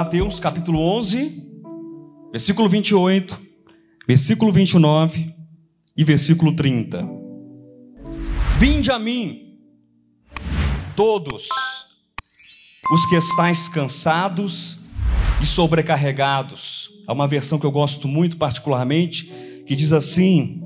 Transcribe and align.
Mateus 0.00 0.40
capítulo 0.40 0.80
11, 0.80 1.46
versículo 2.32 2.70
28, 2.70 3.38
versículo 4.08 4.50
29 4.50 5.34
e 5.94 6.02
versículo 6.02 6.56
30. 6.56 7.06
Vinde 8.58 8.90
a 8.90 8.98
mim, 8.98 9.58
todos 10.96 11.48
os 12.90 13.06
que 13.10 13.14
estáis 13.14 13.68
cansados 13.68 14.78
e 15.42 15.44
sobrecarregados. 15.44 16.88
Há 17.06 17.12
uma 17.12 17.28
versão 17.28 17.58
que 17.58 17.66
eu 17.66 17.70
gosto 17.70 18.08
muito 18.08 18.38
particularmente, 18.38 19.30
que 19.66 19.76
diz 19.76 19.92
assim: 19.92 20.62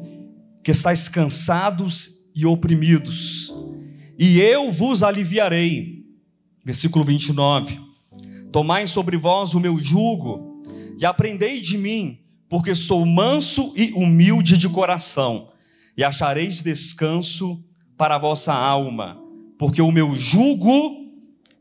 que 0.63 0.71
estáis 0.71 1.09
cansados 1.09 2.09
e 2.37 2.47
oprimidos, 2.47 3.53
e 4.17 4.41
eu 4.41 4.71
vos 4.71 5.03
aliviarei. 5.03 6.05
Versículo 6.65 7.05
29. 7.05 7.94
Tomai 8.55 8.87
sobre 8.87 9.17
vós 9.17 9.53
o 9.53 9.59
meu 9.59 9.83
jugo 9.83 10.63
e 10.97 11.05
aprendei 11.05 11.61
de 11.61 11.77
mim, 11.77 12.21
porque 12.49 12.73
sou 12.73 13.05
manso 13.05 13.75
e 13.77 13.91
humilde 13.95 14.57
de 14.57 14.69
coração, 14.69 15.49
e 15.97 16.05
achareis 16.05 16.63
descanso 16.63 17.61
para 17.99 18.15
a 18.15 18.19
vossa 18.19 18.55
alma, 18.55 19.21
porque 19.59 19.83
o 19.83 19.91
meu 19.91 20.15
jugo 20.15 21.13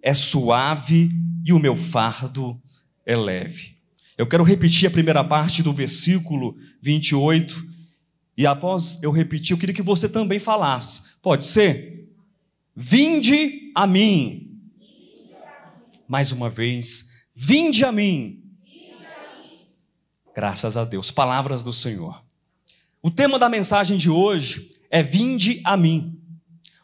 é 0.03 0.13
suave 0.13 1.09
e 1.43 1.51
o 1.51 1.57
meu 1.57 1.75
fardo 1.75 2.61
é 3.03 3.17
leve. 3.17 3.75
Eu 4.15 4.27
quero 4.27 4.43
repetir 4.43 4.87
a 4.87 4.91
primeira 4.91 5.23
parte 5.23 5.63
do 5.63 5.73
versículo 5.73 6.55
28 6.79 7.65
e 8.37 8.45
após 8.45 9.01
eu 9.01 9.09
repetir, 9.09 9.53
eu 9.53 9.57
queria 9.57 9.73
que 9.73 9.81
você 9.81 10.07
também 10.07 10.37
falasse. 10.37 11.15
Pode 11.23 11.43
ser? 11.43 12.07
Vinde 12.75 13.71
a 13.73 13.87
mim. 13.87 14.52
Mais 16.13 16.31
uma 16.31 16.47
vez, 16.47 17.09
vinde 17.33 17.83
a 17.83 17.91
mim. 17.91 18.43
Graças 20.35 20.77
a 20.77 20.85
Deus. 20.85 21.09
Palavras 21.09 21.63
do 21.63 21.73
Senhor. 21.73 22.23
O 23.01 23.09
tema 23.09 23.39
da 23.39 23.49
mensagem 23.49 23.97
de 23.97 24.11
hoje 24.11 24.75
é 24.91 25.01
Vinde 25.01 25.59
a 25.63 25.75
mim. 25.75 26.15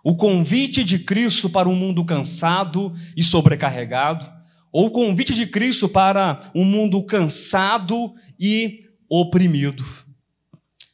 O 0.04 0.16
convite 0.16 0.84
de 0.84 0.98
Cristo 0.98 1.48
para 1.48 1.70
um 1.70 1.76
mundo 1.76 2.04
cansado 2.04 2.92
e 3.16 3.22
sobrecarregado, 3.22 4.28
ou 4.72 4.88
o 4.88 4.92
convite 4.92 5.36
de 5.36 5.46
Cristo 5.46 5.88
para 5.88 6.52
um 6.56 6.66
mundo 6.66 7.04
cansado 7.04 8.16
e 8.40 8.86
oprimido. 9.08 9.86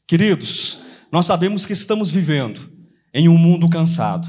Queridos, 0.06 0.78
nós 1.10 1.26
sabemos 1.26 1.66
que 1.66 1.72
estamos 1.72 2.12
vivendo 2.12 2.70
em 3.14 3.30
um 3.30 3.38
mundo 3.38 3.70
cansado. 3.70 4.28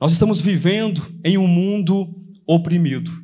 Nós 0.00 0.12
estamos 0.12 0.40
vivendo 0.40 1.12
em 1.24 1.36
um 1.36 1.48
mundo 1.48 2.14
oprimido. 2.46 3.23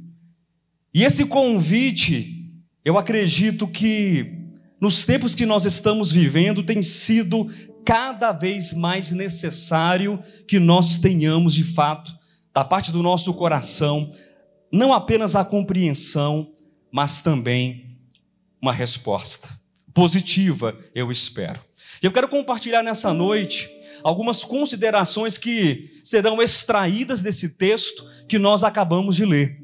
E 0.92 1.04
esse 1.04 1.24
convite, 1.24 2.52
eu 2.84 2.98
acredito 2.98 3.68
que 3.68 4.38
nos 4.80 5.04
tempos 5.04 5.34
que 5.34 5.46
nós 5.46 5.64
estamos 5.64 6.10
vivendo 6.10 6.62
tem 6.62 6.82
sido 6.82 7.48
cada 7.84 8.32
vez 8.32 8.72
mais 8.72 9.12
necessário 9.12 10.22
que 10.48 10.58
nós 10.58 10.98
tenhamos 10.98 11.54
de 11.54 11.64
fato, 11.64 12.12
da 12.52 12.64
parte 12.64 12.90
do 12.90 13.02
nosso 13.02 13.32
coração, 13.34 14.10
não 14.72 14.92
apenas 14.92 15.36
a 15.36 15.44
compreensão, 15.44 16.52
mas 16.90 17.20
também 17.22 17.98
uma 18.60 18.72
resposta 18.72 19.48
positiva, 19.94 20.76
eu 20.94 21.10
espero. 21.10 21.60
E 22.02 22.06
eu 22.06 22.12
quero 22.12 22.28
compartilhar 22.28 22.82
nessa 22.82 23.12
noite 23.12 23.68
algumas 24.02 24.42
considerações 24.42 25.36
que 25.36 26.00
serão 26.02 26.40
extraídas 26.40 27.22
desse 27.22 27.56
texto 27.56 28.04
que 28.28 28.38
nós 28.38 28.64
acabamos 28.64 29.16
de 29.16 29.24
ler. 29.24 29.59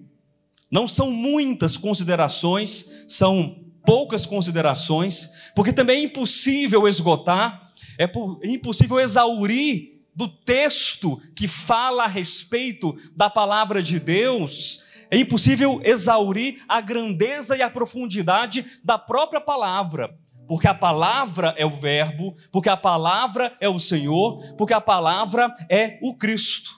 Não 0.71 0.88
são 0.88 1.10
muitas 1.10 1.77
considerações, 1.77 3.04
são 3.09 3.65
poucas 3.84 4.27
considerações, 4.27 5.31
porque 5.54 5.72
também 5.72 6.00
é 6.00 6.04
impossível 6.04 6.88
esgotar, 6.88 7.71
é, 7.99 8.04
é 8.04 8.50
impossível 8.50 8.99
exaurir 8.99 10.03
do 10.15 10.26
texto 10.26 11.21
que 11.34 11.47
fala 11.47 12.05
a 12.05 12.09
respeito 12.09 12.97
da 13.15 13.31
palavra 13.31 13.82
de 13.82 14.00
Deus, 14.00 14.82
é 15.10 15.19
impossível 15.19 15.81
exaurir 15.84 16.62
a 16.69 16.81
grandeza 16.81 17.56
e 17.56 17.62
a 17.62 17.71
profundidade 17.71 18.65
da 18.82 18.99
própria 18.99 19.41
palavra 19.41 20.19
porque 20.47 20.69
a 20.69 20.75
palavra 20.75 21.55
é 21.56 21.66
o 21.66 21.71
Verbo, 21.71 22.34
porque 22.53 22.69
a 22.69 22.76
palavra 22.76 23.53
é 23.60 23.69
o 23.69 23.78
Senhor, 23.78 24.55
porque 24.56 24.72
a 24.72 24.81
palavra 24.81 25.53
é 25.69 25.99
o 26.00 26.15
Cristo. 26.15 26.71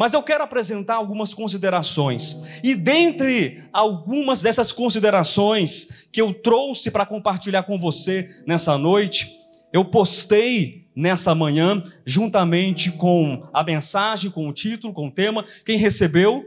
Mas 0.00 0.14
eu 0.14 0.22
quero 0.22 0.42
apresentar 0.42 0.94
algumas 0.94 1.34
considerações, 1.34 2.34
e 2.64 2.74
dentre 2.74 3.64
algumas 3.70 4.40
dessas 4.40 4.72
considerações 4.72 6.06
que 6.10 6.22
eu 6.22 6.32
trouxe 6.32 6.90
para 6.90 7.04
compartilhar 7.04 7.64
com 7.64 7.78
você 7.78 8.26
nessa 8.46 8.78
noite, 8.78 9.30
eu 9.70 9.84
postei 9.84 10.88
nessa 10.96 11.34
manhã, 11.34 11.82
juntamente 12.06 12.90
com 12.92 13.46
a 13.52 13.62
mensagem, 13.62 14.30
com 14.30 14.48
o 14.48 14.54
título, 14.54 14.94
com 14.94 15.08
o 15.08 15.10
tema. 15.10 15.44
Quem 15.66 15.76
recebeu 15.76 16.46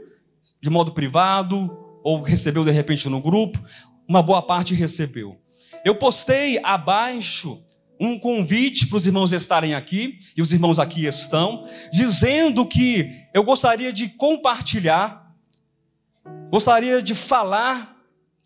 de 0.60 0.68
modo 0.68 0.90
privado, 0.90 1.70
ou 2.02 2.22
recebeu 2.22 2.64
de 2.64 2.72
repente 2.72 3.08
no 3.08 3.20
grupo, 3.20 3.62
uma 4.08 4.20
boa 4.20 4.42
parte 4.42 4.74
recebeu. 4.74 5.36
Eu 5.84 5.94
postei 5.94 6.58
abaixo 6.64 7.62
um 8.00 8.18
convite 8.18 8.86
para 8.86 8.96
os 8.96 9.06
irmãos 9.06 9.32
estarem 9.32 9.74
aqui, 9.74 10.18
e 10.36 10.42
os 10.42 10.52
irmãos 10.52 10.78
aqui 10.78 11.06
estão, 11.06 11.66
dizendo 11.92 12.66
que 12.66 13.10
eu 13.32 13.44
gostaria 13.44 13.92
de 13.92 14.08
compartilhar, 14.08 15.32
gostaria 16.50 17.02
de 17.02 17.14
falar 17.14 17.94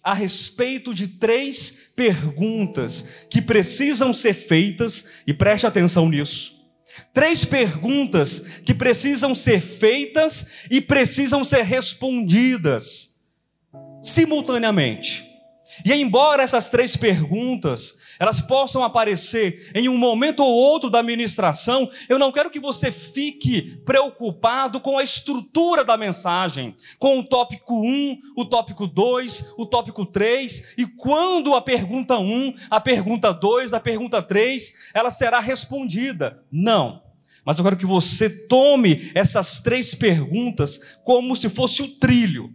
a 0.03 0.15
respeito 0.15 0.95
de 0.95 1.09
três 1.09 1.93
perguntas 1.95 3.05
que 3.31 3.43
precisam 3.43 4.13
ser 4.13 4.35
feitas, 4.35 5.07
e 5.27 5.35
preste 5.35 5.67
atenção 5.67 6.09
nisso. 6.09 6.57
Três 7.13 7.45
perguntas 7.45 8.41
que 8.65 8.75
precisam 8.75 9.35
ser 9.35 9.61
feitas 9.61 10.53
e 10.71 10.81
precisam 10.81 11.45
ser 11.45 11.63
respondidas 11.63 13.17
simultaneamente. 14.03 15.28
E 15.85 15.93
embora 15.93 16.43
essas 16.43 16.69
três 16.69 16.97
perguntas 16.97 17.99
elas 18.19 18.41
possam 18.41 18.83
aparecer 18.83 19.71
em 19.75 19.89
um 19.89 19.97
momento 19.97 20.43
ou 20.43 20.53
outro 20.53 20.91
da 20.91 21.03
ministração, 21.03 21.89
eu 22.09 22.19
não 22.19 22.33
quero 22.33 22.51
que 22.51 22.59
você 22.59 22.91
fique 22.91 23.81
preocupado 23.85 24.81
com 24.81 24.99
a 24.99 25.03
estrutura 25.03 25.85
da 25.85 25.97
mensagem, 25.97 26.75
com 26.99 27.21
o 27.21 27.25
tópico 27.25 27.81
1, 27.81 28.19
o 28.37 28.45
tópico 28.45 28.87
2, 28.87 29.55
o 29.57 29.65
tópico 29.65 30.05
3, 30.05 30.75
e 30.77 30.87
quando 30.87 31.55
a 31.55 31.61
pergunta 31.61 32.19
1, 32.19 32.55
a 32.69 32.81
pergunta 32.81 33.33
2, 33.33 33.73
a 33.73 33.81
pergunta 33.81 34.21
3, 34.21 34.91
ela 34.93 35.11
será 35.11 35.39
respondida. 35.39 36.43
Não. 36.51 37.03
Mas 37.45 37.57
eu 37.57 37.65
quero 37.65 37.77
que 37.77 37.87
você 37.87 38.29
tome 38.29 39.11
essas 39.15 39.61
três 39.61 39.95
perguntas 39.95 40.99
como 41.05 41.35
se 41.35 41.49
fosse 41.49 41.83
o 41.83 41.89
trilho, 41.89 42.53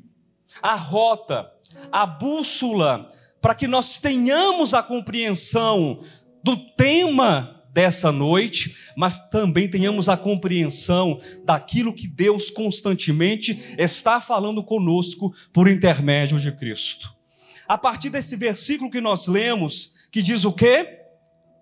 a 0.62 0.76
rota, 0.76 1.50
a 1.94 2.08
bússola, 2.08 3.08
para 3.40 3.54
que 3.54 3.68
nós 3.68 4.00
tenhamos 4.00 4.74
a 4.74 4.82
compreensão 4.82 6.04
do 6.44 6.58
tema 6.58 7.64
dessa 7.72 8.12
noite, 8.12 8.76
mas 8.98 9.30
também 9.30 9.70
tenhamos 9.70 10.10
a 10.10 10.18
compreensão 10.18 11.22
daquilo 11.46 11.94
que 11.94 12.08
Deus 12.08 12.50
constantemente 12.50 13.76
está 13.78 14.20
falando 14.20 14.64
conosco 14.64 15.34
por 15.54 15.68
intermédio 15.68 16.40
de 16.40 16.52
Cristo. 16.52 17.14
A 17.68 17.78
partir 17.78 18.10
desse 18.10 18.36
versículo 18.36 18.90
que 18.90 19.00
nós 19.00 19.28
lemos, 19.28 19.94
que 20.12 20.24
diz 20.24 20.46
o 20.46 20.52
quê? 20.52 21.00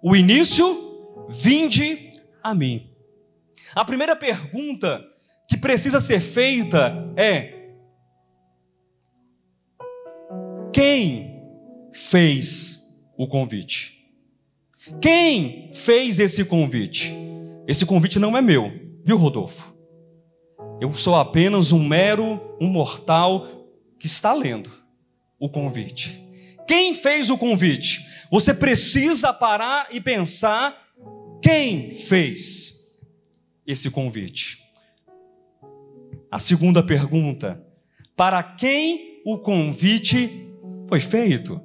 O 0.02 0.16
início, 0.16 1.28
vinde 1.30 2.22
a 2.42 2.56
mim. 2.56 2.90
A 3.76 3.84
primeira 3.84 4.16
pergunta 4.16 5.06
que 5.48 5.58
precisa 5.58 6.00
ser 6.00 6.22
feita 6.22 7.12
é: 7.18 7.61
quem 10.74 11.44
fez 11.92 12.80
o 13.18 13.28
convite? 13.28 14.00
Quem 15.02 15.72
fez 15.74 16.18
esse 16.20 16.44
convite? 16.46 17.14
Esse 17.68 17.86
convite 17.86 18.18
não 18.18 18.36
é 18.38 18.42
meu, 18.42 18.72
viu, 19.04 19.18
Rodolfo? 19.18 19.76
Eu 20.80 20.94
sou 20.94 21.16
apenas 21.16 21.72
um 21.72 21.88
mero, 21.88 22.40
um 22.60 22.68
mortal 22.68 23.48
que 24.00 24.08
está 24.08 24.34
lendo 24.34 24.72
o 25.40 25.48
convite. 25.48 26.24
Quem 26.68 26.94
fez 26.94 27.30
o 27.30 27.38
convite? 27.38 28.06
Você 28.32 28.54
precisa 28.54 29.32
parar 29.34 29.90
e 29.92 30.00
pensar 30.00 30.76
quem 31.42 31.92
fez 31.92 32.90
esse 33.68 33.92
convite. 33.92 34.60
A 36.32 36.40
segunda 36.40 36.82
pergunta: 36.82 37.64
para 38.16 38.42
quem 38.42 39.22
o 39.26 39.38
convite 39.38 40.51
foi 40.92 41.00
feito. 41.00 41.62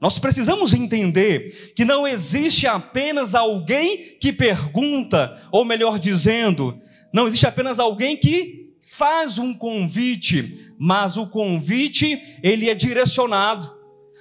Nós 0.00 0.18
precisamos 0.18 0.74
entender 0.74 1.72
que 1.76 1.84
não 1.84 2.04
existe 2.04 2.66
apenas 2.66 3.32
alguém 3.32 4.16
que 4.18 4.32
pergunta, 4.32 5.40
ou 5.52 5.64
melhor 5.64 6.00
dizendo, 6.00 6.76
não 7.12 7.28
existe 7.28 7.46
apenas 7.46 7.78
alguém 7.78 8.16
que 8.16 8.74
faz 8.80 9.38
um 9.38 9.54
convite, 9.54 10.74
mas 10.76 11.16
o 11.16 11.28
convite 11.28 12.20
ele 12.42 12.68
é 12.68 12.74
direcionado. 12.74 13.72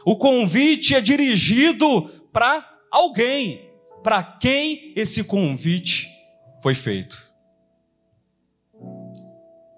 O 0.06 0.16
convite 0.16 0.94
é 0.94 1.02
dirigido 1.02 2.08
para 2.32 2.64
alguém. 2.92 3.68
Para 4.04 4.22
quem 4.22 4.94
esse 4.96 5.24
convite 5.24 6.08
foi 6.62 6.76
feito? 6.76 7.18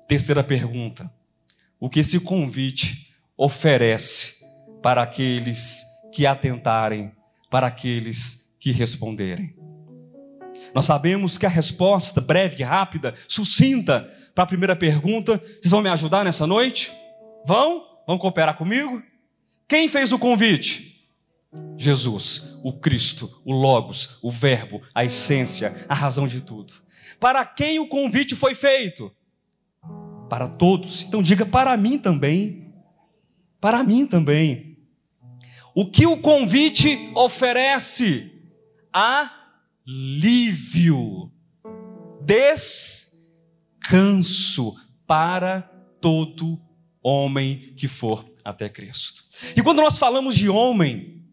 Terceira 0.10 0.44
pergunta: 0.44 1.10
o 1.80 1.90
que 1.90 2.02
esse 2.02 2.20
convite 2.20 3.16
oferece 3.38 4.41
para 4.82 5.02
aqueles 5.02 5.86
que 6.12 6.26
atentarem, 6.26 7.12
para 7.50 7.68
aqueles 7.68 8.56
que 8.60 8.72
responderem? 8.72 9.56
Nós 10.74 10.86
sabemos 10.86 11.38
que 11.38 11.46
a 11.46 11.50
resposta 11.50 12.22
breve, 12.22 12.64
rápida, 12.64 13.14
sucinta 13.28 14.10
para 14.34 14.44
a 14.46 14.48
primeira 14.48 14.76
pergunta, 14.76 15.38
vocês 15.60 15.72
vão 15.72 15.82
me 15.82 15.90
ajudar 15.90 16.24
nessa 16.24 16.48
noite? 16.48 16.92
Vão? 17.46 17.84
Vão 18.08 18.18
cooperar 18.18 18.58
comigo? 18.58 19.02
Quem 19.68 19.88
fez 19.88 20.12
o 20.12 20.20
convite? 20.20 20.92
Jesus, 21.78 22.58
o 22.64 22.74
Cristo, 22.74 23.42
o 23.44 23.52
Logos, 23.52 24.18
o 24.22 24.32
Verbo, 24.32 24.82
a 24.96 25.04
essência, 25.04 25.86
a 25.88 25.94
razão 25.94 26.28
de 26.28 26.42
tudo. 26.42 26.74
Para 27.20 27.46
quem 27.46 27.80
o 27.80 27.88
convite 27.88 28.36
foi 28.36 28.56
feito? 28.56 29.12
Para 30.30 30.48
todos. 30.48 31.02
Então 31.02 31.22
diga 31.22 31.46
para 31.46 31.76
mim 31.76 31.98
também. 31.98 32.74
Para 33.60 33.84
mim 33.84 34.06
também. 34.06 34.71
O 35.74 35.90
que 35.90 36.06
o 36.06 36.18
convite 36.18 37.12
oferece? 37.16 38.32
Alívio, 39.88 41.32
descanso 43.82 44.76
para 45.08 45.62
todo 46.02 46.60
homem 47.02 47.74
que 47.76 47.88
for 47.88 48.30
até 48.44 48.68
Cristo. 48.68 49.24
E 49.56 49.62
quando 49.62 49.82
nós 49.82 49.98
falamos 49.98 50.36
de 50.36 50.50
homem, 50.50 51.24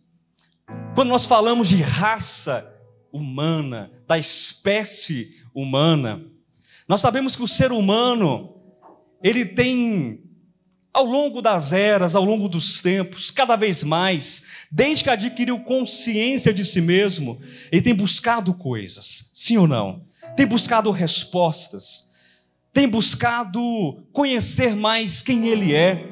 quando 0.94 1.08
nós 1.08 1.26
falamos 1.26 1.68
de 1.68 1.82
raça 1.82 2.74
humana, 3.12 3.90
da 4.06 4.18
espécie 4.18 5.34
humana, 5.54 6.24
nós 6.86 7.00
sabemos 7.00 7.36
que 7.36 7.42
o 7.42 7.48
ser 7.48 7.72
humano, 7.72 8.54
ele 9.22 9.44
tem, 9.44 10.27
ao 10.98 11.04
longo 11.04 11.40
das 11.40 11.72
eras, 11.72 12.16
ao 12.16 12.24
longo 12.24 12.48
dos 12.48 12.82
tempos, 12.82 13.30
cada 13.30 13.54
vez 13.54 13.84
mais, 13.84 14.42
desde 14.68 15.04
que 15.04 15.10
adquiriu 15.10 15.60
consciência 15.60 16.52
de 16.52 16.64
si 16.64 16.80
mesmo, 16.80 17.40
ele 17.70 17.80
tem 17.80 17.94
buscado 17.94 18.52
coisas, 18.52 19.30
sim 19.32 19.56
ou 19.56 19.68
não? 19.68 20.02
Tem 20.36 20.44
buscado 20.44 20.90
respostas, 20.90 22.10
tem 22.72 22.88
buscado 22.88 23.60
conhecer 24.12 24.74
mais 24.74 25.22
quem 25.22 25.46
ele 25.46 25.72
é, 25.72 26.04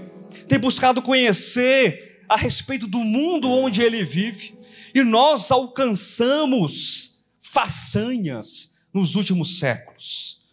tem 0.47 0.57
buscado 0.57 1.03
conhecer 1.03 2.23
a 2.29 2.37
respeito 2.37 2.87
do 2.87 3.01
mundo 3.01 3.51
onde 3.51 3.83
ele 3.83 4.05
vive, 4.05 4.57
e 4.95 5.03
nós 5.03 5.51
alcançamos 5.51 7.25
façanhas 7.41 8.77
nos 8.95 9.17
últimos 9.17 9.59
séculos. 9.59 10.47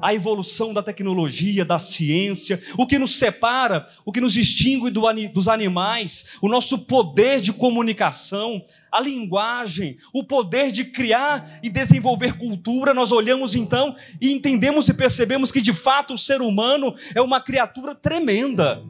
A 0.00 0.14
evolução 0.14 0.72
da 0.72 0.82
tecnologia, 0.82 1.64
da 1.64 1.78
ciência, 1.78 2.62
o 2.76 2.86
que 2.86 2.98
nos 2.98 3.16
separa, 3.16 3.88
o 4.04 4.12
que 4.12 4.20
nos 4.20 4.32
distingue 4.32 4.90
do, 4.90 5.02
dos 5.32 5.48
animais, 5.48 6.36
o 6.40 6.48
nosso 6.48 6.78
poder 6.78 7.40
de 7.40 7.52
comunicação, 7.52 8.62
a 8.90 9.00
linguagem, 9.00 9.98
o 10.12 10.24
poder 10.24 10.70
de 10.72 10.84
criar 10.84 11.58
e 11.62 11.68
desenvolver 11.68 12.38
cultura, 12.38 12.94
nós 12.94 13.12
olhamos 13.12 13.54
então 13.54 13.94
e 14.20 14.32
entendemos 14.32 14.88
e 14.88 14.94
percebemos 14.94 15.52
que 15.52 15.60
de 15.60 15.72
fato 15.72 16.14
o 16.14 16.18
ser 16.18 16.40
humano 16.40 16.94
é 17.14 17.20
uma 17.20 17.40
criatura 17.40 17.94
tremenda. 17.94 18.82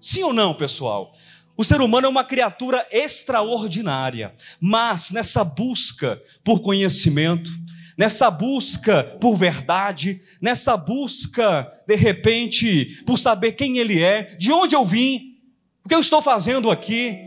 Sim 0.00 0.22
ou 0.24 0.32
não, 0.32 0.54
pessoal? 0.54 1.12
O 1.56 1.64
ser 1.64 1.80
humano 1.80 2.06
é 2.06 2.10
uma 2.10 2.24
criatura 2.24 2.86
extraordinária, 2.90 4.34
mas 4.58 5.10
nessa 5.10 5.44
busca 5.44 6.20
por 6.42 6.60
conhecimento, 6.60 7.50
nessa 7.96 8.30
busca 8.30 9.04
por 9.20 9.36
verdade, 9.36 10.20
nessa 10.40 10.76
busca, 10.76 11.70
de 11.86 11.96
repente, 11.96 13.02
por 13.04 13.18
saber 13.18 13.52
quem 13.52 13.78
ele 13.78 14.02
é, 14.02 14.34
de 14.36 14.52
onde 14.52 14.74
eu 14.74 14.84
vim, 14.84 15.36
o 15.84 15.88
que 15.88 15.94
eu 15.94 16.00
estou 16.00 16.22
fazendo 16.22 16.70
aqui, 16.70 17.18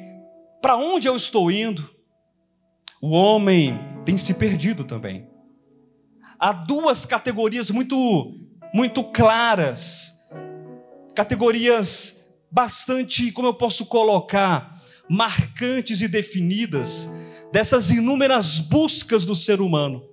para 0.61 0.77
onde 0.77 1.07
eu 1.07 1.15
estou 1.15 1.51
indo, 1.51 1.89
o 3.01 3.09
homem 3.09 3.79
tem 4.05 4.17
se 4.17 4.33
perdido 4.33 4.83
também. 4.83 5.27
Há 6.39 6.51
duas 6.51 7.05
categorias 7.05 7.69
muito, 7.69 8.33
muito 8.73 9.03
claras, 9.03 10.13
categorias 11.13 12.25
bastante, 12.51 13.31
como 13.31 13.47
eu 13.47 13.53
posso 13.53 13.85
colocar, 13.85 14.79
marcantes 15.09 16.01
e 16.01 16.07
definidas 16.07 17.09
dessas 17.51 17.91
inúmeras 17.91 18.59
buscas 18.59 19.25
do 19.25 19.35
ser 19.35 19.61
humano. 19.61 20.03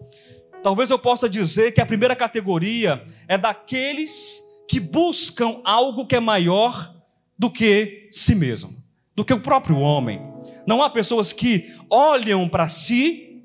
Talvez 0.63 0.91
eu 0.91 0.99
possa 0.99 1.29
dizer 1.29 1.73
que 1.73 1.81
a 1.81 1.87
primeira 1.87 2.15
categoria 2.15 3.05
é 3.27 3.37
daqueles 3.37 4.41
que 4.69 4.79
buscam 4.79 5.61
algo 5.65 6.07
que 6.07 6.15
é 6.15 6.21
maior 6.21 6.95
do 7.37 7.51
que 7.51 8.09
si 8.13 8.35
mesmo, 8.35 8.73
do 9.15 9.25
que 9.25 9.35
o 9.35 9.41
próprio 9.41 9.79
homem. 9.79 10.23
Não 10.67 10.83
há 10.83 10.89
pessoas 10.89 11.33
que 11.33 11.75
olham 11.91 12.49
para 12.49 12.69
si, 12.69 13.45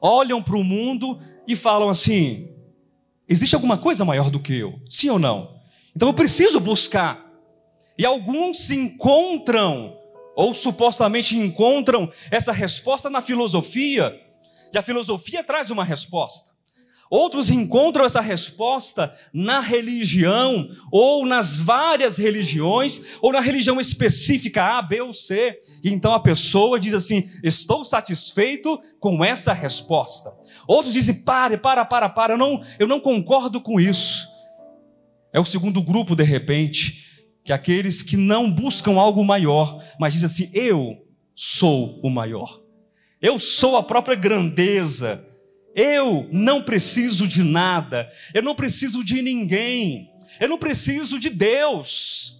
olham 0.00 0.42
para 0.42 0.56
o 0.56 0.64
mundo 0.64 1.20
e 1.46 1.54
falam 1.54 1.88
assim: 1.88 2.50
existe 3.28 3.54
alguma 3.54 3.78
coisa 3.78 4.04
maior 4.04 4.28
do 4.28 4.40
que 4.40 4.58
eu? 4.58 4.80
Sim 4.88 5.10
ou 5.10 5.18
não? 5.18 5.60
Então 5.94 6.08
eu 6.08 6.14
preciso 6.14 6.58
buscar 6.58 7.24
e 7.96 8.04
alguns 8.04 8.70
encontram, 8.70 9.96
ou 10.34 10.52
supostamente 10.52 11.36
encontram, 11.36 12.12
essa 12.30 12.52
resposta 12.52 13.08
na 13.08 13.20
filosofia, 13.20 14.20
e 14.72 14.76
a 14.76 14.82
filosofia 14.82 15.42
traz 15.42 15.70
uma 15.70 15.84
resposta. 15.84 16.55
Outros 17.10 17.50
encontram 17.50 18.04
essa 18.04 18.20
resposta 18.20 19.14
na 19.32 19.60
religião, 19.60 20.68
ou 20.90 21.24
nas 21.24 21.56
várias 21.56 22.18
religiões, 22.18 23.00
ou 23.22 23.32
na 23.32 23.40
religião 23.40 23.80
específica 23.80 24.78
A, 24.78 24.82
B 24.82 25.00
ou 25.00 25.12
C. 25.12 25.60
E 25.82 25.90
então 25.90 26.12
a 26.12 26.20
pessoa 26.20 26.80
diz 26.80 26.94
assim: 26.94 27.30
Estou 27.42 27.84
satisfeito 27.84 28.80
com 28.98 29.24
essa 29.24 29.52
resposta. 29.52 30.32
Outros 30.66 30.92
dizem: 30.92 31.22
Pare, 31.22 31.56
para, 31.56 31.84
para, 31.84 32.08
para, 32.08 32.34
eu 32.34 32.38
não, 32.38 32.62
eu 32.78 32.88
não 32.88 32.98
concordo 32.98 33.60
com 33.60 33.80
isso. 33.80 34.26
É 35.32 35.38
o 35.38 35.44
segundo 35.44 35.80
grupo, 35.82 36.16
de 36.16 36.24
repente, 36.24 37.04
que 37.44 37.52
aqueles 37.52 38.02
que 38.02 38.16
não 38.16 38.50
buscam 38.50 38.98
algo 38.98 39.24
maior, 39.24 39.80
mas 40.00 40.12
dizem 40.12 40.26
assim: 40.26 40.50
Eu 40.52 41.06
sou 41.36 42.00
o 42.02 42.10
maior, 42.10 42.60
eu 43.22 43.38
sou 43.38 43.76
a 43.76 43.82
própria 43.82 44.16
grandeza, 44.16 45.24
eu 45.76 46.26
não 46.32 46.62
preciso 46.62 47.28
de 47.28 47.44
nada, 47.44 48.10
eu 48.32 48.42
não 48.42 48.54
preciso 48.54 49.04
de 49.04 49.20
ninguém, 49.20 50.10
eu 50.40 50.48
não 50.48 50.56
preciso 50.56 51.18
de 51.20 51.28
Deus. 51.28 52.32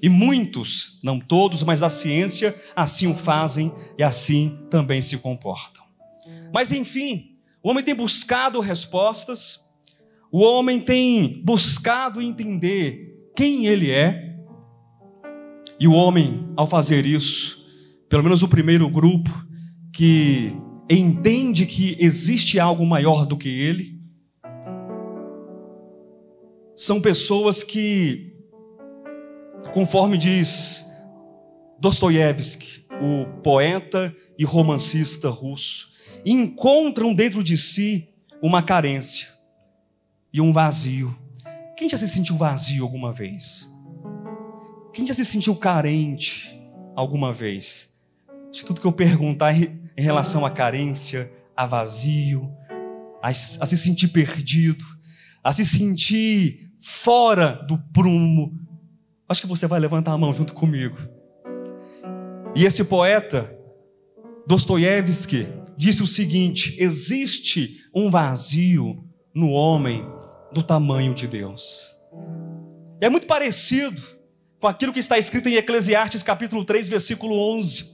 E 0.00 0.08
muitos, 0.08 1.00
não 1.02 1.18
todos, 1.18 1.62
mas 1.64 1.82
a 1.82 1.88
ciência 1.88 2.54
assim 2.74 3.08
o 3.08 3.14
fazem 3.14 3.72
e 3.98 4.02
assim 4.02 4.60
também 4.70 5.00
se 5.00 5.18
comportam. 5.18 5.82
Mas 6.52 6.70
enfim, 6.70 7.36
o 7.62 7.70
homem 7.70 7.82
tem 7.82 7.94
buscado 7.94 8.60
respostas, 8.60 9.60
o 10.30 10.40
homem 10.40 10.80
tem 10.80 11.42
buscado 11.44 12.22
entender 12.22 13.30
quem 13.36 13.66
ele 13.66 13.90
é. 13.90 14.36
E 15.78 15.88
o 15.88 15.92
homem, 15.92 16.48
ao 16.56 16.66
fazer 16.66 17.04
isso, 17.04 17.66
pelo 18.08 18.22
menos 18.22 18.42
o 18.42 18.48
primeiro 18.48 18.88
grupo, 18.88 19.30
que 19.92 20.56
entende 20.98 21.66
que 21.66 21.96
existe 21.98 22.58
algo 22.58 22.84
maior 22.84 23.26
do 23.26 23.36
que 23.36 23.48
ele, 23.48 24.00
são 26.74 27.00
pessoas 27.00 27.62
que, 27.62 28.34
conforme 29.72 30.18
diz 30.18 30.84
Dostoiévski, 31.78 32.86
o 33.00 33.26
poeta 33.42 34.14
e 34.38 34.44
romancista 34.44 35.28
russo, 35.28 35.92
encontram 36.24 37.14
dentro 37.14 37.42
de 37.42 37.56
si 37.56 38.08
uma 38.40 38.62
carência 38.62 39.28
e 40.32 40.40
um 40.40 40.52
vazio 40.52 41.16
quem 41.82 41.88
já 41.88 41.96
se 41.96 42.06
sentiu 42.06 42.36
vazio 42.36 42.84
alguma 42.84 43.12
vez? 43.12 43.68
Quem 44.92 45.04
já 45.04 45.12
se 45.12 45.24
sentiu 45.24 45.56
carente 45.56 46.56
alguma 46.94 47.32
vez? 47.32 48.00
De 48.52 48.64
tudo 48.64 48.80
que 48.80 48.86
eu 48.86 48.92
perguntar 48.92 49.52
em 49.96 50.02
relação 50.02 50.44
à 50.44 50.50
carência, 50.50 51.32
a 51.56 51.66
vazio, 51.66 52.50
a, 53.22 53.28
a 53.28 53.32
se 53.32 53.76
sentir 53.76 54.08
perdido, 54.08 54.84
a 55.42 55.52
se 55.52 55.64
sentir 55.64 56.72
fora 56.78 57.52
do 57.68 57.78
prumo, 57.78 58.58
acho 59.28 59.40
que 59.40 59.46
você 59.46 59.66
vai 59.66 59.80
levantar 59.80 60.12
a 60.12 60.18
mão 60.18 60.32
junto 60.32 60.54
comigo. 60.54 60.96
E 62.54 62.64
esse 62.64 62.84
poeta, 62.84 63.56
Dostoiévski, 64.46 65.46
disse 65.76 66.02
o 66.02 66.06
seguinte: 66.06 66.76
existe 66.78 67.78
um 67.94 68.10
vazio 68.10 69.04
no 69.34 69.50
homem 69.50 70.04
do 70.52 70.62
tamanho 70.62 71.14
de 71.14 71.26
Deus. 71.26 71.94
é 73.00 73.08
muito 73.08 73.26
parecido 73.26 74.00
com 74.60 74.68
aquilo 74.68 74.92
que 74.92 75.00
está 75.00 75.18
escrito 75.18 75.48
em 75.48 75.54
Eclesiastes 75.54 76.22
capítulo 76.22 76.64
3, 76.64 76.88
versículo 76.88 77.36
11, 77.56 77.91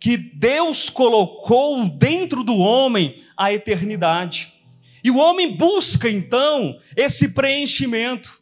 que 0.00 0.16
Deus 0.16 0.88
colocou 0.88 1.88
dentro 1.88 2.44
do 2.44 2.56
homem 2.56 3.22
a 3.36 3.52
eternidade. 3.52 4.54
E 5.02 5.10
o 5.10 5.18
homem 5.18 5.56
busca 5.56 6.08
então 6.08 6.78
esse 6.96 7.30
preenchimento. 7.30 8.40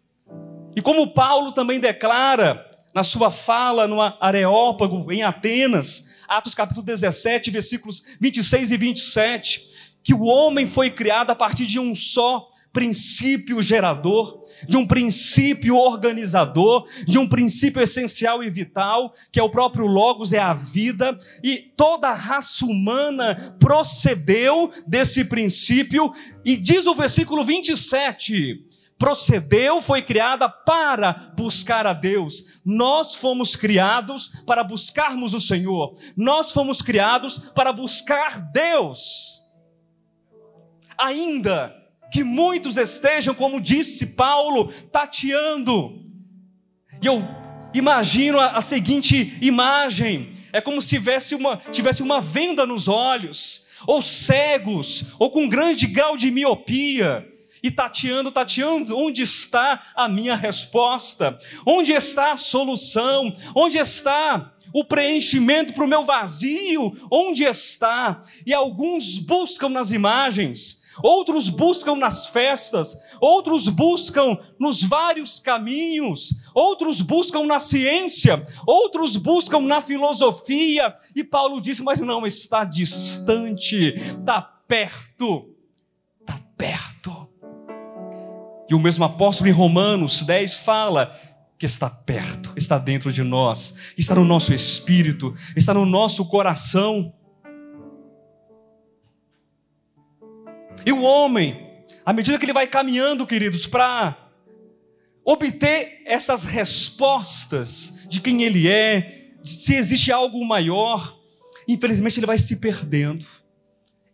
E 0.74 0.82
como 0.82 1.12
Paulo 1.12 1.52
também 1.52 1.80
declara 1.80 2.64
na 2.94 3.02
sua 3.02 3.30
fala 3.30 3.86
no 3.86 4.00
Areópago 4.00 5.12
em 5.12 5.22
Atenas, 5.22 6.16
Atos 6.26 6.54
capítulo 6.54 6.84
17, 6.84 7.50
versículos 7.50 8.02
26 8.20 8.72
e 8.72 8.76
27, 8.76 9.66
que 10.02 10.14
o 10.14 10.22
homem 10.22 10.66
foi 10.66 10.90
criado 10.90 11.30
a 11.30 11.34
partir 11.34 11.66
de 11.66 11.78
um 11.78 11.94
só 11.94 12.48
princípio 12.76 13.62
gerador, 13.62 14.42
de 14.68 14.76
um 14.76 14.86
princípio 14.86 15.78
organizador, 15.78 16.86
de 17.06 17.18
um 17.18 17.26
princípio 17.26 17.80
essencial 17.80 18.44
e 18.44 18.50
vital, 18.50 19.14
que 19.32 19.40
é 19.40 19.42
o 19.42 19.48
próprio 19.48 19.86
Logos, 19.86 20.34
é 20.34 20.38
a 20.38 20.52
vida, 20.52 21.16
e 21.42 21.56
toda 21.74 22.08
a 22.08 22.14
raça 22.14 22.66
humana 22.66 23.56
procedeu 23.58 24.70
desse 24.86 25.24
princípio, 25.24 26.12
e 26.44 26.54
diz 26.54 26.86
o 26.86 26.94
versículo 26.94 27.46
27, 27.46 28.62
procedeu, 28.98 29.80
foi 29.80 30.02
criada 30.02 30.46
para 30.46 31.32
buscar 31.34 31.86
a 31.86 31.94
Deus. 31.94 32.60
Nós 32.62 33.14
fomos 33.14 33.56
criados 33.56 34.28
para 34.46 34.62
buscarmos 34.62 35.32
o 35.32 35.40
Senhor. 35.40 35.94
Nós 36.14 36.52
fomos 36.52 36.82
criados 36.82 37.38
para 37.38 37.72
buscar 37.72 38.38
Deus. 38.52 39.38
Ainda 40.98 41.85
que 42.10 42.22
muitos 42.22 42.76
estejam, 42.76 43.34
como 43.34 43.60
disse 43.60 44.08
Paulo, 44.14 44.72
tateando. 44.92 46.02
E 47.02 47.06
eu 47.06 47.22
imagino 47.74 48.38
a, 48.38 48.52
a 48.52 48.60
seguinte 48.60 49.36
imagem: 49.40 50.36
é 50.52 50.60
como 50.60 50.80
se 50.80 50.88
tivesse 50.88 51.34
uma, 51.34 51.58
tivesse 51.72 52.02
uma 52.02 52.20
venda 52.20 52.66
nos 52.66 52.88
olhos, 52.88 53.66
ou 53.86 54.00
cegos, 54.00 55.04
ou 55.18 55.30
com 55.30 55.48
grande 55.48 55.86
grau 55.86 56.16
de 56.16 56.30
miopia, 56.30 57.26
e 57.62 57.70
tateando, 57.70 58.30
tateando, 58.30 58.96
onde 58.96 59.22
está 59.22 59.90
a 59.94 60.08
minha 60.08 60.36
resposta? 60.36 61.38
Onde 61.66 61.92
está 61.92 62.32
a 62.32 62.36
solução? 62.36 63.36
Onde 63.54 63.76
está 63.78 64.52
o 64.72 64.84
preenchimento 64.84 65.72
para 65.72 65.84
o 65.84 65.88
meu 65.88 66.04
vazio? 66.04 66.96
Onde 67.10 67.44
está? 67.44 68.22
E 68.46 68.54
alguns 68.54 69.18
buscam 69.18 69.68
nas 69.68 69.90
imagens, 69.90 70.82
outros 71.02 71.48
buscam 71.48 71.96
nas 71.96 72.26
festas, 72.26 72.96
outros 73.20 73.68
buscam 73.68 74.38
nos 74.58 74.82
vários 74.82 75.38
caminhos, 75.38 76.34
outros 76.54 77.00
buscam 77.00 77.46
na 77.46 77.58
ciência, 77.58 78.46
outros 78.66 79.16
buscam 79.16 79.60
na 79.60 79.80
filosofia, 79.80 80.94
e 81.14 81.24
Paulo 81.24 81.60
diz: 81.60 81.80
Mas 81.80 82.00
não 82.00 82.26
está 82.26 82.64
distante, 82.64 83.94
está 83.96 84.40
perto, 84.40 85.50
está 86.20 86.40
perto. 86.56 87.28
E 88.68 88.74
o 88.74 88.80
mesmo 88.80 89.04
apóstolo 89.04 89.48
em 89.48 89.52
Romanos 89.52 90.22
10 90.22 90.54
fala 90.54 91.14
que 91.58 91.64
está 91.64 91.88
perto, 91.88 92.52
está 92.56 92.78
dentro 92.78 93.12
de 93.12 93.22
nós, 93.22 93.76
está 93.96 94.14
no 94.14 94.24
nosso 94.24 94.52
espírito, 94.52 95.34
está 95.56 95.72
no 95.72 95.86
nosso 95.86 96.24
coração. 96.26 97.14
E 100.86 100.92
o 100.92 101.02
homem, 101.02 101.82
à 102.04 102.12
medida 102.12 102.38
que 102.38 102.44
ele 102.44 102.52
vai 102.52 102.68
caminhando, 102.68 103.26
queridos, 103.26 103.66
para 103.66 104.30
obter 105.24 106.00
essas 106.06 106.44
respostas 106.44 108.06
de 108.08 108.20
quem 108.20 108.44
ele 108.44 108.68
é, 108.68 109.32
se 109.42 109.74
existe 109.74 110.12
algo 110.12 110.44
maior, 110.44 111.18
infelizmente 111.66 112.20
ele 112.20 112.26
vai 112.26 112.38
se 112.38 112.54
perdendo. 112.56 113.26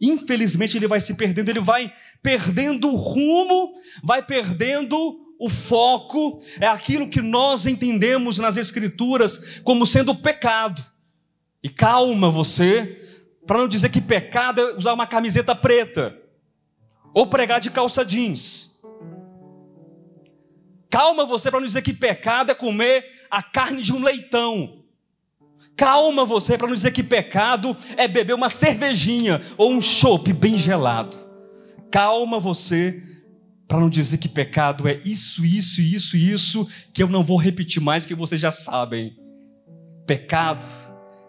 Infelizmente 0.00 0.78
ele 0.78 0.88
vai 0.88 0.98
se 0.98 1.12
perdendo, 1.12 1.50
ele 1.50 1.60
vai 1.60 1.92
perdendo 2.22 2.88
o 2.88 2.96
rumo, 2.96 3.74
vai 4.02 4.24
perdendo 4.24 5.20
o 5.38 5.50
foco, 5.50 6.38
é 6.58 6.66
aquilo 6.66 7.10
que 7.10 7.20
nós 7.20 7.66
entendemos 7.66 8.38
nas 8.38 8.56
Escrituras 8.56 9.60
como 9.62 9.84
sendo 9.84 10.14
pecado. 10.14 10.82
E 11.62 11.68
calma 11.68 12.30
você, 12.30 12.98
para 13.46 13.58
não 13.58 13.68
dizer 13.68 13.90
que 13.90 14.00
pecado 14.00 14.60
é 14.62 14.74
usar 14.74 14.94
uma 14.94 15.06
camiseta 15.06 15.54
preta 15.54 16.21
ou 17.14 17.26
pregar 17.26 17.60
de 17.60 17.70
calça 17.70 18.04
jeans. 18.04 18.72
Calma 20.88 21.24
você 21.24 21.50
para 21.50 21.60
não 21.60 21.66
dizer 21.66 21.82
que 21.82 21.92
pecado 21.92 22.50
é 22.50 22.54
comer 22.54 23.26
a 23.30 23.42
carne 23.42 23.82
de 23.82 23.92
um 23.92 24.02
leitão. 24.02 24.84
Calma 25.74 26.24
você 26.24 26.58
para 26.58 26.66
não 26.66 26.74
dizer 26.74 26.90
que 26.92 27.02
pecado 27.02 27.76
é 27.96 28.06
beber 28.06 28.34
uma 28.34 28.48
cervejinha 28.48 29.40
ou 29.56 29.72
um 29.72 29.80
chopp 29.80 30.32
bem 30.32 30.58
gelado. 30.58 31.16
Calma 31.90 32.38
você 32.38 33.02
para 33.66 33.80
não 33.80 33.88
dizer 33.88 34.18
que 34.18 34.28
pecado 34.28 34.86
é 34.86 35.00
isso, 35.02 35.46
isso, 35.46 35.80
isso, 35.80 36.14
isso, 36.14 36.68
que 36.92 37.02
eu 37.02 37.08
não 37.08 37.24
vou 37.24 37.38
repetir 37.38 37.80
mais 37.80 38.04
que 38.04 38.14
vocês 38.14 38.38
já 38.38 38.50
sabem. 38.50 39.16
Pecado 40.06 40.66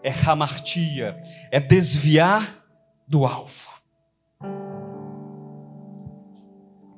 é 0.02 0.10
ramartia, 0.10 1.16
é 1.50 1.58
desviar 1.58 2.62
do 3.08 3.24
alvo. 3.24 3.73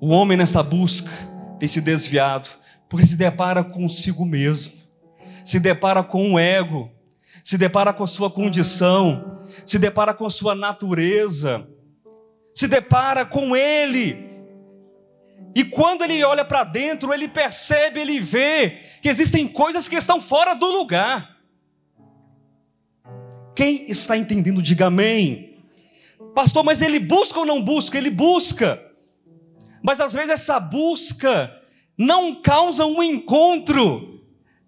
O 0.01 0.09
homem 0.09 0.37
nessa 0.37 0.63
busca 0.63 1.11
tem 1.59 1.69
se 1.69 1.81
desviado, 1.81 2.49
porque 2.89 3.07
se 3.07 3.17
depara 3.17 3.65
consigo 3.65 4.25
mesmo, 4.27 4.73
se 5.45 5.59
depara 5.59 6.03
com 6.03 6.35
o 6.35 6.39
ego, 6.39 6.91
se 7.43 7.57
depara 7.57 7.93
com 7.93 8.05
a 8.05 8.07
sua 8.07 8.31
condição, 8.31 9.41
se 9.65 9.79
depara 9.79 10.13
com 10.13 10.27
a 10.27 10.31
sua 10.31 10.55
natureza, 10.55 11.67
se 12.55 12.69
depara 12.69 13.25
com 13.25 13.57
ele. 13.57 14.27
E 15.55 15.65
quando 15.65 16.03
ele 16.03 16.23
olha 16.23 16.45
para 16.45 16.65
dentro, 16.65 17.15
ele 17.15 17.29
percebe, 17.29 18.01
ele 18.01 18.21
vê 18.21 18.81
que 19.01 19.09
existem 19.09 19.49
coisas 19.49 19.89
que 19.89 19.97
estão 19.97 20.21
fora 20.21 20.55
do 20.55 20.67
lugar. 20.67 21.37
Quem 23.55 23.91
está 23.91 24.19
entendendo, 24.19 24.61
diga 24.61 24.87
amém. 24.87 25.65
Pastor, 26.35 26.63
mas 26.63 26.83
ele 26.83 26.99
busca 26.99 27.41
ou 27.41 27.47
não 27.47 27.63
busca? 27.63 27.97
Ele 27.97 28.11
busca. 28.11 28.86
Mas 29.87 30.01
às 30.01 30.13
vezes 30.13 30.31
essa 30.31 30.59
busca 30.59 31.63
não 31.97 32.43
causa 32.43 32.85
um 32.85 33.01
encontro, 33.01 34.21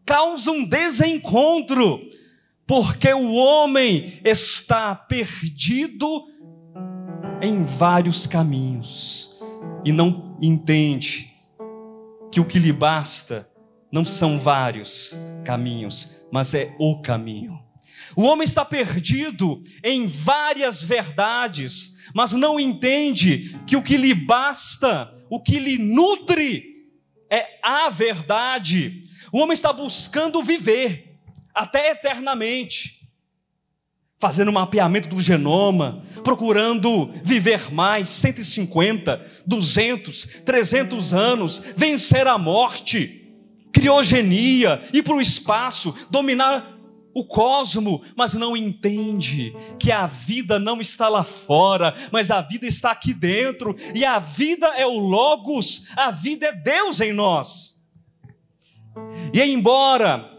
causa 0.07 0.53
um 0.53 0.65
desencontro, 0.65 2.09
porque 2.65 3.13
o 3.13 3.35
homem 3.35 4.21
está 4.25 4.95
perdido 4.95 6.25
em 7.43 7.65
vários 7.65 8.29
caminhos 8.29 9.37
e 9.85 9.91
não 9.91 10.39
entende 10.41 11.35
que 12.31 12.39
o 12.39 12.45
que 12.45 12.61
lhe 12.61 12.73
basta 12.73 13.51
não 13.91 14.05
são 14.05 14.39
vários 14.39 15.19
caminhos, 15.45 16.23
mas 16.31 16.55
é 16.55 16.77
o 16.79 17.03
caminho. 17.03 17.59
O 18.17 18.23
homem 18.23 18.45
está 18.45 18.65
perdido 18.65 19.63
em 19.83 20.07
várias 20.07 20.83
verdades, 20.83 21.99
mas 22.15 22.33
não 22.33 22.59
entende 22.59 23.59
que 23.67 23.77
o 23.77 23.83
que 23.83 23.97
lhe 23.97 24.15
basta, 24.15 25.13
o 25.31 25.41
que 25.41 25.59
lhe 25.59 25.79
nutre, 25.79 26.79
é 27.31 27.59
a 27.63 27.89
verdade. 27.89 29.05
O 29.33 29.39
homem 29.39 29.53
está 29.53 29.73
buscando 29.73 30.43
viver 30.43 31.19
até 31.55 31.91
eternamente, 31.91 33.09
fazendo 34.19 34.49
um 34.49 34.55
mapeamento 34.55 35.09
do 35.09 35.21
genoma, 35.21 36.05
procurando 36.25 37.13
viver 37.23 37.73
mais 37.73 38.09
150, 38.09 39.43
200, 39.47 40.25
300 40.45 41.15
anos, 41.15 41.63
vencer 41.77 42.27
a 42.27 42.39
morte, 42.39 43.29
criogenia, 43.73 44.83
ir 44.93 45.03
para 45.03 45.15
o 45.15 45.21
espaço, 45.21 45.95
dominar 46.11 46.78
o 47.19 47.25
cosmo, 47.27 48.03
mas 48.17 48.35
não 48.35 48.57
entende 48.57 49.55
que 49.79 49.91
a 49.91 50.07
vida 50.07 50.59
não 50.59 50.81
está 50.81 51.09
lá 51.09 51.25
fora, 51.25 51.95
mas 52.13 52.31
a 52.31 52.41
vida 52.41 52.67
está 52.67 52.91
aqui 52.91 53.13
dentro, 53.13 53.77
e 53.95 54.05
a 54.05 54.19
vida 54.19 54.67
é 54.77 54.87
o 54.87 54.99
Logos, 54.99 55.89
a 55.97 56.11
vida 56.11 56.47
é 56.47 56.53
Deus 56.53 57.01
em 57.01 57.13
nós. 57.13 57.77
E 59.33 59.43
embora 59.43 60.31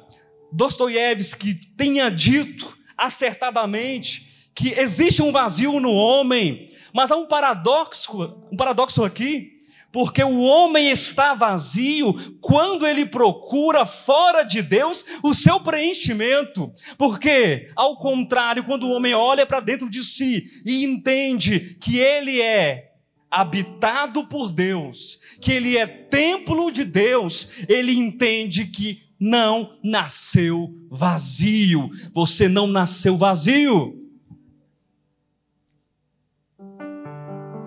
Dostoiévski 0.51 1.53
tenha 1.53 2.09
dito 2.09 2.77
acertadamente 2.97 4.49
que 4.55 4.69
existe 4.77 5.21
um 5.21 5.31
vazio 5.31 5.79
no 5.79 5.93
homem, 5.93 6.73
mas 6.93 7.11
há 7.11 7.15
um 7.15 7.27
paradoxo, 7.27 8.37
um 8.51 8.57
paradoxo 8.57 9.03
aqui, 9.03 9.58
porque 9.91 10.23
o 10.23 10.39
homem 10.39 10.91
está 10.91 11.33
vazio 11.33 12.13
quando 12.39 12.85
ele 12.85 13.05
procura 13.05 13.85
fora 13.85 14.43
de 14.43 14.61
Deus 14.61 15.03
o 15.23 15.33
seu 15.33 15.59
preenchimento. 15.59 16.71
Porque, 16.97 17.71
ao 17.75 17.97
contrário, 17.97 18.63
quando 18.63 18.87
o 18.87 18.91
homem 18.91 19.13
olha 19.13 19.45
para 19.45 19.59
dentro 19.59 19.89
de 19.89 20.03
si 20.03 20.43
e 20.65 20.83
entende 20.83 21.77
que 21.81 21.97
ele 21.97 22.39
é 22.41 22.89
habitado 23.31 24.27
por 24.27 24.51
Deus, 24.51 25.19
que 25.41 25.51
ele 25.51 25.77
é 25.77 25.85
templo 25.85 26.71
de 26.71 26.83
Deus, 26.83 27.51
ele 27.67 27.93
entende 27.93 28.65
que 28.65 29.09
não 29.19 29.77
nasceu 29.83 30.73
vazio. 30.89 31.89
Você 32.13 32.47
não 32.47 32.67
nasceu 32.67 33.17
vazio. 33.17 33.95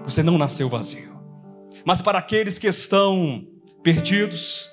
Você 0.04 0.22
não 0.22 0.36
nasceu 0.38 0.68
vazio. 0.68 1.11
Mas 1.84 2.00
para 2.00 2.18
aqueles 2.18 2.58
que 2.58 2.68
estão 2.68 3.46
perdidos, 3.82 4.70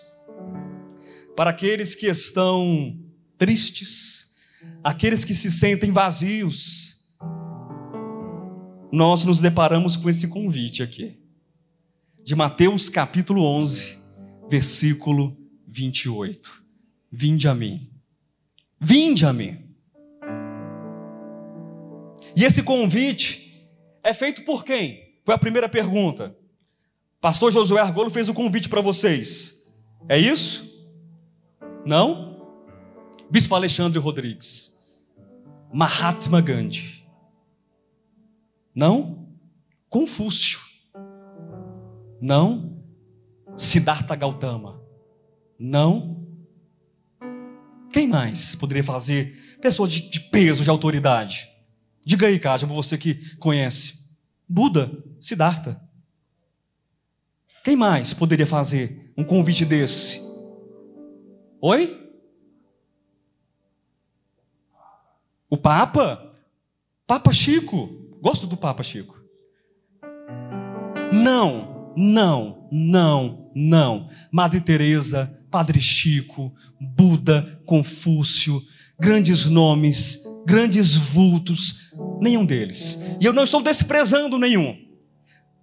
para 1.36 1.50
aqueles 1.50 1.96
que 1.96 2.08
estão 2.08 2.98
tristes, 3.38 4.36
aqueles 4.84 5.26
que 5.26 5.34
se 5.34 5.52
sentem 5.52 5.92
vazios, 5.92 7.10
nós 8.92 9.24
nos 9.24 9.40
deparamos 9.40 9.96
com 9.96 10.10
esse 10.10 10.28
convite 10.28 10.84
aqui, 10.84 11.20
de 12.24 12.36
Mateus 12.36 12.90
capítulo 12.90 13.44
11, 13.44 13.98
versículo 14.50 15.38
28. 15.68 16.64
Vinde 17.12 17.48
a 17.48 17.56
mim. 17.56 17.90
Vinde 18.80 19.26
a 19.26 19.34
mim. 19.34 19.66
E 22.36 22.44
esse 22.44 22.62
convite 22.62 23.68
é 24.04 24.14
feito 24.14 24.44
por 24.44 24.64
quem? 24.64 25.20
Foi 25.26 25.34
a 25.34 25.40
primeira 25.40 25.68
pergunta. 25.68 26.36
Pastor 27.22 27.52
Josué 27.52 27.82
Argolo 27.82 28.10
fez 28.10 28.30
o 28.30 28.34
convite 28.34 28.70
para 28.70 28.80
vocês. 28.80 29.62
É 30.08 30.18
isso? 30.18 30.70
Não? 31.86 32.48
Bispo 33.30 33.56
Alexandre 33.56 34.00
Rodrigues. 34.00 34.78
Mahatma 35.72 36.40
Gandhi. 36.40 37.06
Não? 38.74 39.28
Confúcio. 39.90 40.60
Não? 42.22 42.82
Siddhartha 43.58 44.16
Gautama. 44.16 44.82
Não? 45.60 46.26
Quem 47.92 48.08
mais 48.08 48.56
poderia 48.56 48.84
fazer? 48.84 49.58
Pessoa 49.62 49.90
de, 49.90 50.10
de 50.10 50.22
peso, 50.22 50.64
de 50.64 50.70
autoridade. 50.70 51.50
Diga 52.06 52.28
aí, 52.28 52.40
Cádia, 52.40 52.66
você 52.68 52.98
que 52.98 53.36
conhece. 53.36 54.08
Buda, 54.48 54.92
Siddhartha. 55.20 55.89
Quem 57.64 57.76
mais 57.76 58.14
poderia 58.14 58.48
fazer 58.48 59.12
um 59.18 59.24
convite 59.24 59.66
desse? 59.66 60.22
Oi? 61.62 62.10
O 65.50 65.58
Papa? 65.58 66.36
Papa 67.06 67.32
Chico. 67.32 67.90
Gosto 68.22 68.48
do 68.48 68.56
Papa 68.56 68.84
Chico. 68.84 69.20
Não, 71.12 71.94
não, 71.98 72.68
não, 72.72 73.52
não. 73.56 74.10
Madre 74.32 74.62
Teresa, 74.62 75.44
Padre 75.50 75.82
Chico, 75.82 76.54
Buda, 76.80 77.62
Confúcio, 77.66 78.62
grandes 79.00 79.46
nomes, 79.46 80.24
grandes 80.46 80.96
vultos, 80.96 81.92
nenhum 82.22 82.46
deles. 82.46 83.00
E 83.20 83.26
eu 83.26 83.34
não 83.34 83.44
estou 83.44 83.62
desprezando 83.62 84.38
nenhum. 84.38 84.89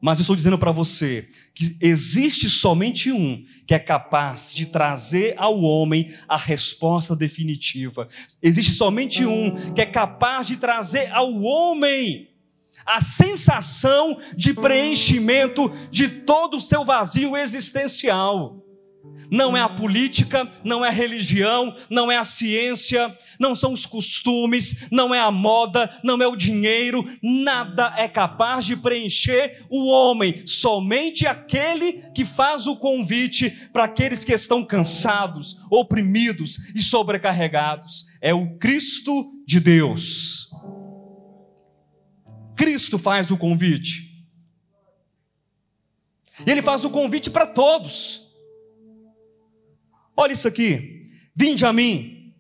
Mas 0.00 0.18
eu 0.18 0.22
estou 0.22 0.36
dizendo 0.36 0.58
para 0.58 0.72
você 0.72 1.28
que 1.54 1.76
existe 1.80 2.50
somente 2.50 3.10
um 3.10 3.44
que 3.66 3.74
é 3.74 3.78
capaz 3.78 4.54
de 4.54 4.66
trazer 4.66 5.34
ao 5.38 5.60
homem 5.62 6.12
a 6.28 6.36
resposta 6.36 7.16
definitiva. 7.16 8.06
Existe 8.42 8.72
somente 8.72 9.24
um 9.24 9.72
que 9.72 9.80
é 9.80 9.86
capaz 9.86 10.46
de 10.46 10.56
trazer 10.56 11.10
ao 11.12 11.40
homem 11.42 12.28
a 12.84 13.00
sensação 13.00 14.18
de 14.36 14.52
preenchimento 14.54 15.72
de 15.90 16.08
todo 16.08 16.58
o 16.58 16.60
seu 16.60 16.84
vazio 16.84 17.36
existencial 17.36 18.65
não 19.30 19.56
é 19.56 19.60
a 19.60 19.68
política, 19.68 20.50
não 20.64 20.84
é 20.84 20.88
a 20.88 20.92
religião, 20.92 21.74
não 21.90 22.10
é 22.10 22.16
a 22.16 22.24
ciência, 22.24 23.16
não 23.38 23.54
são 23.54 23.72
os 23.72 23.86
costumes, 23.86 24.86
não 24.90 25.14
é 25.14 25.20
a 25.20 25.30
moda, 25.30 25.98
não 26.02 26.20
é 26.22 26.26
o 26.26 26.36
dinheiro, 26.36 27.08
nada 27.22 27.92
é 27.96 28.08
capaz 28.08 28.64
de 28.64 28.76
preencher 28.76 29.64
o 29.68 29.88
homem, 29.88 30.46
somente 30.46 31.26
aquele 31.26 31.94
que 32.14 32.24
faz 32.24 32.66
o 32.66 32.76
convite 32.76 33.50
para 33.72 33.84
aqueles 33.84 34.24
que 34.24 34.32
estão 34.32 34.64
cansados, 34.64 35.58
oprimidos 35.70 36.74
e 36.74 36.82
sobrecarregados. 36.82 38.06
É 38.20 38.34
o 38.34 38.56
Cristo 38.58 39.32
de 39.46 39.60
Deus. 39.60 40.50
Cristo 42.56 42.98
faz 42.98 43.30
o 43.30 43.36
convite. 43.36 44.06
E 46.44 46.50
ele 46.50 46.62
faz 46.62 46.84
o 46.84 46.90
convite 46.90 47.30
para 47.30 47.46
todos. 47.46 48.25
Olha 50.16 50.32
isso 50.32 50.48
aqui. 50.48 51.10
Vinde 51.34 51.66
a 51.66 51.72
mim. 51.72 52.34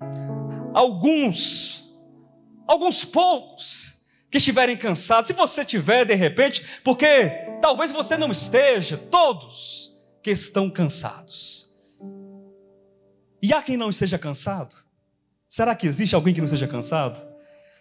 Alguns, 0.72 1.94
alguns 2.66 3.04
poucos 3.04 4.04
que 4.30 4.38
estiverem 4.38 4.76
cansados. 4.76 5.28
Se 5.28 5.34
você 5.34 5.64
tiver 5.64 6.04
de 6.04 6.14
repente, 6.14 6.80
porque 6.82 7.28
talvez 7.60 7.90
você 7.92 8.16
não 8.16 8.30
esteja, 8.30 8.96
todos 8.96 9.94
que 10.22 10.30
estão 10.30 10.70
cansados. 10.70 11.72
E 13.42 13.52
há 13.52 13.62
quem 13.62 13.76
não 13.76 13.90
esteja 13.90 14.18
cansado? 14.18 14.74
Será 15.48 15.74
que 15.74 15.86
existe 15.86 16.14
alguém 16.14 16.34
que 16.34 16.40
não 16.40 16.46
esteja 16.46 16.66
cansado? 16.66 17.20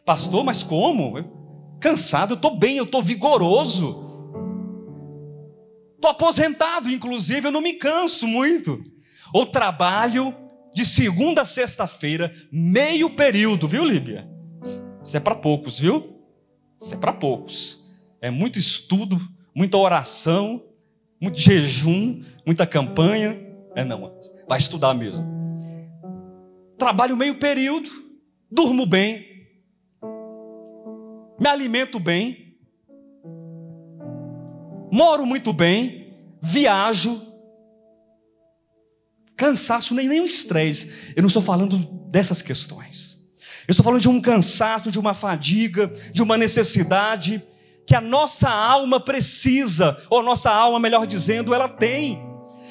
Pastor, 0.05 0.43
mas 0.43 0.61
como? 0.61 1.77
Cansado, 1.79 2.33
eu 2.33 2.35
estou 2.35 2.57
bem, 2.57 2.77
eu 2.77 2.83
estou 2.83 3.01
vigoroso. 3.01 4.03
Estou 5.95 6.11
aposentado, 6.11 6.89
inclusive, 6.89 7.47
eu 7.47 7.51
não 7.51 7.61
me 7.61 7.73
canso 7.73 8.27
muito. 8.27 8.83
Ou 9.35 9.45
trabalho 9.45 10.33
de 10.73 10.85
segunda 10.85 11.41
a 11.41 11.45
sexta-feira, 11.45 12.33
meio 12.49 13.17
período, 13.17 13.67
viu, 13.67 13.83
Líbia? 13.83 14.25
Isso 15.03 15.17
é 15.17 15.19
para 15.19 15.35
poucos, 15.35 15.77
viu? 15.77 16.21
Isso 16.81 16.93
é 16.93 16.97
para 16.97 17.11
poucos. 17.11 17.93
É 18.21 18.29
muito 18.31 18.57
estudo, 18.57 19.19
muita 19.53 19.75
oração, 19.75 20.63
muito 21.19 21.37
jejum, 21.37 22.23
muita 22.45 22.65
campanha. 22.65 23.37
É 23.75 23.83
não, 23.83 24.17
vai 24.47 24.57
estudar 24.57 24.93
mesmo. 24.93 25.25
Trabalho 26.77 27.17
meio 27.17 27.37
período, 27.37 27.91
durmo 28.49 28.85
bem, 28.85 29.49
me 31.37 31.49
alimento 31.49 31.99
bem, 31.99 32.55
moro 34.89 35.25
muito 35.25 35.51
bem, 35.51 36.13
viajo, 36.41 37.34
Cansaço 39.35 39.93
nem 39.93 40.07
nenhum 40.07 40.25
estresse. 40.25 41.13
Eu 41.15 41.21
não 41.21 41.27
estou 41.27 41.41
falando 41.41 41.77
dessas 42.09 42.41
questões. 42.41 43.15
Eu 43.67 43.71
estou 43.71 43.83
falando 43.83 44.01
de 44.01 44.09
um 44.09 44.21
cansaço, 44.21 44.91
de 44.91 44.99
uma 44.99 45.13
fadiga, 45.13 45.87
de 46.13 46.21
uma 46.21 46.37
necessidade 46.37 47.43
que 47.85 47.95
a 47.95 48.01
nossa 48.01 48.49
alma 48.49 48.99
precisa, 48.99 50.01
ou 50.09 50.23
nossa 50.23 50.51
alma, 50.51 50.79
melhor 50.79 51.05
dizendo, 51.05 51.53
ela 51.53 51.69
tem. 51.69 52.19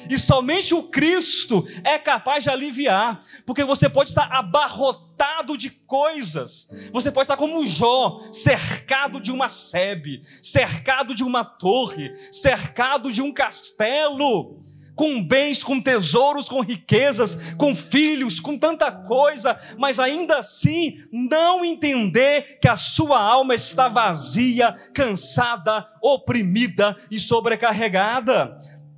E 0.09 0.19
somente 0.19 0.73
o 0.73 0.83
Cristo 0.83 1.67
é 1.83 1.97
capaz 1.97 2.43
de 2.43 2.49
aliviar, 2.49 3.21
porque 3.45 3.63
você 3.63 3.89
pode 3.89 4.09
estar 4.09 4.31
abarrotado 4.31 5.57
de 5.57 5.69
coisas, 5.69 6.67
você 6.91 7.11
pode 7.11 7.25
estar 7.25 7.37
como 7.37 7.65
Jó, 7.65 8.19
cercado 8.31 9.19
de 9.19 9.31
uma 9.31 9.49
sebe, 9.49 10.21
cercado 10.41 11.15
de 11.15 11.23
uma 11.23 11.43
torre, 11.43 12.13
cercado 12.31 13.11
de 13.11 13.21
um 13.21 13.31
castelo, 13.31 14.63
com 14.95 15.21
bens, 15.21 15.61
com 15.61 15.79
tesouros, 15.79 16.47
com 16.47 16.61
riquezas, 16.61 17.53
com 17.53 17.75
filhos, 17.75 18.39
com 18.39 18.57
tanta 18.57 18.91
coisa, 18.91 19.59
mas 19.77 19.99
ainda 19.99 20.39
assim 20.39 20.97
não 21.11 21.65
entender 21.65 22.59
que 22.59 22.67
a 22.67 22.77
sua 22.77 23.19
alma 23.19 23.53
está 23.53 23.87
vazia, 23.87 24.73
cansada, 24.93 25.85
oprimida 26.01 26.95
e 27.11 27.19
sobrecarregada. 27.19 28.57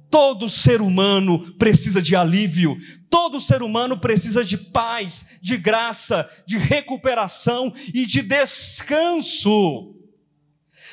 Todo 0.10 0.48
ser 0.48 0.82
humano 0.82 1.54
precisa 1.58 2.02
de 2.02 2.16
alívio, 2.16 2.78
todo 3.10 3.42
ser 3.42 3.62
humano 3.62 4.00
precisa 4.00 4.44
de 4.44 4.58
paz, 4.58 5.38
de 5.42 5.58
graça, 5.58 6.30
de 6.46 6.58
recuperação 6.58 7.74
e 7.94 8.06
de 8.06 8.22
descanso. 8.22 9.96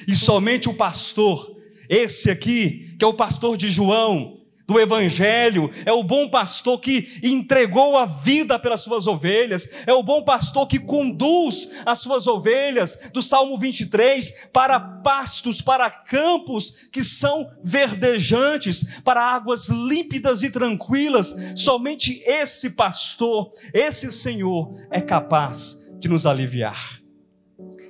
E 0.09 0.17
somente 0.17 0.69
o 0.69 0.75
pastor, 0.75 1.55
esse 1.89 2.29
aqui, 2.29 2.97
que 2.99 3.05
é 3.05 3.09
o 3.09 3.15
pastor 3.15 3.57
de 3.57 3.71
João, 3.71 4.34
do 4.67 4.81
Evangelho, 4.81 5.71
é 5.85 5.93
o 5.93 6.03
bom 6.03 6.29
pastor 6.29 6.81
que 6.81 7.21
entregou 7.23 7.99
a 7.99 8.07
vida 8.07 8.59
pelas 8.59 8.81
suas 8.81 9.07
ovelhas, 9.07 9.69
é 9.87 9.93
o 9.93 10.03
bom 10.03 10.23
pastor 10.23 10.67
que 10.67 10.79
conduz 10.79 11.71
as 11.85 11.99
suas 11.99 12.27
ovelhas, 12.27 12.99
do 13.13 13.23
Salmo 13.23 13.59
23, 13.59 14.49
para 14.53 14.81
pastos, 14.81 15.61
para 15.61 15.91
campos 15.91 16.89
que 16.91 17.05
são 17.05 17.51
verdejantes, 17.63 19.01
para 19.01 19.23
águas 19.23 19.69
límpidas 19.69 20.43
e 20.43 20.51
tranquilas. 20.51 21.35
Somente 21.57 22.23
esse 22.27 22.71
pastor, 22.71 23.53
esse 23.73 24.11
Senhor, 24.11 24.75
é 24.91 25.01
capaz 25.01 25.87
de 25.99 26.09
nos 26.09 26.27
aliviar. 26.27 27.01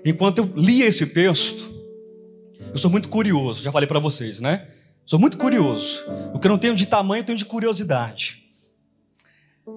Enquanto 0.04 0.38
eu 0.38 0.52
lia 0.56 0.87
esse 0.87 1.06
texto, 1.06 1.72
Eu 2.74 2.78
sou 2.78 2.90
muito 2.90 3.08
curioso, 3.08 3.62
já 3.62 3.70
falei 3.70 3.87
para 3.87 4.00
vocês, 4.00 4.40
né? 4.40 4.66
Sou 5.06 5.18
muito 5.18 5.36
curioso. 5.36 6.02
O 6.32 6.38
que 6.38 6.46
eu 6.46 6.50
não 6.50 6.58
tenho 6.58 6.74
de 6.74 6.86
tamanho, 6.86 7.20
eu 7.20 7.26
tenho 7.26 7.38
de 7.38 7.44
curiosidade. 7.44 8.42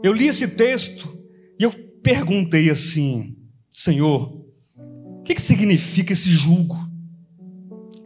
Eu 0.04 0.14
li 0.14 0.28
esse 0.28 0.56
texto 0.56 1.18
e 1.60 1.64
eu 1.64 1.72
perguntei 2.02 2.70
assim: 2.70 3.36
Senhor, 3.72 4.46
o 4.76 5.24
que, 5.24 5.36
que 5.36 5.42
significa 5.42 6.14
esse 6.14 6.30
jugo? 6.32 6.78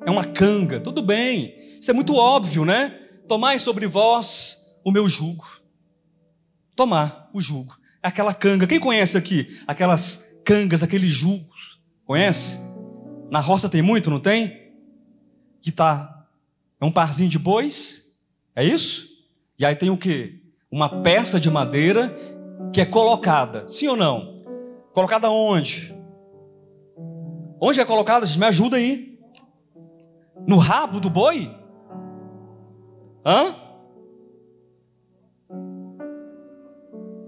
É 0.06 0.10
uma 0.10 0.26
canga, 0.26 0.80
tudo 0.80 1.04
bem, 1.04 1.56
isso 1.80 1.92
é 1.92 1.94
muito 1.94 2.16
óbvio, 2.16 2.66
né? 2.66 2.90
Tomai 3.28 3.60
sobre 3.60 3.86
vós 3.86 4.78
o 4.84 4.92
meu 4.92 5.08
jugo. 5.08 5.46
Tomar 6.76 7.30
o 7.34 7.40
jugo. 7.40 7.78
É 8.02 8.08
aquela 8.08 8.34
canga. 8.34 8.66
Quem 8.66 8.80
conhece 8.80 9.18
aqui 9.18 9.60
aquelas 9.68 10.28
cangas, 10.44 10.82
aqueles 10.82 11.12
jugos? 11.12 11.80
Conhece? 12.04 12.58
Na 13.30 13.40
roça 13.40 13.70
tem 13.70 13.82
muito, 13.82 14.10
não 14.10 14.20
tem? 14.20 14.74
Que 15.62 15.72
tá 15.72 16.21
é 16.82 16.86
um 16.86 16.92
parzinho 16.92 17.30
de 17.30 17.38
bois, 17.38 18.12
é 18.56 18.64
isso? 18.64 19.08
E 19.58 19.64
aí 19.64 19.76
tem 19.76 19.92
o 19.92 19.98
quê? 19.98 20.42
Uma 20.72 21.04
peça 21.04 21.40
de 21.40 21.50
madeira 21.50 22.18
que 22.74 22.82
é 22.82 22.86
colocada, 22.86 23.68
sim 23.68 23.88
ou 23.88 23.96
não? 23.96 24.44
Colocada 24.92 25.30
onde? 25.30 25.96
Onde 27.62 27.80
é 27.80 27.86
colocada? 27.86 28.26
Me 28.26 28.46
ajuda 28.48 28.78
aí. 28.78 29.20
No 30.48 30.58
rabo 30.58 31.00
do 31.00 31.10
boi? 31.10 31.56
Hã? 33.24 33.56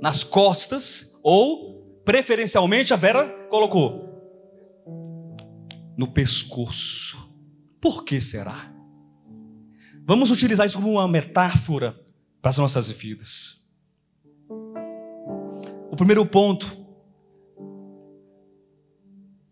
Nas 0.01 0.23
costas 0.23 1.19
ou 1.21 2.01
preferencialmente 2.03 2.91
a 2.91 2.97
Vera 2.97 3.29
colocou 3.49 4.11
no 5.95 6.11
pescoço. 6.11 7.31
Por 7.79 8.03
que 8.03 8.19
será? 8.19 8.72
Vamos 10.05 10.31
utilizar 10.31 10.65
isso 10.65 10.75
como 10.77 10.91
uma 10.91 11.07
metáfora 11.07 11.97
para 12.41 12.49
as 12.49 12.57
nossas 12.57 12.91
vidas. 12.91 13.63
O 15.89 15.95
primeiro 15.95 16.25
ponto 16.25 16.83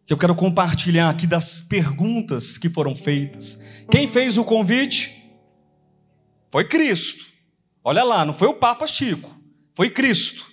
que 0.05 0.13
eu 0.13 0.17
quero 0.17 0.35
compartilhar 0.35 1.09
aqui 1.09 1.25
das 1.25 1.61
perguntas 1.61 2.57
que 2.57 2.69
foram 2.69 2.93
feitas. 2.93 3.57
Quem 3.89 4.09
fez 4.09 4.37
o 4.37 4.43
convite? 4.43 5.23
Foi 6.51 6.67
Cristo. 6.67 7.23
Olha 7.81 8.03
lá, 8.03 8.25
não 8.25 8.33
foi 8.33 8.49
o 8.49 8.55
Papa 8.55 8.85
Chico, 8.85 9.33
foi 9.73 9.89
Cristo. 9.89 10.45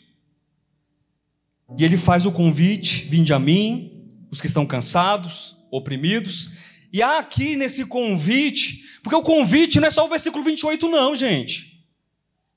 E 1.77 1.85
ele 1.85 1.97
faz 1.97 2.25
o 2.25 2.31
convite: 2.31 3.05
vinde 3.09 3.33
a 3.33 3.39
mim, 3.39 4.27
os 4.31 4.41
que 4.41 4.47
estão 4.47 4.65
cansados, 4.65 5.57
oprimidos. 5.73 6.68
E 6.93 7.03
há 7.03 7.19
aqui 7.19 7.57
nesse 7.57 7.85
convite 7.85 8.89
porque 9.03 9.17
o 9.17 9.23
convite 9.23 9.81
não 9.81 9.89
é 9.89 9.91
só 9.91 10.05
o 10.05 10.09
versículo 10.09 10.45
28, 10.45 10.89
não, 10.89 11.15
gente. 11.15 11.83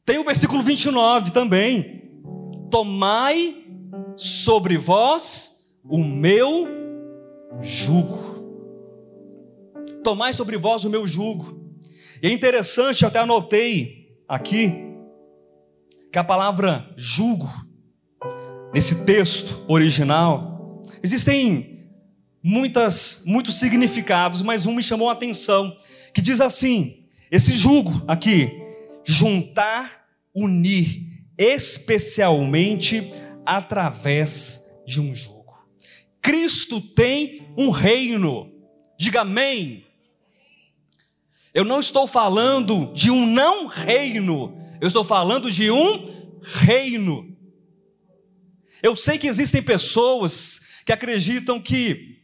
Tem 0.05 0.17
o 0.17 0.23
versículo 0.23 0.61
29 0.61 1.31
também. 1.31 2.01
Tomai 2.69 3.63
sobre 4.17 4.77
vós 4.77 5.65
o 5.83 5.97
meu 5.97 6.67
jugo. 7.61 8.19
Tomai 10.03 10.33
sobre 10.33 10.57
vós 10.57 10.83
o 10.83 10.89
meu 10.89 11.07
jugo. 11.07 11.57
E 12.21 12.27
é 12.27 12.31
interessante, 12.31 13.05
até 13.05 13.19
anotei 13.19 14.09
aqui, 14.27 14.73
que 16.11 16.19
a 16.19 16.23
palavra 16.25 16.93
jugo, 16.97 17.49
nesse 18.73 19.05
texto 19.05 19.63
original, 19.67 20.83
existem 21.01 21.70
muitas, 22.43 23.23
muitos 23.25 23.55
significados, 23.55 24.41
mas 24.41 24.65
um 24.65 24.73
me 24.73 24.83
chamou 24.83 25.09
a 25.09 25.13
atenção 25.13 25.75
que 26.13 26.21
diz 26.21 26.41
assim: 26.41 27.05
esse 27.29 27.57
jugo 27.57 28.03
aqui, 28.07 28.51
juntar, 29.03 30.05
unir, 30.33 31.25
especialmente 31.37 33.11
através 33.45 34.65
de 34.85 34.99
um 34.99 35.13
jugo. 35.13 35.41
Cristo 36.21 36.79
tem 36.79 37.47
um 37.57 37.69
reino, 37.69 38.51
diga 38.97 39.21
amém. 39.21 39.85
Eu 41.53 41.65
não 41.65 41.79
estou 41.79 42.07
falando 42.07 42.93
de 42.93 43.11
um 43.11 43.25
não 43.25 43.67
reino, 43.67 44.57
eu 44.79 44.87
estou 44.87 45.03
falando 45.03 45.51
de 45.51 45.69
um 45.69 46.39
reino. 46.41 47.35
Eu 48.81 48.95
sei 48.95 49.17
que 49.17 49.27
existem 49.27 49.61
pessoas 49.61 50.61
que 50.85 50.91
acreditam 50.91 51.59
que 51.59 52.20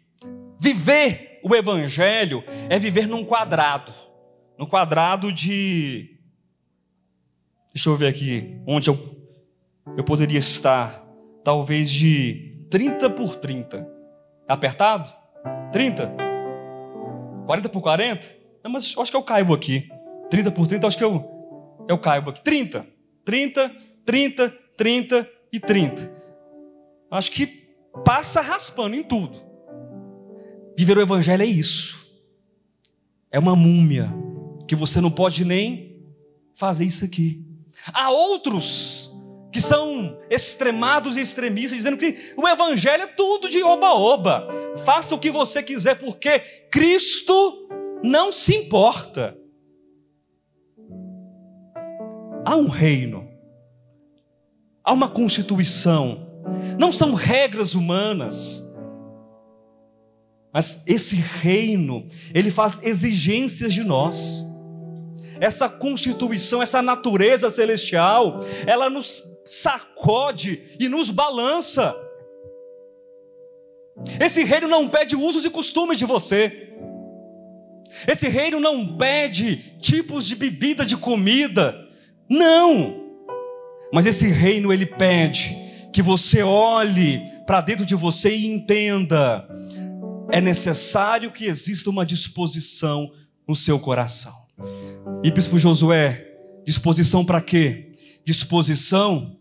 viver 0.60 1.40
o 1.44 1.56
evangelho 1.56 2.44
é 2.70 2.78
viver 2.78 3.08
num 3.08 3.24
quadrado. 3.24 3.94
Num 4.58 4.66
quadrado 4.66 5.32
de. 5.32 6.18
Deixa 7.74 7.90
eu 7.90 7.96
ver 7.96 8.08
aqui, 8.08 8.60
onde 8.66 8.90
eu, 8.90 8.98
eu 9.96 10.04
poderia 10.04 10.40
estar. 10.40 11.06
Talvez 11.44 11.90
de 11.90 12.66
30 12.70 13.10
por 13.12 13.36
30. 13.36 13.88
Apertado? 14.48 15.14
30? 15.72 16.12
40 17.46 17.70
por 17.70 17.82
40? 17.82 18.28
Não, 18.64 18.72
mas 18.72 18.94
acho 18.98 19.12
que 19.12 19.18
eu 19.18 19.24
caibo 19.24 19.54
aqui. 19.54 19.90
30 20.30 20.52
por 20.52 20.68
30, 20.68 20.88
acho 20.88 20.98
que 20.98 21.04
eu, 21.04 21.86
eu 21.88 21.98
caibo 21.98 22.32
aqui. 22.32 22.42
30. 22.44 22.86
30, 23.24 23.76
30, 24.06 24.50
30 24.76 25.30
e 25.54 25.60
30. 25.60 26.12
Acho 27.10 27.32
que 27.32 27.68
passa 28.04 28.42
raspando 28.42 28.96
em 28.96 29.04
tudo. 29.04 29.47
Viver 30.78 30.96
o 30.96 31.02
Evangelho 31.02 31.42
é 31.42 31.46
isso. 31.48 32.08
É 33.32 33.40
uma 33.40 33.56
múmia 33.56 34.14
que 34.68 34.76
você 34.76 35.02
não 35.02 35.10
pode 35.10 35.44
nem 35.44 36.06
fazer 36.54 36.86
isso 36.86 37.04
aqui. 37.04 37.44
Há 37.92 38.12
outros 38.12 39.12
que 39.52 39.60
são 39.60 40.20
extremados 40.30 41.18
e 41.18 41.22
extremistas, 41.22 41.78
dizendo 41.78 41.98
que 41.98 42.34
o 42.38 42.48
Evangelho 42.48 43.04
é 43.04 43.08
tudo 43.08 43.50
de 43.50 43.64
oba-oba. 43.64 44.48
Faça 44.86 45.16
o 45.16 45.20
que 45.20 45.32
você 45.32 45.64
quiser, 45.64 45.96
porque 45.96 46.40
Cristo 46.72 47.68
não 48.04 48.32
se 48.32 48.56
importa. 48.56 49.36
Há 52.46 52.56
um 52.56 52.68
reino, 52.68 53.28
há 54.84 54.94
uma 54.94 55.10
constituição, 55.10 56.44
não 56.78 56.92
são 56.92 57.16
regras 57.16 57.74
humanas 57.74 58.67
mas 60.58 60.82
esse 60.88 61.16
reino, 61.18 62.08
ele 62.34 62.50
faz 62.50 62.82
exigências 62.82 63.72
de 63.72 63.84
nós. 63.84 64.44
Essa 65.40 65.70
constituição, 65.70 66.64
essa 66.64 66.82
natureza 66.82 67.52
celestial, 67.52 68.40
ela 68.66 68.90
nos 68.90 69.22
sacode 69.46 70.64
e 70.80 70.90
nos 70.90 71.12
balança. 71.12 71.96
Esse 74.20 74.44
reino 74.44 74.68
não 74.68 74.90
pede 74.90 75.16
usos 75.16 75.46
e 75.46 75.52
costumes 75.52 76.00
de 76.00 76.06
você. 76.06 76.74
Esse 78.08 78.28
reino 78.28 78.60
não 78.60 78.98
pede 78.98 79.58
tipos 79.80 80.26
de 80.26 80.36
bebida, 80.36 80.84
de 80.84 80.98
comida. 80.98 81.88
Não. 82.28 82.96
Mas 83.94 84.08
esse 84.08 84.28
reino 84.28 84.74
ele 84.74 84.88
pede 84.88 85.56
que 85.94 86.02
você 86.02 86.42
olhe 86.42 87.22
para 87.46 87.62
dentro 87.62 87.86
de 87.86 87.94
você 87.94 88.36
e 88.36 88.48
entenda 88.48 89.48
é 90.32 90.42
necessário 90.42 91.32
que 91.32 91.46
exista 91.46 91.90
uma 91.90 92.06
disposição 92.06 93.12
no 93.48 93.56
seu 93.56 93.80
coração. 93.80 94.34
E 95.24 95.32
Bispo 95.32 95.58
Josué, 95.58 96.38
disposição 96.66 97.26
para 97.26 97.42
quê? 97.42 97.96
Disposição 98.26 99.38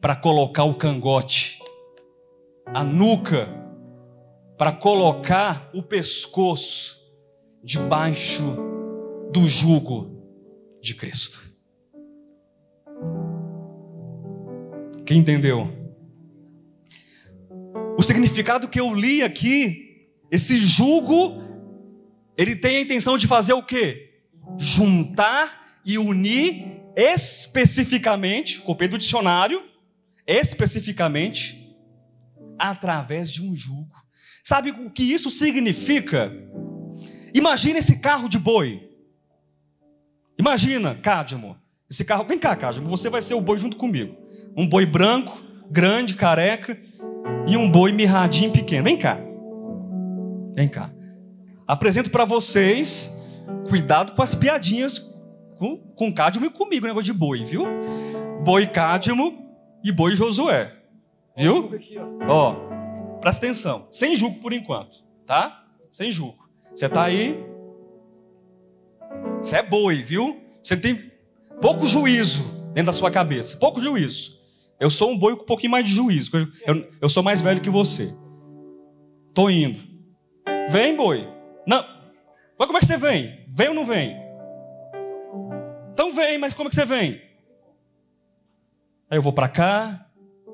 para 0.00 0.16
colocar 0.16 0.64
o 0.64 0.74
cangote, 0.74 1.58
a 2.66 2.84
nuca, 2.84 3.48
para 4.56 4.72
colocar 4.72 5.70
o 5.74 5.82
pescoço 5.82 6.98
debaixo 7.62 8.56
do 9.32 9.46
jugo 9.46 10.22
de 10.80 10.94
Cristo. 10.94 11.40
Quem 15.04 15.18
entendeu? 15.18 15.79
O 17.96 18.02
significado 18.02 18.68
que 18.68 18.80
eu 18.80 18.94
li 18.94 19.22
aqui, 19.22 20.08
esse 20.30 20.56
jugo, 20.58 21.42
ele 22.36 22.56
tem 22.56 22.76
a 22.76 22.80
intenção 22.80 23.18
de 23.18 23.26
fazer 23.26 23.52
o 23.52 23.62
quê? 23.62 24.22
Juntar 24.58 25.80
e 25.84 25.98
unir 25.98 26.80
especificamente, 26.96 28.60
copiei 28.60 28.88
do 28.88 28.98
dicionário, 28.98 29.62
especificamente, 30.26 31.76
através 32.58 33.30
de 33.30 33.42
um 33.42 33.54
jugo. 33.54 33.94
Sabe 34.42 34.70
o 34.70 34.90
que 34.90 35.02
isso 35.02 35.30
significa? 35.30 36.32
Imagina 37.34 37.78
esse 37.78 37.98
carro 37.98 38.28
de 38.28 38.38
boi. 38.38 38.88
Imagina, 40.38 40.94
Cádimo, 40.94 41.56
esse 41.90 42.04
carro. 42.04 42.24
Vem 42.24 42.38
cá, 42.38 42.56
Cádimo, 42.56 42.88
você 42.88 43.10
vai 43.10 43.20
ser 43.20 43.34
o 43.34 43.40
boi 43.40 43.58
junto 43.58 43.76
comigo. 43.76 44.16
Um 44.56 44.66
boi 44.66 44.86
branco, 44.86 45.42
grande, 45.70 46.14
careca 46.14 46.89
e 47.46 47.56
um 47.56 47.70
boi 47.70 47.92
mirradinho 47.92 48.52
pequeno. 48.52 48.84
Vem 48.84 48.98
cá. 48.98 49.18
Vem 50.54 50.68
cá. 50.68 50.90
Apresento 51.66 52.10
para 52.10 52.24
vocês, 52.24 53.16
cuidado 53.68 54.12
com 54.12 54.22
as 54.22 54.34
piadinhas 54.34 55.10
com, 55.60 55.76
com 55.76 56.10
Cádimo 56.10 56.46
e 56.46 56.50
comigo, 56.50 56.86
negócio 56.86 57.12
de 57.12 57.18
boi, 57.18 57.44
viu? 57.44 57.64
Boi 58.42 58.66
Cádimo 58.66 59.46
e 59.84 59.92
boi 59.92 60.16
Josué. 60.16 60.74
Viu? 61.36 61.70
Ó, 62.26 62.54
presta 63.20 63.44
atenção. 63.44 63.86
Sem 63.90 64.16
julgo 64.16 64.40
por 64.40 64.54
enquanto, 64.54 65.04
tá? 65.26 65.66
Sem 65.90 66.10
julgo. 66.10 66.48
Você 66.74 66.88
tá 66.88 67.04
aí. 67.04 67.38
Você 69.42 69.56
é 69.56 69.62
boi, 69.62 70.02
viu? 70.02 70.40
Você 70.62 70.78
tem 70.78 71.12
pouco 71.60 71.86
juízo 71.86 72.42
dentro 72.72 72.86
da 72.86 72.92
sua 72.92 73.10
cabeça. 73.10 73.58
Pouco 73.58 73.82
juízo. 73.82 74.39
Eu 74.80 74.90
sou 74.90 75.10
um 75.10 75.18
boi 75.18 75.36
com 75.36 75.42
um 75.42 75.46
pouquinho 75.46 75.70
mais 75.70 75.84
de 75.84 75.94
juízo. 75.94 76.30
Eu, 76.34 76.48
eu, 76.66 76.90
eu 77.02 77.08
sou 77.08 77.22
mais 77.22 77.42
velho 77.42 77.60
que 77.60 77.68
você. 77.68 78.12
Tô 79.34 79.50
indo. 79.50 79.78
Vem, 80.70 80.96
boi. 80.96 81.28
Não. 81.66 81.84
Mas 82.58 82.66
como 82.66 82.78
é 82.78 82.80
que 82.80 82.86
você 82.86 82.96
vem? 82.96 83.44
Vem 83.48 83.68
ou 83.68 83.74
não 83.74 83.84
vem? 83.84 84.16
Então 85.92 86.10
vem, 86.10 86.38
mas 86.38 86.54
como 86.54 86.68
é 86.68 86.70
que 86.70 86.76
você 86.76 86.86
vem? 86.86 87.20
Aí 89.10 89.18
eu 89.18 89.22
vou 89.22 89.32
para 89.32 89.48
cá, 89.48 90.06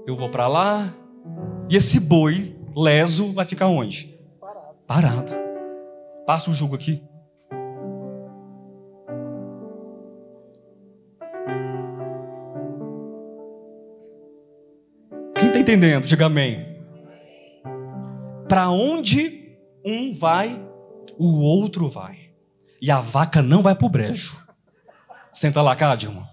eu 0.07 0.17
vou 0.17 0.29
para 0.29 0.49
lá, 0.49 0.93
e 1.71 1.77
esse 1.77 2.01
boi 2.01 2.57
leso 2.75 3.33
vai 3.33 3.45
ficar 3.45 3.69
onde? 3.69 4.19
Parado. 4.41 4.77
Parado. 4.87 5.33
Passa 6.27 6.51
o 6.51 6.55
jugo 6.55 6.75
aqui. 6.75 7.03
Entendendo? 15.67 16.07
Diga 16.07 16.27
amém. 16.27 16.65
Para 18.49 18.71
onde 18.71 19.59
um 19.85 20.15
vai, 20.15 20.65
o 21.19 21.41
outro 21.41 21.89
vai. 21.89 22.31
E 22.81 22.89
a 22.89 23.01
vaca 23.01 23.43
não 23.43 23.63
vai 23.63 23.75
para 23.75 23.87
o 23.87 23.91
brejo. 23.91 24.41
Senta 25.33 25.61
lá, 25.61 25.75
cá, 25.75 25.97
Dilma. 25.97 26.29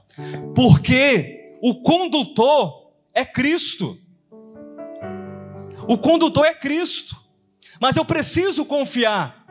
Porque 0.54 1.58
o 1.64 1.82
condutor 1.82 2.94
é 3.12 3.26
Cristo. 3.26 3.98
O 5.88 5.98
condutor 5.98 6.46
é 6.46 6.54
Cristo. 6.54 7.16
Mas 7.82 7.96
eu 7.96 8.06
preciso 8.06 8.64
confiar. 8.64 9.48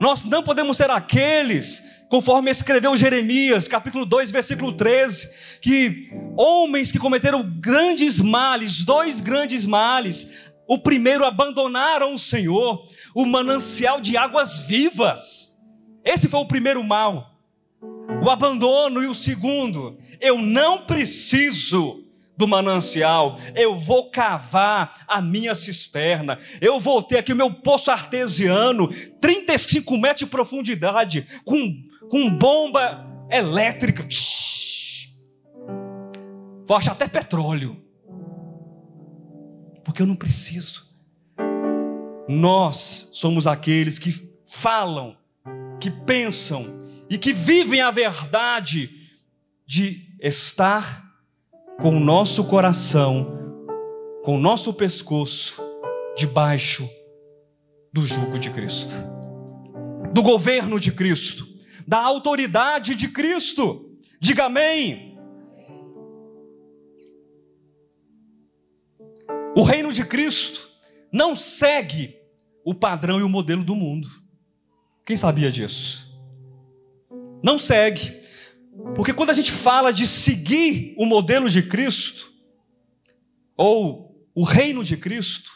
Nós 0.00 0.24
não 0.24 0.44
podemos 0.44 0.76
ser 0.76 0.90
aqueles, 0.90 1.82
conforme 2.08 2.50
escreveu 2.50 2.96
Jeremias, 2.96 3.66
capítulo 3.66 4.04
2, 4.06 4.30
versículo 4.30 4.72
13, 4.72 5.58
que 5.60 6.10
homens 6.36 6.92
que 6.92 6.98
cometeram 6.98 7.42
grandes 7.60 8.20
males, 8.20 8.84
dois 8.84 9.20
grandes 9.20 9.66
males, 9.66 10.30
o 10.68 10.78
primeiro 10.78 11.24
abandonaram 11.24 12.14
o 12.14 12.18
Senhor, 12.18 12.86
o 13.14 13.24
manancial 13.24 14.00
de 14.00 14.16
águas 14.16 14.60
vivas. 14.60 15.56
Esse 16.04 16.28
foi 16.28 16.40
o 16.40 16.46
primeiro 16.46 16.82
mal. 16.82 17.32
O 18.22 18.30
abandono 18.30 19.02
e 19.02 19.06
o 19.06 19.14
segundo, 19.14 19.98
eu 20.20 20.38
não 20.38 20.86
preciso 20.86 22.04
do 22.36 22.46
manancial, 22.46 23.38
eu 23.54 23.76
vou 23.76 24.10
cavar 24.10 25.04
a 25.08 25.22
minha 25.22 25.54
cisterna, 25.54 26.38
eu 26.60 26.78
vou 26.78 27.02
ter 27.02 27.18
aqui 27.18 27.32
o 27.32 27.36
meu 27.36 27.50
poço 27.50 27.90
artesiano, 27.90 28.88
35 29.20 29.96
metros 29.96 30.20
de 30.20 30.26
profundidade, 30.26 31.26
com, 31.44 31.74
com 32.10 32.30
bomba 32.30 33.06
elétrica. 33.30 34.06
Vou 36.66 36.76
achar 36.76 36.92
até 36.92 37.06
petróleo 37.06 37.86
porque 39.86 40.02
eu 40.02 40.06
não 40.06 40.16
preciso. 40.16 40.84
Nós 42.28 43.10
somos 43.12 43.46
aqueles 43.46 44.00
que 44.00 44.12
falam, 44.44 45.16
que 45.80 45.90
pensam 45.90 46.66
e 47.08 47.16
que 47.16 47.32
vivem 47.32 47.80
a 47.80 47.92
verdade 47.92 48.90
de 49.64 50.08
estar 50.20 51.04
com 51.80 51.90
o 51.90 52.00
nosso 52.00 52.44
coração, 52.44 53.28
com 54.24 54.34
o 54.34 54.40
nosso 54.40 54.74
pescoço 54.74 55.62
debaixo 56.16 56.88
do 57.92 58.04
jugo 58.04 58.40
de 58.40 58.50
Cristo, 58.50 58.94
do 60.12 60.20
governo 60.20 60.80
de 60.80 60.90
Cristo, 60.90 61.46
da 61.86 61.98
autoridade 61.98 62.94
de 62.94 63.08
Cristo. 63.08 63.98
Diga 64.20 64.46
amém. 64.46 65.16
O 69.56 69.62
reino 69.62 69.92
de 69.92 70.04
Cristo 70.04 70.68
não 71.12 71.34
segue 71.34 72.16
o 72.64 72.74
padrão 72.74 73.20
e 73.20 73.22
o 73.22 73.28
modelo 73.28 73.64
do 73.64 73.74
mundo. 73.74 74.08
Quem 75.04 75.16
sabia 75.16 75.50
disso? 75.50 76.12
Não 77.42 77.58
segue. 77.58 78.20
Porque 78.94 79.14
quando 79.14 79.30
a 79.30 79.34
gente 79.34 79.52
fala 79.52 79.92
de 79.92 80.06
seguir 80.06 80.94
o 80.98 81.06
modelo 81.06 81.48
de 81.48 81.62
Cristo, 81.62 82.30
ou 83.56 84.28
o 84.34 84.42
reino 84.42 84.84
de 84.84 84.96
Cristo, 84.96 85.50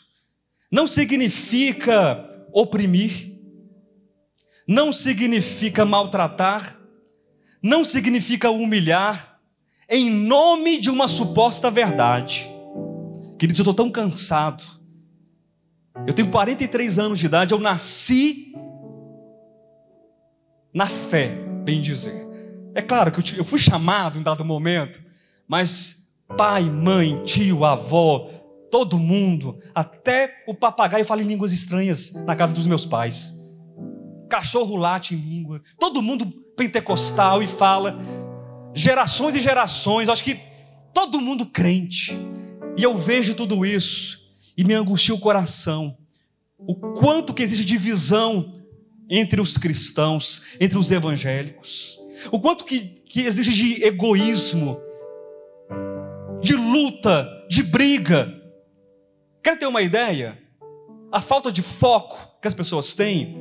não 0.71 0.87
significa 0.87 2.27
oprimir, 2.53 3.30
não 4.71 4.93
significa 4.93 5.85
maltratar, 5.85 6.79
não 7.61 7.85
significa 7.85 8.51
humilhar, 8.51 9.41
em 9.89 10.09
nome 10.09 10.79
de 10.79 10.89
uma 10.89 11.09
suposta 11.09 11.69
verdade. 11.69 12.49
Queridos, 13.37 13.59
eu 13.59 13.65
estou 13.65 13.75
tão 13.75 13.91
cansado. 13.91 14.63
Eu 16.07 16.15
tenho 16.15 16.31
43 16.31 17.01
anos 17.01 17.19
de 17.19 17.27
idade, 17.27 17.53
eu 17.53 17.59
nasci 17.59 18.55
na 20.73 20.87
fé, 20.87 21.35
bem 21.65 21.81
dizer. 21.81 22.29
É 22.73 22.81
claro 22.81 23.11
que 23.11 23.41
eu 23.41 23.45
fui 23.45 23.59
chamado 23.59 24.21
em 24.21 24.23
dado 24.23 24.45
momento, 24.45 25.03
mas 25.49 26.09
pai, 26.39 26.63
mãe, 26.63 27.21
tio, 27.25 27.65
avó, 27.65 28.31
todo 28.71 29.01
mundo, 29.01 29.59
até 29.75 30.45
o 30.47 30.55
papagaio 30.55 31.05
fala 31.05 31.23
em 31.23 31.27
línguas 31.27 31.53
estranhas 31.53 32.13
na 32.25 32.37
casa 32.37 32.55
dos 32.55 32.69
meus 32.69 32.87
pais. 32.87 33.40
Cachorro 34.31 34.77
late 34.77 35.15
em 35.15 35.19
língua, 35.19 35.61
todo 35.79 36.01
mundo 36.01 36.25
pentecostal 36.57 37.43
e 37.43 37.47
fala. 37.47 38.01
Gerações 38.73 39.35
e 39.35 39.41
gerações, 39.41 40.09
acho 40.09 40.23
que 40.23 40.41
todo 40.95 41.21
mundo 41.21 41.45
crente. 41.45 42.17
E 42.79 42.83
eu 42.83 42.97
vejo 42.97 43.35
tudo 43.35 43.67
isso 43.67 44.21
e 44.57 44.63
me 44.63 44.73
angustia 44.73 45.15
o 45.15 45.21
coração. 45.21 45.99
O 46.57 46.75
quanto 46.75 47.35
que 47.35 47.43
existe 47.43 47.65
divisão 47.65 48.49
entre 49.09 49.41
os 49.41 49.57
cristãos, 49.57 50.43
entre 50.61 50.79
os 50.79 50.91
evangélicos. 50.93 51.99
O 52.31 52.39
quanto 52.39 52.65
que, 52.65 52.81
que 52.81 53.23
existe 53.23 53.53
de 53.53 53.83
egoísmo, 53.83 54.81
de 56.41 56.55
luta, 56.55 57.29
de 57.49 57.63
briga. 57.63 58.33
Quer 59.43 59.59
ter 59.59 59.67
uma 59.67 59.83
ideia? 59.83 60.39
A 61.11 61.21
falta 61.21 61.51
de 61.51 61.63
foco 61.63 62.39
que 62.41 62.47
as 62.47 62.55
pessoas 62.55 62.95
têm 62.95 63.40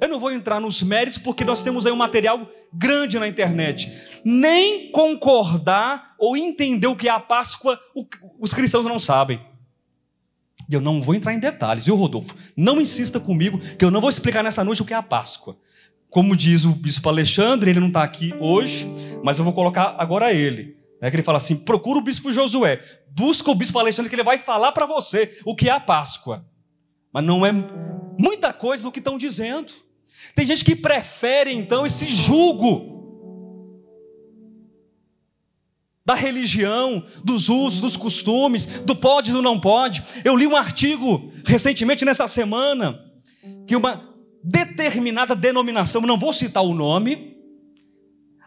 eu 0.00 0.08
não 0.08 0.20
vou 0.20 0.30
entrar 0.30 0.60
nos 0.60 0.82
méritos 0.82 1.18
porque 1.18 1.44
nós 1.44 1.62
temos 1.62 1.86
aí 1.86 1.92
um 1.92 1.96
material 1.96 2.48
grande 2.72 3.18
na 3.18 3.26
internet. 3.26 3.90
Nem 4.24 4.90
concordar 4.92 6.14
ou 6.18 6.36
entender 6.36 6.86
o 6.86 6.96
que 6.96 7.08
é 7.08 7.10
a 7.10 7.20
Páscoa, 7.20 7.78
os 8.38 8.54
cristãos 8.54 8.84
não 8.84 8.98
sabem. 8.98 9.40
E 10.68 10.74
eu 10.74 10.80
não 10.80 11.00
vou 11.00 11.14
entrar 11.14 11.32
em 11.32 11.38
detalhes, 11.38 11.86
viu, 11.86 11.96
Rodolfo? 11.96 12.36
Não 12.56 12.80
insista 12.80 13.18
comigo 13.18 13.58
que 13.58 13.84
eu 13.84 13.90
não 13.90 14.00
vou 14.00 14.10
explicar 14.10 14.44
nessa 14.44 14.62
noite 14.62 14.82
o 14.82 14.84
que 14.84 14.92
é 14.92 14.96
a 14.96 15.02
Páscoa. 15.02 15.56
Como 16.10 16.36
diz 16.36 16.64
o 16.64 16.70
bispo 16.70 17.08
Alexandre, 17.08 17.70
ele 17.70 17.80
não 17.80 17.88
está 17.88 18.02
aqui 18.02 18.34
hoje, 18.38 18.86
mas 19.22 19.38
eu 19.38 19.44
vou 19.44 19.52
colocar 19.52 19.96
agora 19.98 20.32
ele. 20.32 20.76
Né, 21.00 21.10
que 21.10 21.16
ele 21.16 21.22
fala 21.22 21.38
assim: 21.38 21.56
procura 21.56 21.98
o 21.98 22.02
bispo 22.02 22.32
Josué, 22.32 22.82
busca 23.10 23.50
o 23.50 23.54
bispo 23.54 23.78
Alexandre, 23.78 24.08
que 24.08 24.16
ele 24.16 24.24
vai 24.24 24.36
falar 24.36 24.72
para 24.72 24.84
você 24.84 25.38
o 25.44 25.54
que 25.54 25.68
é 25.68 25.72
a 25.72 25.80
Páscoa. 25.80 26.44
Mas 27.12 27.24
não 27.24 27.46
é 27.46 27.52
muita 28.18 28.52
coisa 28.52 28.82
do 28.82 28.92
que 28.92 28.98
estão 28.98 29.16
dizendo. 29.16 29.72
Tem 30.34 30.46
gente 30.46 30.64
que 30.64 30.76
prefere 30.76 31.52
então 31.52 31.84
esse 31.84 32.06
julgo 32.06 32.98
da 36.04 36.14
religião, 36.14 37.04
dos 37.22 37.50
usos, 37.50 37.80
dos 37.80 37.96
costumes, 37.96 38.64
do 38.64 38.96
pode 38.96 39.30
e 39.30 39.32
do 39.34 39.42
não 39.42 39.60
pode. 39.60 40.02
Eu 40.24 40.36
li 40.36 40.46
um 40.46 40.56
artigo 40.56 41.30
recentemente 41.44 42.02
nessa 42.02 42.26
semana 42.26 42.98
que 43.66 43.76
uma 43.76 44.08
determinada 44.42 45.36
denominação, 45.36 46.00
não 46.02 46.18
vou 46.18 46.32
citar 46.32 46.62
o 46.62 46.72
nome, 46.72 47.36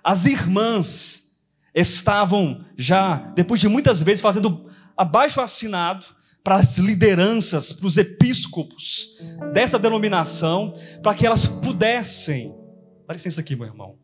as 0.04 0.26
irmãs 0.26 1.40
estavam 1.74 2.66
já, 2.76 3.18
depois 3.36 3.62
de 3.62 3.70
muitas 3.70 4.02
vezes 4.02 4.22
fazendo 4.22 4.70
abaixo 4.98 5.40
assinado 5.40 6.06
para 6.44 6.56
as 6.56 6.78
lideranças, 6.78 7.72
para 7.72 7.88
os 7.88 7.98
episcopos 7.98 9.18
dessa 9.54 9.78
denominação, 9.78 10.74
para 11.04 11.14
que 11.14 11.26
elas 11.26 11.48
pudessem, 11.48 12.54
dá 13.08 13.14
licença 13.14 13.42
aqui, 13.42 13.56
meu 13.56 13.68
irmão, 13.68 13.96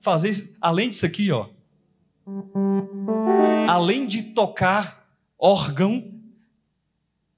fazer, 0.00 0.32
além 0.60 0.90
disso 0.90 1.06
aqui, 1.06 1.30
ó, 1.32 1.48
além 3.68 4.06
de 4.06 4.22
tocar 4.22 5.08
órgão, 5.38 6.12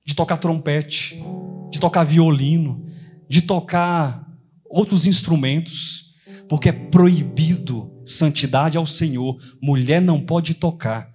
de 0.04 0.14
tocar 0.14 0.36
trompete, 0.36 1.22
de 1.70 1.80
tocar 1.80 2.04
violino, 2.04 2.86
de 3.28 3.40
tocar 3.40 4.30
outros 4.64 5.06
instrumentos, 5.06 6.14
porque 6.48 6.68
é 6.68 6.72
proibido 6.72 7.90
santidade 8.04 8.76
ao 8.76 8.86
Senhor. 8.86 9.38
Mulher 9.62 10.02
não 10.02 10.20
pode 10.20 10.54
tocar 10.54 11.13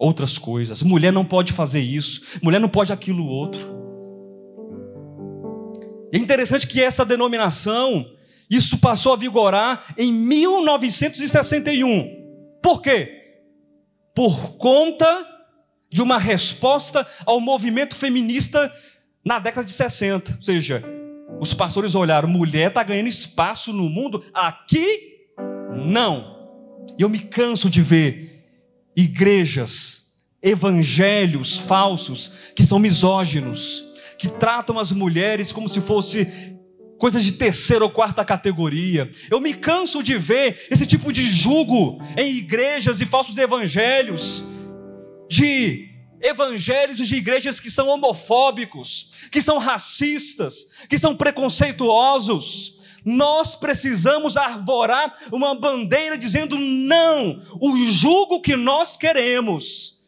outras 0.00 0.38
coisas, 0.38 0.82
mulher 0.82 1.12
não 1.12 1.26
pode 1.26 1.52
fazer 1.52 1.80
isso, 1.80 2.22
mulher 2.42 2.58
não 2.58 2.70
pode 2.70 2.90
aquilo 2.90 3.26
outro. 3.26 3.78
É 6.10 6.16
interessante 6.16 6.66
que 6.66 6.82
essa 6.82 7.04
denominação, 7.04 8.06
isso 8.48 8.78
passou 8.78 9.12
a 9.12 9.16
vigorar 9.16 9.94
em 9.98 10.10
1961. 10.10 12.58
Por 12.62 12.80
quê? 12.80 13.12
Por 14.14 14.56
conta 14.56 15.26
de 15.90 16.00
uma 16.00 16.18
resposta 16.18 17.06
ao 17.26 17.40
movimento 17.40 17.94
feminista 17.94 18.72
na 19.24 19.38
década 19.38 19.66
de 19.66 19.72
60. 19.72 20.36
Ou 20.36 20.42
seja, 20.42 20.82
os 21.38 21.52
pastores 21.52 21.94
olharam: 21.94 22.28
mulher 22.28 22.68
está 22.68 22.82
ganhando 22.82 23.08
espaço 23.08 23.72
no 23.72 23.88
mundo, 23.88 24.24
aqui 24.32 25.10
não. 25.86 26.40
E 26.98 27.02
eu 27.02 27.08
me 27.08 27.18
canso 27.18 27.70
de 27.70 27.82
ver 27.82 28.29
igrejas, 28.96 30.12
evangelhos 30.42 31.56
falsos, 31.56 32.32
que 32.54 32.64
são 32.64 32.78
misóginos, 32.78 33.84
que 34.18 34.28
tratam 34.28 34.78
as 34.78 34.92
mulheres 34.92 35.52
como 35.52 35.68
se 35.68 35.80
fosse 35.80 36.26
coisas 36.98 37.24
de 37.24 37.32
terceira 37.32 37.82
ou 37.82 37.90
quarta 37.90 38.22
categoria. 38.24 39.10
Eu 39.30 39.40
me 39.40 39.54
canso 39.54 40.02
de 40.02 40.18
ver 40.18 40.66
esse 40.70 40.86
tipo 40.86 41.10
de 41.10 41.26
julgo 41.30 41.98
em 42.16 42.36
igrejas 42.36 43.00
e 43.00 43.06
falsos 43.06 43.38
evangelhos, 43.38 44.44
de 45.28 45.88
evangelhos 46.20 46.98
de 46.98 47.16
igrejas 47.16 47.58
que 47.58 47.70
são 47.70 47.88
homofóbicos, 47.88 49.12
que 49.30 49.40
são 49.40 49.56
racistas, 49.56 50.66
que 50.88 50.98
são 50.98 51.16
preconceituosos. 51.16 52.79
Nós 53.04 53.54
precisamos 53.54 54.36
arvorar 54.36 55.16
uma 55.32 55.54
bandeira 55.54 56.16
dizendo 56.18 56.58
não, 56.58 57.40
o 57.60 57.76
jugo 57.86 58.40
que 58.40 58.56
nós 58.56 58.96
queremos, 58.96 60.00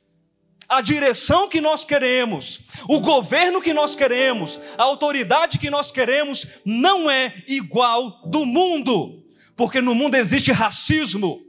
a 0.69 0.81
direção 0.81 1.49
que 1.49 1.61
nós 1.61 1.85
queremos, 1.85 2.61
o 2.89 3.01
governo 3.01 3.61
que 3.61 3.75
nós 3.75 3.95
queremos, 3.95 4.59
a 4.79 4.83
autoridade 4.83 5.59
que 5.59 5.69
nós 5.69 5.91
queremos 5.91 6.47
não 6.65 7.11
é 7.11 7.43
igual 7.47 8.23
do 8.27 8.47
mundo, 8.47 9.23
porque 9.55 9.81
no 9.81 9.95
mundo 9.95 10.15
existe 10.15 10.51
racismo, 10.51 11.43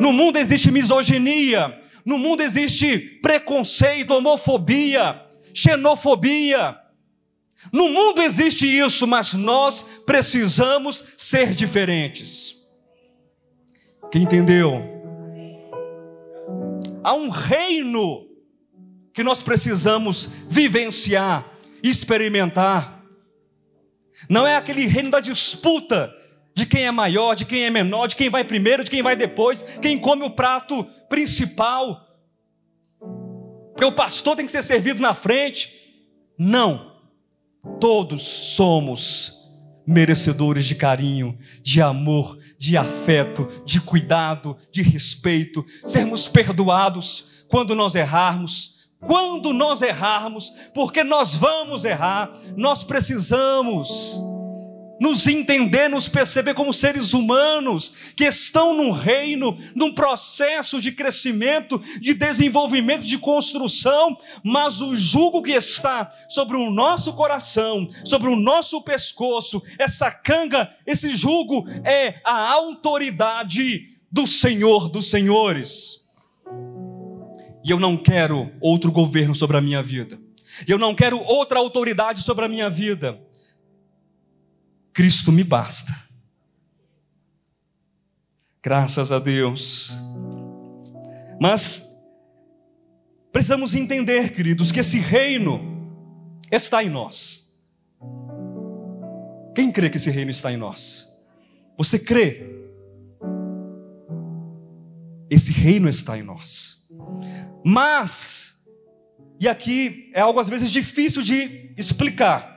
no 0.00 0.12
mundo 0.12 0.36
existe 0.36 0.70
misoginia, 0.70 1.80
no 2.04 2.18
mundo 2.18 2.40
existe 2.40 2.98
preconceito, 3.22 4.12
homofobia, 4.12 5.20
xenofobia. 5.52 6.76
No 7.72 7.88
mundo 7.88 8.22
existe 8.22 8.66
isso, 8.66 9.06
mas 9.06 9.32
nós 9.32 9.82
precisamos 10.04 11.04
ser 11.16 11.54
diferentes. 11.54 12.54
Quem 14.10 14.22
entendeu? 14.22 14.82
Há 17.02 17.14
um 17.14 17.28
reino 17.28 18.26
que 19.12 19.22
nós 19.22 19.42
precisamos 19.42 20.26
vivenciar, 20.48 21.50
experimentar. 21.82 23.02
Não 24.28 24.46
é 24.46 24.56
aquele 24.56 24.86
reino 24.86 25.10
da 25.10 25.20
disputa 25.20 26.14
de 26.54 26.66
quem 26.66 26.86
é 26.86 26.90
maior, 26.90 27.34
de 27.34 27.44
quem 27.44 27.64
é 27.64 27.70
menor, 27.70 28.06
de 28.06 28.16
quem 28.16 28.30
vai 28.30 28.42
primeiro, 28.42 28.82
de 28.82 28.90
quem 28.90 29.02
vai 29.02 29.14
depois, 29.14 29.62
quem 29.82 29.98
come 29.98 30.24
o 30.24 30.30
prato 30.30 30.84
principal. 31.08 32.06
Porque 33.72 33.84
o 33.84 33.92
pastor 33.92 34.36
tem 34.36 34.46
que 34.46 34.50
ser 34.50 34.62
servido 34.62 35.02
na 35.02 35.12
frente. 35.12 35.70
Não. 36.38 36.95
Todos 37.80 38.22
somos 38.22 39.36
merecedores 39.86 40.66
de 40.66 40.74
carinho, 40.74 41.38
de 41.62 41.80
amor, 41.80 42.38
de 42.58 42.76
afeto, 42.76 43.48
de 43.64 43.80
cuidado, 43.80 44.56
de 44.72 44.82
respeito, 44.82 45.64
sermos 45.84 46.26
perdoados 46.26 47.44
quando 47.48 47.74
nós 47.74 47.94
errarmos. 47.94 48.74
Quando 48.98 49.52
nós 49.52 49.82
errarmos, 49.82 50.50
porque 50.74 51.04
nós 51.04 51.34
vamos 51.34 51.84
errar, 51.84 52.32
nós 52.56 52.82
precisamos 52.82 54.20
nos 55.00 55.26
entender, 55.26 55.88
nos 55.88 56.08
perceber 56.08 56.54
como 56.54 56.72
seres 56.72 57.12
humanos 57.12 58.12
que 58.16 58.24
estão 58.24 58.74
num 58.74 58.90
reino, 58.90 59.58
num 59.74 59.92
processo 59.92 60.80
de 60.80 60.92
crescimento, 60.92 61.78
de 62.00 62.14
desenvolvimento, 62.14 63.04
de 63.04 63.18
construção, 63.18 64.16
mas 64.42 64.80
o 64.80 64.96
jugo 64.96 65.42
que 65.42 65.52
está 65.52 66.10
sobre 66.28 66.56
o 66.56 66.70
nosso 66.70 67.12
coração, 67.12 67.88
sobre 68.04 68.28
o 68.28 68.36
nosso 68.36 68.82
pescoço, 68.82 69.62
essa 69.78 70.10
canga, 70.10 70.70
esse 70.86 71.14
jugo 71.14 71.66
é 71.84 72.20
a 72.24 72.52
autoridade 72.52 73.96
do 74.10 74.26
Senhor 74.26 74.88
dos 74.88 75.10
Senhores. 75.10 76.06
E 77.64 77.70
eu 77.70 77.80
não 77.80 77.96
quero 77.96 78.52
outro 78.60 78.92
governo 78.92 79.34
sobre 79.34 79.56
a 79.56 79.60
minha 79.60 79.82
vida. 79.82 80.18
Eu 80.66 80.78
não 80.78 80.94
quero 80.94 81.20
outra 81.20 81.58
autoridade 81.58 82.22
sobre 82.22 82.44
a 82.44 82.48
minha 82.48 82.70
vida. 82.70 83.20
Cristo 84.96 85.30
me 85.30 85.44
basta. 85.44 85.94
Graças 88.62 89.12
a 89.12 89.18
Deus. 89.18 89.94
Mas 91.38 91.86
precisamos 93.30 93.74
entender, 93.74 94.32
queridos, 94.32 94.72
que 94.72 94.80
esse 94.80 94.98
reino 94.98 95.60
está 96.50 96.82
em 96.82 96.88
nós. 96.88 97.54
Quem 99.54 99.70
crê 99.70 99.90
que 99.90 99.98
esse 99.98 100.10
reino 100.10 100.30
está 100.30 100.50
em 100.50 100.56
nós? 100.56 101.06
Você 101.76 101.98
crê? 101.98 102.46
Esse 105.28 105.52
reino 105.52 105.90
está 105.90 106.16
em 106.16 106.22
nós. 106.22 106.88
Mas, 107.62 108.64
e 109.38 109.46
aqui 109.46 110.10
é 110.14 110.22
algo 110.22 110.40
às 110.40 110.48
vezes 110.48 110.70
difícil 110.70 111.22
de 111.22 111.74
explicar 111.76 112.55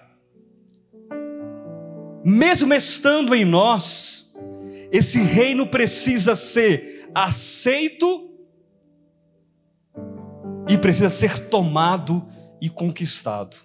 mesmo 2.24 2.74
estando 2.74 3.34
em 3.34 3.46
nós, 3.46 4.38
esse 4.92 5.22
reino 5.22 5.68
precisa 5.68 6.36
ser 6.36 7.10
aceito 7.14 8.30
e 10.68 10.78
precisa 10.78 11.10
ser 11.10 11.50
tomado 11.50 12.28
e 12.62 12.70
conquistado. 12.70 13.58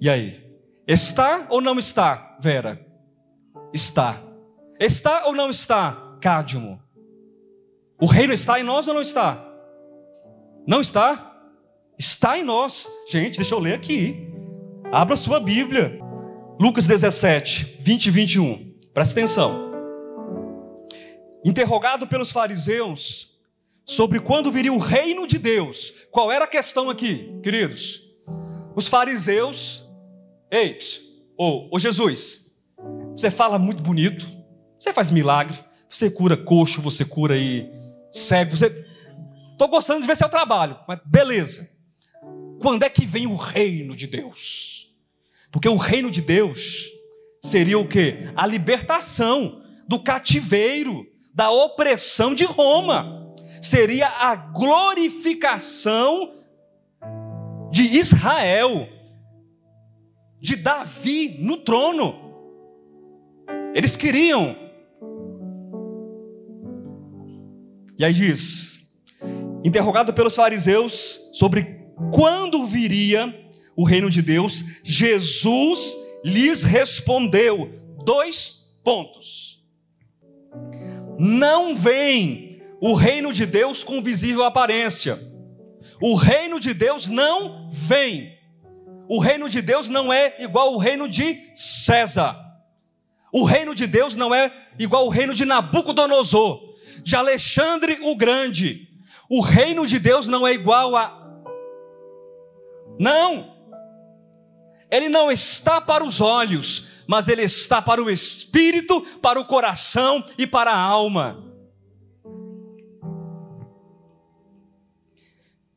E 0.00 0.08
aí? 0.08 0.44
Está 0.86 1.46
ou 1.50 1.60
não 1.60 1.78
está, 1.78 2.36
Vera? 2.40 2.84
Está. 3.72 4.20
Está 4.78 5.26
ou 5.26 5.34
não 5.34 5.50
está, 5.50 6.16
Cádimo? 6.20 6.80
O 8.00 8.06
reino 8.06 8.32
está 8.32 8.60
em 8.60 8.62
nós 8.62 8.86
ou 8.86 8.94
não 8.94 9.00
está? 9.00 9.42
Não 10.66 10.80
está? 10.80 11.34
Está 11.98 12.38
em 12.38 12.44
nós. 12.44 12.88
Gente, 13.08 13.36
deixa 13.36 13.54
eu 13.54 13.58
ler 13.58 13.74
aqui. 13.74 14.25
Abra 14.92 15.16
sua 15.16 15.40
Bíblia. 15.40 15.98
Lucas 16.60 16.86
17, 16.86 17.78
20 17.80 18.06
e 18.06 18.10
21. 18.10 18.74
Presta 18.94 19.18
atenção. 19.18 19.72
Interrogado 21.44 22.06
pelos 22.06 22.30
fariseus 22.30 23.36
sobre 23.84 24.20
quando 24.20 24.50
viria 24.50 24.72
o 24.72 24.78
reino 24.78 25.26
de 25.26 25.38
Deus. 25.38 25.92
Qual 26.10 26.30
era 26.30 26.44
a 26.44 26.48
questão 26.48 26.88
aqui, 26.88 27.38
queridos? 27.42 28.00
Os 28.74 28.86
fariseus, 28.86 29.84
ei, 30.50 30.78
ô, 31.36 31.68
ô 31.74 31.78
Jesus, 31.78 32.52
você 33.10 33.30
fala 33.30 33.58
muito 33.58 33.82
bonito, 33.82 34.26
você 34.78 34.92
faz 34.92 35.10
milagre, 35.10 35.58
você 35.88 36.10
cura 36.10 36.36
coxo, 36.36 36.80
você 36.80 37.04
cura 37.04 37.34
aí 37.34 37.70
cego, 38.12 38.56
você. 38.56 38.84
Estou 39.52 39.68
gostando 39.68 40.00
de 40.02 40.06
ver 40.06 40.16
seu 40.16 40.28
trabalho, 40.28 40.78
mas 40.86 41.00
beleza. 41.04 41.70
Quando 42.60 42.82
é 42.82 42.90
que 42.90 43.06
vem 43.06 43.26
o 43.26 43.36
reino 43.36 43.94
de 43.94 44.06
Deus? 44.06 44.75
Porque 45.56 45.70
o 45.70 45.76
reino 45.76 46.10
de 46.10 46.20
Deus 46.20 46.92
seria 47.42 47.78
o 47.78 47.88
que? 47.88 48.28
A 48.36 48.46
libertação 48.46 49.62
do 49.88 49.98
cativeiro, 49.98 51.06
da 51.34 51.50
opressão 51.50 52.34
de 52.34 52.44
Roma. 52.44 53.34
Seria 53.62 54.06
a 54.06 54.36
glorificação 54.36 56.34
de 57.72 57.84
Israel, 57.84 58.86
de 60.42 60.56
Davi 60.56 61.38
no 61.40 61.56
trono. 61.56 62.14
Eles 63.74 63.96
queriam. 63.96 64.54
E 67.98 68.04
aí 68.04 68.12
diz: 68.12 68.86
interrogado 69.64 70.12
pelos 70.12 70.36
fariseus 70.36 71.18
sobre 71.32 71.80
quando 72.12 72.66
viria 72.66 73.45
o 73.76 73.84
reino 73.84 74.08
de 74.08 74.22
Deus, 74.22 74.64
Jesus 74.82 75.96
lhes 76.24 76.62
respondeu: 76.62 77.70
dois 78.04 78.78
pontos. 78.82 79.62
Não 81.18 81.76
vem 81.76 82.62
o 82.80 82.94
reino 82.94 83.32
de 83.32 83.44
Deus 83.44 83.84
com 83.84 84.02
visível 84.02 84.44
aparência. 84.44 85.18
O 86.00 86.14
reino 86.14 86.58
de 86.60 86.74
Deus 86.74 87.08
não 87.08 87.68
vem. 87.70 88.36
O 89.08 89.18
reino 89.18 89.48
de 89.48 89.62
Deus 89.62 89.88
não 89.88 90.12
é 90.12 90.36
igual 90.40 90.68
ao 90.68 90.78
reino 90.78 91.08
de 91.08 91.50
César. 91.54 92.36
O 93.32 93.44
reino 93.44 93.74
de 93.74 93.86
Deus 93.86 94.16
não 94.16 94.34
é 94.34 94.52
igual 94.78 95.02
ao 95.02 95.08
reino 95.08 95.34
de 95.34 95.44
Nabucodonosor, 95.44 96.74
de 97.02 97.14
Alexandre 97.16 97.98
o 98.02 98.16
Grande. 98.16 98.88
O 99.28 99.40
reino 99.40 99.86
de 99.86 99.98
Deus 99.98 100.28
não 100.28 100.46
é 100.46 100.52
igual 100.52 100.96
a. 100.96 101.24
Não! 102.98 103.55
Ele 104.90 105.08
não 105.08 105.30
está 105.30 105.80
para 105.80 106.04
os 106.04 106.20
olhos, 106.20 106.88
mas 107.06 107.28
ele 107.28 107.42
está 107.42 107.82
para 107.82 108.02
o 108.02 108.10
espírito, 108.10 109.00
para 109.20 109.40
o 109.40 109.44
coração 109.44 110.24
e 110.38 110.46
para 110.46 110.72
a 110.72 110.78
alma. 110.78 111.42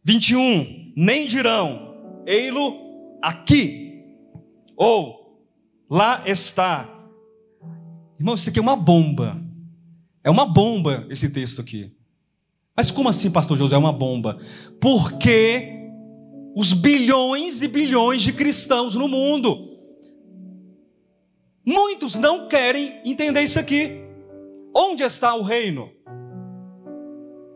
21. 0.04 0.94
Nem 0.96 1.28
dirão, 1.28 2.24
ei-lo 2.26 3.18
aqui, 3.22 4.04
ou 4.76 5.46
lá 5.90 6.24
está. 6.26 6.90
Irmão, 8.18 8.36
isso 8.36 8.50
aqui 8.50 8.60
é 8.60 8.62
uma 8.62 8.76
bomba. 8.76 9.42
É 10.24 10.30
uma 10.30 10.46
bomba 10.46 11.06
esse 11.10 11.30
texto 11.32 11.62
aqui. 11.62 11.94
Mas 12.76 12.92
como 12.92 13.08
assim, 13.08 13.32
pastor 13.32 13.58
José, 13.58 13.76
é 13.76 13.78
uma 13.78 13.94
bomba? 13.94 14.40
Porque 14.80 15.79
os 16.60 16.74
bilhões 16.74 17.64
e 17.64 17.70
bilhões 17.70 18.22
de 18.22 18.34
cristãos 18.34 18.94
no 18.94 19.08
mundo, 19.08 19.80
muitos 21.66 22.16
não 22.16 22.50
querem 22.50 23.02
entender 23.06 23.44
isso 23.44 23.58
aqui. 23.58 24.02
Onde 24.76 25.02
está 25.02 25.34
o 25.36 25.42
reino? 25.42 25.90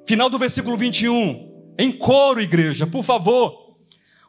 Final 0.07 0.29
do 0.29 0.39
versículo 0.39 0.77
21. 0.77 1.73
Em 1.77 1.91
coro, 1.91 2.39
igreja, 2.39 2.87
por 2.87 3.03
favor. 3.03 3.75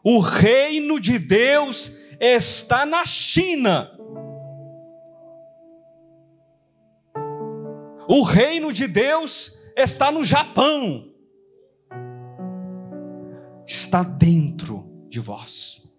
O 0.02 0.18
reino 0.18 0.98
de 0.98 1.20
Deus 1.20 1.96
está 2.18 2.84
na 2.84 3.04
China. 3.04 3.96
O 8.08 8.24
reino 8.24 8.72
de 8.72 8.88
Deus 8.88 9.56
está 9.76 10.10
no 10.10 10.24
Japão. 10.24 11.13
Está 13.66 14.02
dentro 14.02 14.84
de 15.08 15.20
vós. 15.20 15.90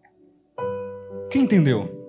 Quem 1.30 1.44
entendeu? 1.44 2.04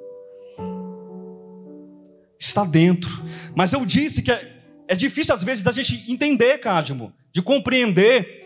Está 2.39 2.65
dentro. 2.65 3.11
Mas 3.55 3.73
eu 3.73 3.85
disse 3.87 4.23
que 4.23 4.31
é, 4.31 4.63
é 4.89 4.95
difícil 4.95 5.35
às 5.35 5.43
vezes 5.43 5.63
da 5.63 5.73
gente 5.73 6.11
entender, 6.11 6.59
Cádimo, 6.59 7.13
de 7.33 7.43
compreender 7.43 8.45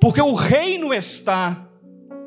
porque 0.00 0.20
o 0.20 0.34
reino 0.34 0.92
está 0.92 1.68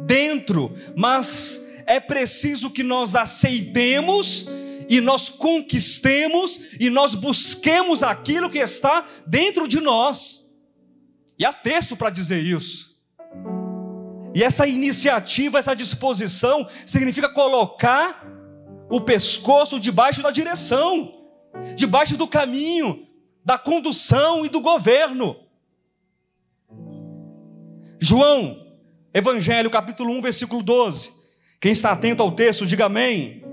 dentro, 0.02 0.76
mas 0.96 1.66
é 1.86 2.00
preciso 2.00 2.70
que 2.70 2.84
nós 2.84 3.16
aceitemos 3.16 4.48
e 4.90 5.00
nós 5.00 5.30
conquistemos 5.30 6.60
e 6.80 6.90
nós 6.90 7.14
busquemos 7.14 8.02
aquilo 8.02 8.50
que 8.50 8.58
está 8.58 9.08
dentro 9.26 9.68
de 9.68 9.80
nós. 9.80 10.46
E 11.38 11.46
há 11.46 11.54
texto 11.54 11.96
para 11.96 12.10
dizer 12.10 12.44
isso. 12.44 12.89
E 14.34 14.44
essa 14.44 14.68
iniciativa, 14.68 15.58
essa 15.58 15.76
disposição, 15.76 16.68
significa 16.86 17.30
colocar 17.30 18.26
o 18.90 19.02
pescoço 19.02 19.80
debaixo 19.80 20.22
da 20.22 20.32
direção, 20.32 21.14
debaixo 21.76 22.16
do 22.16 22.28
caminho, 22.28 23.08
da 23.44 23.58
condução 23.58 24.46
e 24.46 24.50
do 24.50 24.62
governo. 24.62 25.36
João, 28.00 28.66
Evangelho, 29.14 29.70
capítulo 29.70 30.14
1, 30.14 30.22
versículo 30.22 30.64
12. 30.64 31.12
Quem 31.60 31.72
está 31.72 31.92
atento 31.92 32.24
ao 32.24 32.32
texto, 32.32 32.66
diga 32.66 32.86
amém. 32.86 33.44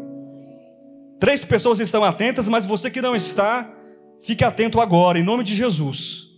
Três 1.19 1.45
pessoas 1.45 1.81
estão 1.81 2.05
atentas, 2.05 2.49
mas 2.49 2.65
você 2.65 2.91
que 2.91 3.01
não 3.01 3.17
está, 3.17 3.69
fique 4.23 4.45
atento 4.45 4.81
agora, 4.81 5.19
em 5.19 5.23
nome 5.23 5.43
de 5.43 5.55
Jesus. 5.55 6.29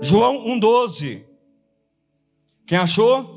João 0.00 0.44
1,12. 0.46 1.24
Quem 2.66 2.78
achou? 2.78 3.35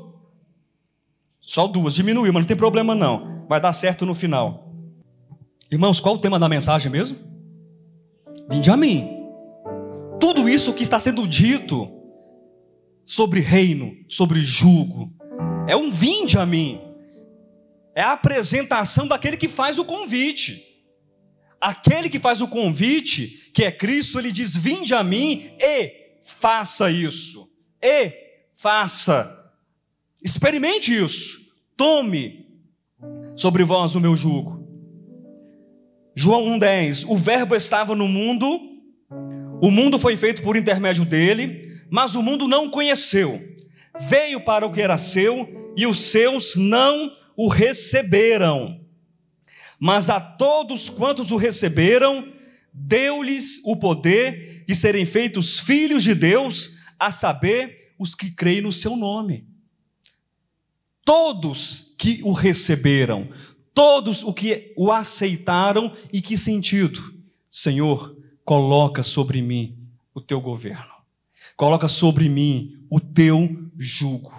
Só 1.40 1.66
duas, 1.66 1.94
diminuiu, 1.94 2.32
mas 2.32 2.42
não 2.42 2.48
tem 2.48 2.56
problema 2.56 2.94
não. 2.94 3.46
Vai 3.48 3.60
dar 3.60 3.72
certo 3.72 4.04
no 4.04 4.14
final. 4.14 4.72
Irmãos, 5.70 6.00
qual 6.00 6.16
o 6.16 6.18
tema 6.18 6.38
da 6.38 6.48
mensagem 6.48 6.90
mesmo? 6.90 7.18
Vinde 8.48 8.70
a 8.70 8.76
mim. 8.76 9.08
Tudo 10.20 10.48
isso 10.48 10.74
que 10.74 10.82
está 10.82 10.98
sendo 10.98 11.26
dito 11.26 11.88
sobre 13.06 13.40
reino, 13.40 13.92
sobre 14.08 14.40
jugo. 14.40 15.12
É 15.66 15.76
um 15.76 15.90
vinde 15.90 16.36
a 16.36 16.44
mim. 16.44 16.80
É 17.94 18.02
a 18.02 18.12
apresentação 18.12 19.06
daquele 19.06 19.36
que 19.36 19.48
faz 19.48 19.78
o 19.78 19.84
convite. 19.84 20.66
Aquele 21.60 22.08
que 22.08 22.18
faz 22.18 22.40
o 22.40 22.48
convite, 22.48 23.50
que 23.52 23.64
é 23.64 23.70
Cristo, 23.70 24.18
ele 24.18 24.32
diz: 24.32 24.56
Vinde 24.56 24.94
a 24.94 25.02
mim 25.02 25.50
e 25.60 26.16
faça 26.22 26.90
isso. 26.90 27.48
E 27.82 28.12
faça. 28.54 29.39
Experimente 30.22 30.96
isso. 30.96 31.40
Tome 31.76 32.46
sobre 33.34 33.64
vós 33.64 33.94
o 33.94 34.00
meu 34.00 34.16
jugo. 34.16 34.60
João 36.14 36.44
1,10: 36.58 37.06
O 37.08 37.16
Verbo 37.16 37.54
estava 37.54 37.96
no 37.96 38.06
mundo, 38.06 38.60
o 39.62 39.70
mundo 39.70 39.98
foi 39.98 40.16
feito 40.16 40.42
por 40.42 40.56
intermédio 40.56 41.04
dele, 41.04 41.80
mas 41.90 42.14
o 42.14 42.22
mundo 42.22 42.46
não 42.46 42.70
conheceu. 42.70 43.40
Veio 43.98 44.44
para 44.44 44.66
o 44.66 44.72
que 44.72 44.82
era 44.82 44.98
seu 44.98 45.72
e 45.76 45.86
os 45.86 46.00
seus 46.00 46.56
não 46.56 47.10
o 47.36 47.48
receberam. 47.48 48.80
Mas 49.78 50.10
a 50.10 50.20
todos 50.20 50.90
quantos 50.90 51.30
o 51.30 51.36
receberam, 51.36 52.30
deu-lhes 52.72 53.60
o 53.64 53.76
poder 53.76 54.64
de 54.66 54.74
serem 54.74 55.06
feitos 55.06 55.58
filhos 55.58 56.02
de 56.02 56.14
Deus, 56.14 56.76
a 56.98 57.10
saber, 57.10 57.94
os 57.98 58.14
que 58.14 58.30
creem 58.30 58.60
no 58.60 58.72
seu 58.72 58.94
nome. 58.94 59.49
Todos 61.10 61.92
que 61.98 62.20
o 62.22 62.30
receberam, 62.30 63.28
todos 63.74 64.22
o 64.22 64.32
que 64.32 64.72
o 64.76 64.92
aceitaram 64.92 65.92
e 66.12 66.22
que 66.22 66.36
sentido? 66.36 67.12
Senhor, 67.50 68.16
coloca 68.44 69.02
sobre 69.02 69.42
mim 69.42 69.76
o 70.14 70.20
teu 70.20 70.40
governo 70.40 71.00
coloca 71.60 71.88
sobre 71.88 72.26
mim 72.26 72.78
o 72.88 72.98
teu 72.98 73.70
jugo. 73.76 74.32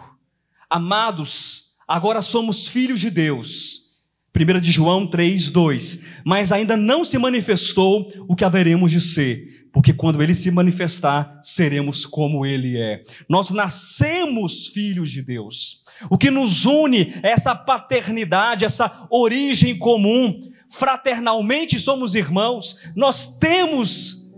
Amados, 0.67 1.65
agora 1.87 2.19
somos 2.19 2.67
filhos 2.67 2.99
de 2.99 3.11
Deus. 3.11 3.91
1 4.35 4.59
de 4.59 4.71
João 4.71 5.05
3, 5.05 5.51
2. 5.51 6.03
Mas 6.25 6.51
ainda 6.51 6.75
não 6.75 7.03
se 7.03 7.19
manifestou 7.19 8.11
o 8.27 8.35
que 8.35 8.43
haveremos 8.43 8.89
de 8.89 8.99
ser, 8.99 9.50
porque 9.71 9.93
quando 9.93 10.21
ele 10.21 10.33
se 10.33 10.51
manifestar, 10.51 11.39
seremos 11.41 12.05
como 12.05 12.45
ele 12.45 12.77
é. 12.77 13.03
Nós 13.29 13.51
nascemos 13.51 14.67
filhos 14.67 15.11
de 15.11 15.21
Deus. 15.21 15.83
O 16.09 16.17
que 16.17 16.29
nos 16.29 16.65
une 16.65 17.13
é 17.23 17.31
essa 17.31 17.55
paternidade, 17.55 18.65
essa 18.65 19.07
origem 19.09 19.77
comum. 19.77 20.39
Fraternalmente 20.69 21.79
somos 21.79 22.15
irmãos. 22.15 22.91
Nós 22.95 23.37
temos 23.37 24.29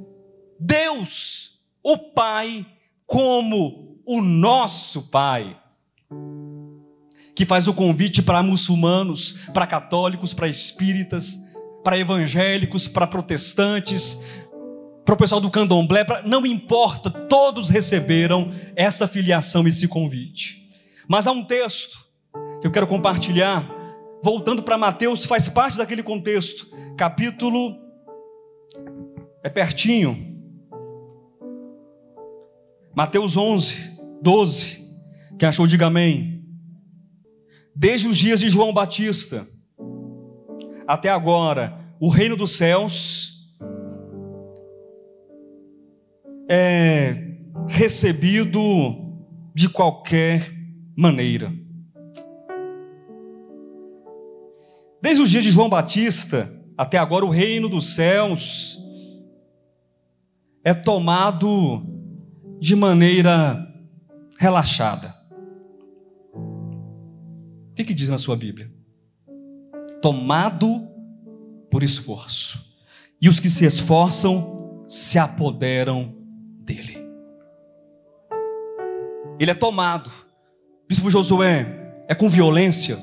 Deus, 0.60 1.60
o 1.82 1.98
Pai, 1.98 2.66
como 3.06 4.02
o 4.06 4.22
nosso 4.22 5.10
Pai, 5.10 5.58
que 7.36 7.46
faz 7.46 7.68
o 7.68 7.74
convite 7.74 8.22
para 8.22 8.44
muçulmanos, 8.44 9.34
para 9.54 9.66
católicos, 9.66 10.34
para 10.34 10.48
espíritas, 10.48 11.40
para 11.84 11.98
evangélicos, 11.98 12.88
para 12.88 13.06
protestantes, 13.06 14.18
para 15.06 15.14
o 15.14 15.18
pessoal 15.18 15.42
do 15.42 15.52
candomblé, 15.52 16.04
pra... 16.04 16.22
não 16.24 16.46
importa, 16.46 17.10
todos 17.10 17.70
receberam 17.70 18.54
essa 18.76 19.08
filiação, 19.08 19.68
esse 19.68 19.88
convite. 19.88 20.70
Mas 21.08 21.28
há 21.28 21.32
um 21.32 21.44
texto 21.44 22.06
que 22.62 22.68
eu 22.68 22.72
quero 22.72 22.88
compartilhar, 22.88 23.70
voltando 24.24 24.64
para 24.64 24.78
Mateus, 24.78 25.26
faz 25.26 25.50
parte 25.50 25.78
daquele 25.78 26.04
contexto, 26.04 26.68
capítulo, 26.96 27.78
é 29.44 29.50
pertinho, 29.50 30.34
Mateus 32.96 33.36
11, 33.36 33.98
12. 34.22 34.84
Quem 35.40 35.50
achou, 35.50 35.66
diga 35.66 35.88
amém. 35.88 36.46
Desde 37.76 38.08
os 38.08 38.16
dias 38.16 38.40
de 38.40 38.50
João 38.50 38.72
Batista 38.72 39.48
até 40.88 41.10
agora, 41.10 41.80
o 42.00 42.08
reino 42.08 42.36
dos 42.36 42.52
céus 42.52 43.33
é 46.56 47.16
recebido 47.68 48.62
de 49.56 49.68
qualquer 49.68 50.54
maneira. 50.96 51.52
Desde 55.02 55.24
os 55.24 55.32
dias 55.32 55.44
de 55.44 55.50
João 55.50 55.68
Batista 55.68 56.48
até 56.78 57.00
agora, 57.00 57.26
o 57.26 57.30
reino 57.30 57.68
dos 57.68 57.96
céus 57.96 58.78
é 60.64 60.76
tomado 60.76 61.84
de 62.60 62.76
maneira 62.76 63.68
relaxada. 64.38 65.16
O 66.36 67.74
que, 67.76 67.84
que 67.84 67.96
diz 67.96 68.10
na 68.10 68.20
sua 68.20 68.36
Bíblia? 68.36 68.72
Tomado 70.04 70.88
por 71.72 71.82
esforço. 71.82 72.78
E 73.20 73.28
os 73.28 73.40
que 73.40 73.50
se 73.50 73.66
esforçam 73.66 74.86
se 74.88 75.18
apoderam 75.18 76.23
dele. 76.64 76.98
Ele 79.40 79.52
é 79.52 79.54
tomado. 79.54 80.12
Bispo 80.88 81.10
Josué, 81.10 81.66
é 82.08 82.16
com 82.16 82.30
violência? 82.30 82.98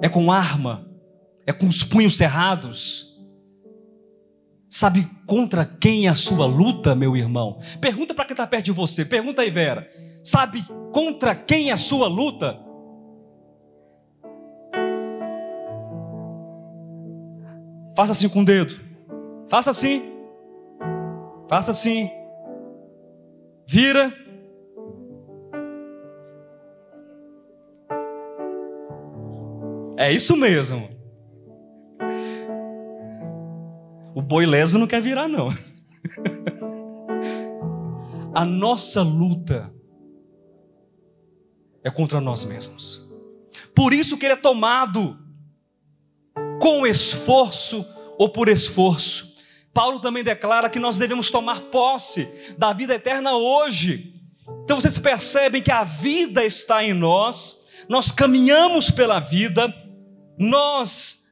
É 0.00 0.08
com 0.08 0.30
arma? 0.30 0.86
É 1.46 1.52
com 1.52 1.66
os 1.66 1.82
punhos 1.82 2.16
cerrados? 2.16 3.08
Sabe 4.68 5.08
contra 5.26 5.64
quem 5.64 6.06
é 6.06 6.10
a 6.10 6.14
sua 6.14 6.44
luta, 6.44 6.94
meu 6.94 7.16
irmão? 7.16 7.58
Pergunta 7.80 8.14
para 8.14 8.26
quem 8.26 8.34
está 8.34 8.46
perto 8.46 8.66
de 8.66 8.72
você. 8.72 9.04
Pergunta 9.04 9.42
aí, 9.42 9.50
Vera. 9.50 9.88
Sabe 10.22 10.62
contra 10.92 11.34
quem 11.34 11.70
é 11.70 11.72
a 11.72 11.76
sua 11.76 12.06
luta? 12.06 12.58
Faça 17.96 18.12
assim 18.12 18.28
com 18.28 18.42
o 18.42 18.44
dedo. 18.44 18.78
Faça 19.48 19.70
assim. 19.70 20.17
Faça 21.48 21.70
assim. 21.70 22.10
Vira. 23.66 24.12
É 29.96 30.12
isso 30.12 30.36
mesmo. 30.36 30.88
O 34.14 34.22
boi 34.22 34.46
leso 34.46 34.78
não 34.78 34.86
quer 34.86 35.00
virar, 35.00 35.28
não. 35.28 35.48
A 38.34 38.44
nossa 38.44 39.02
luta 39.02 39.72
é 41.82 41.90
contra 41.90 42.20
nós 42.20 42.44
mesmos. 42.44 43.08
Por 43.74 43.92
isso 43.92 44.18
que 44.18 44.26
ele 44.26 44.34
é 44.34 44.36
tomado 44.36 45.18
com 46.60 46.86
esforço 46.86 47.86
ou 48.18 48.28
por 48.28 48.48
esforço. 48.48 49.37
Paulo 49.78 50.00
também 50.00 50.24
declara 50.24 50.68
que 50.68 50.80
nós 50.80 50.98
devemos 50.98 51.30
tomar 51.30 51.60
posse 51.70 52.28
da 52.58 52.72
vida 52.72 52.96
eterna 52.96 53.36
hoje. 53.36 54.12
Então 54.64 54.80
vocês 54.80 54.98
percebem 54.98 55.62
que 55.62 55.70
a 55.70 55.84
vida 55.84 56.44
está 56.44 56.82
em 56.82 56.92
nós, 56.92 57.64
nós 57.88 58.10
caminhamos 58.10 58.90
pela 58.90 59.20
vida, 59.20 59.72
nós 60.36 61.27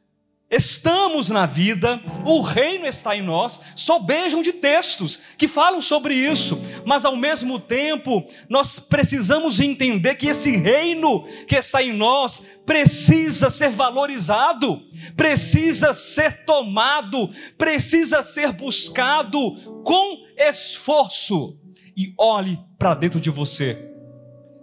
Estamos 0.49 1.29
na 1.29 1.45
vida, 1.45 2.01
o 2.25 2.41
reino 2.41 2.87
está 2.87 3.17
em 3.17 3.23
nós, 3.23 3.61
só 3.75 3.99
beijam 3.99 4.43
de 4.43 4.53
textos 4.53 5.19
que 5.37 5.49
falam 5.49 5.81
sobre 5.81 6.15
isso, 6.15 6.61
mas 6.85 7.05
ao 7.05 7.17
mesmo 7.17 7.59
tempo 7.59 8.25
nós 8.49 8.79
precisamos 8.79 9.59
entender 9.59 10.15
que 10.15 10.29
esse 10.29 10.57
reino 10.57 11.25
que 11.49 11.57
está 11.57 11.83
em 11.83 11.93
nós 11.93 12.45
precisa 12.65 13.51
ser 13.51 13.71
valorizado, 13.71 14.83
precisa 15.17 15.93
ser 15.93 16.45
tomado, 16.45 17.29
precisa 17.59 18.23
ser 18.23 18.53
buscado 18.53 19.57
com 19.83 20.25
esforço. 20.39 21.59
E 21.97 22.15
olhe 22.17 22.57
para 22.79 22.95
dentro 22.95 23.19
de 23.19 23.31
você, 23.31 23.91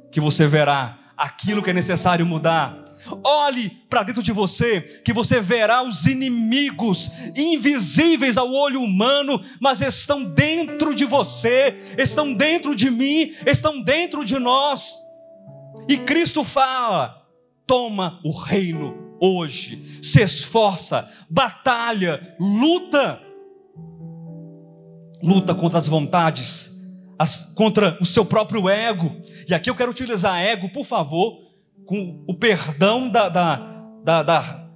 que 0.09 0.21
você 0.21 0.47
verá 0.47 0.97
aquilo 1.17 1.61
que 1.61 1.71
é 1.71 1.73
necessário 1.73 2.25
mudar 2.25 2.82
Olhe 3.23 3.69
para 3.89 4.03
dentro 4.03 4.23
de 4.23 4.31
você, 4.31 4.81
que 5.03 5.13
você 5.13 5.41
verá 5.41 5.83
os 5.83 6.05
inimigos 6.05 7.11
invisíveis 7.35 8.37
ao 8.37 8.51
olho 8.51 8.81
humano, 8.81 9.43
mas 9.59 9.81
estão 9.81 10.23
dentro 10.23 10.95
de 10.95 11.05
você, 11.05 11.77
estão 11.97 12.33
dentro 12.33 12.75
de 12.75 12.89
mim, 12.89 13.33
estão 13.45 13.81
dentro 13.81 14.23
de 14.23 14.39
nós. 14.39 15.01
E 15.87 15.97
Cristo 15.97 16.43
fala: 16.43 17.27
toma 17.67 18.19
o 18.23 18.31
reino 18.31 19.17
hoje, 19.19 19.99
se 20.01 20.21
esforça, 20.21 21.09
batalha, 21.29 22.35
luta. 22.39 23.21
Luta 25.21 25.55
contra 25.55 25.77
as 25.77 25.87
vontades, 25.87 26.71
as, 27.17 27.53
contra 27.53 27.97
o 28.01 28.05
seu 28.05 28.25
próprio 28.25 28.67
ego. 28.67 29.21
E 29.47 29.53
aqui 29.53 29.69
eu 29.69 29.75
quero 29.75 29.91
utilizar 29.91 30.41
ego, 30.41 30.67
por 30.69 30.83
favor, 30.83 31.42
com 31.85 32.23
o 32.27 32.33
perdão 32.33 33.09
da, 33.09 33.29
da, 33.29 33.55
da, 34.03 34.23
da, 34.23 34.69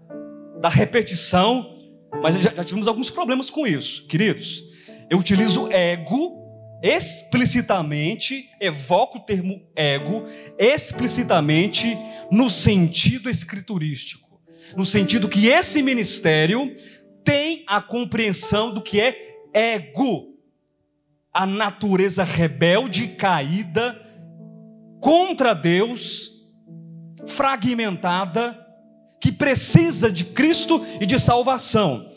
da 0.60 0.70
repetição, 0.70 1.76
mas 2.22 2.36
já, 2.36 2.54
já 2.54 2.64
tivemos 2.64 2.88
alguns 2.88 3.10
problemas 3.10 3.50
com 3.50 3.66
isso, 3.66 4.08
queridos. 4.08 4.64
Eu 5.10 5.20
utilizo 5.20 5.72
ego 5.72 6.38
explicitamente, 6.82 8.50
evoco 8.60 9.18
o 9.18 9.22
termo 9.22 9.62
ego 9.76 10.26
explicitamente 10.58 11.98
no 12.32 12.50
sentido 12.50 13.30
escriturístico, 13.30 14.40
no 14.76 14.86
sentido 14.86 15.30
que 15.30 15.48
esse 15.48 15.82
ministério 15.82 16.74
tem 17.24 17.64
a 17.68 17.82
compreensão 17.82 18.74
do 18.74 18.82
que 18.82 19.02
é 19.02 19.16
ego, 19.54 20.36
a 21.34 21.46
natureza 21.46 22.24
rebelde 22.24 23.08
caída 23.10 24.00
contra 25.00 25.54
Deus 25.54 26.37
fragmentada, 27.28 28.58
que 29.20 29.32
precisa 29.32 30.12
de 30.12 30.24
Cristo 30.24 30.84
e 31.02 31.06
de 31.06 31.20
salvação. 31.20 32.12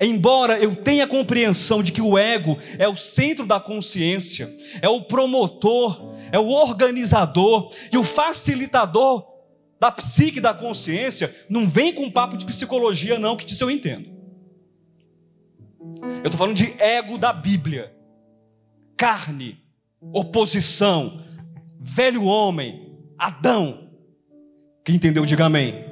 Embora 0.00 0.58
eu 0.58 0.74
tenha 0.74 1.06
compreensão 1.06 1.82
de 1.82 1.92
que 1.92 2.02
o 2.02 2.18
ego 2.18 2.58
é 2.78 2.88
o 2.88 2.96
centro 2.96 3.46
da 3.46 3.60
consciência, 3.60 4.52
é 4.80 4.88
o 4.88 5.02
promotor, 5.02 6.16
é 6.32 6.38
o 6.38 6.48
organizador 6.48 7.72
e 7.92 7.96
o 7.96 8.02
facilitador 8.02 9.24
da 9.78 9.90
psique 9.90 10.40
da 10.40 10.54
consciência, 10.54 11.34
não 11.48 11.68
vem 11.68 11.92
com 11.92 12.10
papo 12.10 12.36
de 12.36 12.46
psicologia, 12.46 13.18
não, 13.18 13.36
que 13.36 13.44
disso 13.44 13.64
eu 13.64 13.70
entendo. 13.70 14.10
Eu 16.02 16.26
estou 16.26 16.38
falando 16.38 16.56
de 16.56 16.72
ego 16.80 17.18
da 17.18 17.32
Bíblia, 17.32 17.92
carne, 18.96 19.58
oposição, 20.00 21.24
velho 21.80 22.24
homem, 22.24 22.96
Adão, 23.18 23.81
quem 24.84 24.96
entendeu, 24.96 25.24
diga 25.24 25.46
amém. 25.46 25.84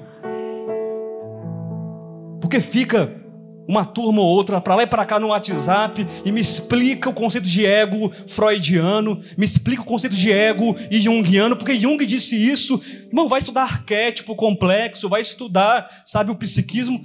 Porque 2.41 2.61
fica 2.61 3.21
uma 3.69 3.85
turma 3.85 4.21
ou 4.21 4.27
outra 4.27 4.61
para 4.61 4.75
lá 4.75 4.83
e 4.83 4.87
para 4.87 5.05
cá 5.05 5.21
no 5.21 5.29
WhatsApp 5.29 6.05
e 6.25 6.33
me 6.33 6.41
explica 6.41 7.09
o 7.09 7.15
conceito 7.15 7.47
de 7.47 7.65
ego 7.65 8.11
freudiano, 8.27 9.23
me 9.39 9.45
explica 9.45 9.83
o 9.83 9.85
conceito 9.85 10.17
de 10.17 10.33
ego 10.33 10.75
junguiano, 10.91 11.57
porque 11.57 11.81
Jung 11.81 12.05
disse 12.05 12.35
isso. 12.35 12.83
Irmão, 13.07 13.29
vai 13.29 13.39
estudar 13.39 13.63
arquétipo 13.63 14.35
complexo, 14.35 15.09
vai 15.09 15.21
estudar, 15.21 15.89
sabe, 16.05 16.33
o 16.33 16.37
psiquismo 16.37 17.01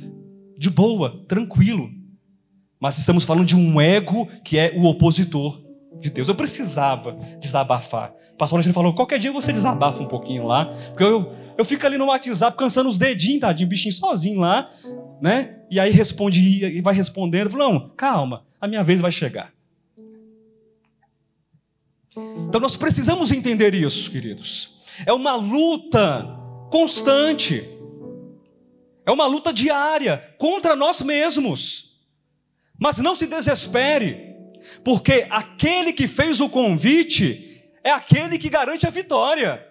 de 0.57 0.71
boa, 0.71 1.23
tranquilo. 1.27 1.87
Mas 2.81 2.97
estamos 2.97 3.23
falando 3.23 3.45
de 3.45 3.55
um 3.55 3.79
ego 3.79 4.27
que 4.43 4.57
é 4.57 4.73
o 4.75 4.85
opositor 4.85 5.61
de 5.99 6.09
Deus. 6.09 6.27
Eu 6.27 6.35
precisava 6.35 7.15
desabafar. 7.39 8.11
O 8.33 8.37
pastor 8.37 8.57
Alexandre 8.57 8.73
falou: 8.73 8.95
qualquer 8.95 9.19
dia 9.19 9.31
você 9.31 9.53
desabafa 9.53 10.01
um 10.01 10.07
pouquinho 10.07 10.45
lá, 10.45 10.65
porque 10.65 11.03
eu 11.03 11.31
eu 11.57 11.63
fico 11.63 11.85
ali 11.85 11.97
no 11.97 12.05
WhatsApp 12.05 12.57
cansando 12.57 12.89
os 12.89 12.97
dedinhos, 12.97 13.41
tadinho, 13.41 13.69
bichinho 13.69 13.93
sozinho 13.93 14.39
lá, 14.39 14.69
né? 15.21 15.59
E 15.71 15.79
aí 15.79 15.91
responde 15.91 16.41
e 16.41 16.81
vai 16.81 16.93
respondendo. 16.93 17.49
Falo, 17.49 17.71
não, 17.71 17.89
calma, 17.89 18.45
a 18.59 18.67
minha 18.67 18.83
vez 18.83 18.99
vai 18.99 19.11
chegar. 19.11 19.53
Então 22.47 22.61
nós 22.61 22.75
precisamos 22.75 23.31
entender 23.31 23.73
isso, 23.73 24.11
queridos. 24.11 24.75
É 25.05 25.13
uma 25.13 25.35
luta 25.35 26.25
constante. 26.69 27.67
É 29.05 29.11
uma 29.11 29.27
luta 29.27 29.53
diária 29.53 30.35
contra 30.37 30.75
nós 30.75 31.01
mesmos. 31.01 31.99
Mas 32.77 32.97
não 32.97 33.15
se 33.15 33.27
desespere, 33.27 34.35
porque 34.83 35.27
aquele 35.29 35.93
que 35.93 36.07
fez 36.07 36.41
o 36.41 36.49
convite 36.49 37.63
é 37.83 37.91
aquele 37.91 38.37
que 38.37 38.49
garante 38.49 38.85
a 38.85 38.89
vitória. 38.89 39.65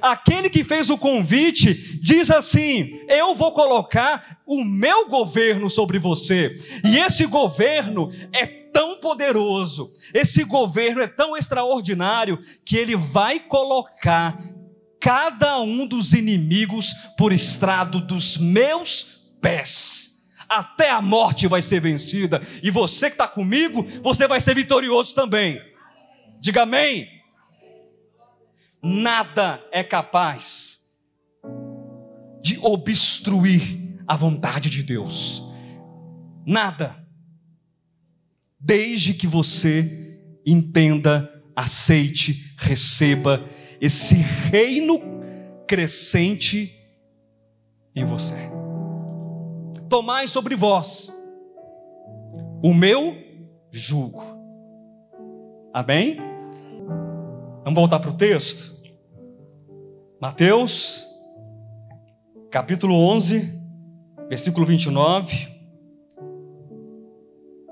Aquele 0.00 0.48
que 0.48 0.64
fez 0.64 0.90
o 0.90 0.98
convite 0.98 1.74
diz 2.00 2.30
assim: 2.30 3.00
Eu 3.08 3.34
vou 3.34 3.52
colocar 3.52 4.40
o 4.46 4.64
meu 4.64 5.08
governo 5.08 5.68
sobre 5.68 5.98
você, 5.98 6.56
e 6.84 6.98
esse 6.98 7.26
governo 7.26 8.12
é 8.32 8.46
tão 8.46 8.98
poderoso, 8.98 9.92
esse 10.14 10.44
governo 10.44 11.02
é 11.02 11.06
tão 11.06 11.36
extraordinário, 11.36 12.38
que 12.64 12.76
ele 12.76 12.96
vai 12.96 13.40
colocar 13.40 14.38
cada 15.00 15.60
um 15.60 15.86
dos 15.86 16.12
inimigos 16.12 16.94
por 17.18 17.32
estrado 17.32 18.00
dos 18.00 18.36
meus 18.36 19.28
pés. 19.40 20.10
Até 20.48 20.90
a 20.90 21.00
morte 21.00 21.46
vai 21.46 21.62
ser 21.62 21.80
vencida, 21.80 22.42
e 22.62 22.70
você 22.70 23.08
que 23.08 23.14
está 23.14 23.26
comigo, 23.26 23.86
você 24.02 24.28
vai 24.28 24.40
ser 24.40 24.54
vitorioso 24.54 25.14
também. 25.14 25.60
Diga 26.40 26.62
amém 26.62 27.21
nada 28.82 29.62
é 29.70 29.82
capaz 29.82 30.80
de 32.42 32.58
obstruir 32.58 34.02
a 34.06 34.16
vontade 34.16 34.68
de 34.68 34.82
Deus. 34.82 35.42
Nada. 36.44 36.96
Desde 38.58 39.14
que 39.14 39.26
você 39.26 40.18
entenda, 40.44 41.30
aceite, 41.54 42.54
receba 42.56 43.48
esse 43.80 44.16
reino 44.16 45.00
crescente 45.66 46.78
em 47.94 48.04
você. 48.04 48.50
Tomai 49.88 50.26
sobre 50.26 50.56
vós 50.56 51.12
o 52.62 52.72
meu 52.72 53.16
jugo. 53.70 54.22
Amém? 55.72 56.16
Vamos 57.64 57.74
voltar 57.74 58.00
para 58.00 58.10
o 58.10 58.16
texto? 58.16 58.71
Mateus, 60.22 61.04
capítulo 62.48 62.94
11, 62.94 63.60
versículo 64.28 64.64
29. 64.64 65.48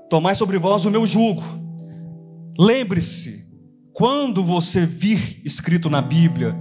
Tomai 0.09 0.35
sobre 0.35 0.57
vós 0.57 0.83
o 0.83 0.91
meu 0.91 1.07
jugo. 1.07 1.41
Lembre-se, 2.59 3.49
quando 3.93 4.43
você 4.43 4.85
vir 4.85 5.41
escrito 5.45 5.89
na 5.89 6.01
Bíblia, 6.01 6.53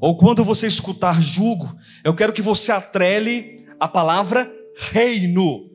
ou 0.00 0.16
quando 0.16 0.44
você 0.44 0.68
escutar 0.68 1.20
jugo, 1.20 1.76
eu 2.04 2.14
quero 2.14 2.32
que 2.32 2.40
você 2.40 2.70
atrele 2.70 3.66
a 3.80 3.88
palavra 3.88 4.48
reino. 4.92 5.68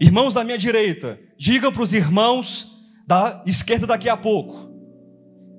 Irmãos 0.00 0.34
da 0.34 0.42
minha 0.42 0.58
direita, 0.58 1.20
digam 1.38 1.72
para 1.72 1.84
os 1.84 1.92
irmãos 1.92 2.66
da 3.06 3.44
esquerda 3.46 3.86
daqui 3.86 4.08
a 4.08 4.16
pouco. 4.16 4.74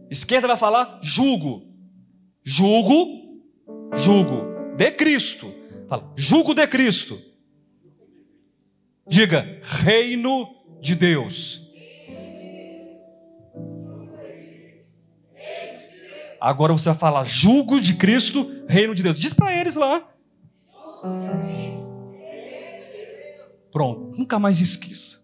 Esquerda 0.10 0.50
vai 0.50 0.58
falar 0.58 1.00
jugo. 1.02 1.71
Jugo, 2.44 3.42
jugo 3.96 4.76
de 4.76 4.92
Cristo. 4.92 5.54
Fala, 5.88 6.12
jugo 6.16 6.54
de 6.54 6.66
Cristo. 6.68 7.22
Diga, 9.08 9.60
reino 9.64 10.48
de 10.82 10.96
Deus. 10.96 11.70
Agora 16.40 16.74
você 16.74 16.90
vai 16.90 16.98
falar 16.98 17.24
jugo 17.24 17.80
de 17.80 17.94
Cristo, 17.94 18.66
reino 18.68 18.96
de 18.96 19.04
Deus. 19.04 19.20
Diz 19.20 19.34
para 19.34 19.56
eles 19.56 19.76
lá. 19.76 20.10
Pronto, 23.72 24.18
nunca 24.18 24.40
mais 24.40 24.60
esqueça. 24.60 25.22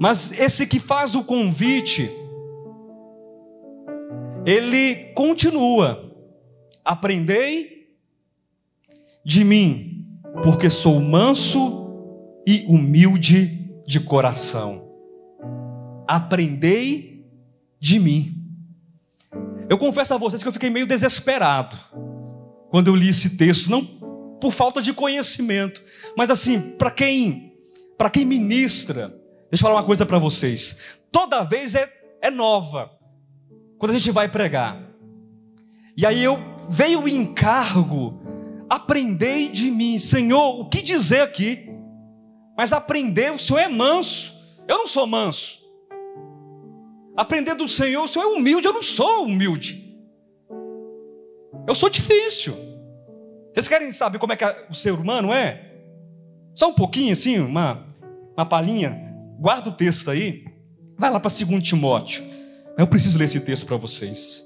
Mas 0.00 0.32
esse 0.32 0.66
que 0.66 0.80
faz 0.80 1.14
o 1.14 1.22
convite, 1.22 2.10
ele 4.44 5.12
continua: 5.14 6.12
aprendei 6.84 7.88
de 9.24 9.44
mim, 9.44 10.06
porque 10.42 10.70
sou 10.70 11.00
manso 11.00 11.88
e 12.46 12.64
humilde 12.66 13.70
de 13.86 14.00
coração. 14.00 14.88
Aprendei 16.06 17.24
de 17.78 17.98
mim. 17.98 18.36
Eu 19.68 19.78
confesso 19.78 20.14
a 20.14 20.16
vocês 20.16 20.42
que 20.42 20.48
eu 20.48 20.52
fiquei 20.52 20.70
meio 20.70 20.86
desesperado 20.86 21.76
quando 22.70 22.88
eu 22.88 22.96
li 22.96 23.08
esse 23.08 23.36
texto, 23.36 23.70
não 23.70 23.84
por 24.40 24.52
falta 24.52 24.80
de 24.80 24.92
conhecimento, 24.92 25.82
mas 26.16 26.30
assim, 26.30 26.60
para 26.72 26.90
quem 26.90 27.50
para 27.98 28.08
quem 28.08 28.24
ministra, 28.24 29.08
deixa 29.50 29.56
eu 29.56 29.58
falar 29.58 29.74
uma 29.74 29.84
coisa 29.84 30.06
para 30.06 30.18
vocês. 30.18 30.78
Toda 31.12 31.44
vez 31.44 31.74
é, 31.74 31.92
é 32.22 32.30
nova 32.30 32.90
quando 33.80 33.92
a 33.92 33.98
gente 33.98 34.10
vai 34.10 34.28
pregar. 34.28 34.78
E 35.96 36.04
aí 36.04 36.22
eu 36.22 36.38
veio 36.68 37.00
o 37.00 37.08
encargo, 37.08 38.20
aprendei 38.68 39.48
de 39.48 39.70
mim, 39.70 39.98
Senhor, 39.98 40.60
o 40.60 40.68
que 40.68 40.82
dizer 40.82 41.22
aqui? 41.22 41.66
Mas 42.56 42.74
aprender, 42.74 43.32
o 43.32 43.38
Senhor 43.38 43.58
é 43.58 43.68
manso. 43.68 44.38
Eu 44.68 44.78
não 44.78 44.86
sou 44.86 45.06
manso. 45.06 45.60
Aprender 47.16 47.54
do 47.54 47.66
Senhor, 47.66 48.04
o 48.04 48.08
Senhor 48.08 48.26
é 48.26 48.28
humilde, 48.28 48.66
eu 48.66 48.74
não 48.74 48.82
sou 48.82 49.24
humilde. 49.24 49.98
Eu 51.66 51.74
sou 51.74 51.88
difícil. 51.88 52.54
Vocês 53.52 53.66
querem 53.66 53.90
saber 53.90 54.18
como 54.18 54.34
é 54.34 54.36
que 54.36 54.44
o 54.68 54.74
ser 54.74 54.92
humano 54.92 55.32
é? 55.32 55.78
Só 56.54 56.68
um 56.68 56.74
pouquinho 56.74 57.14
assim, 57.14 57.38
uma, 57.38 57.86
uma 58.36 58.44
palhinha. 58.44 59.10
Guarda 59.38 59.70
o 59.70 59.72
texto 59.72 60.10
aí. 60.10 60.44
Vai 60.98 61.10
lá 61.10 61.18
para 61.18 61.30
2 61.30 61.66
Timóteo. 61.66 62.29
Eu 62.80 62.86
preciso 62.86 63.18
ler 63.18 63.26
esse 63.26 63.40
texto 63.40 63.66
para 63.66 63.76
vocês. 63.76 64.42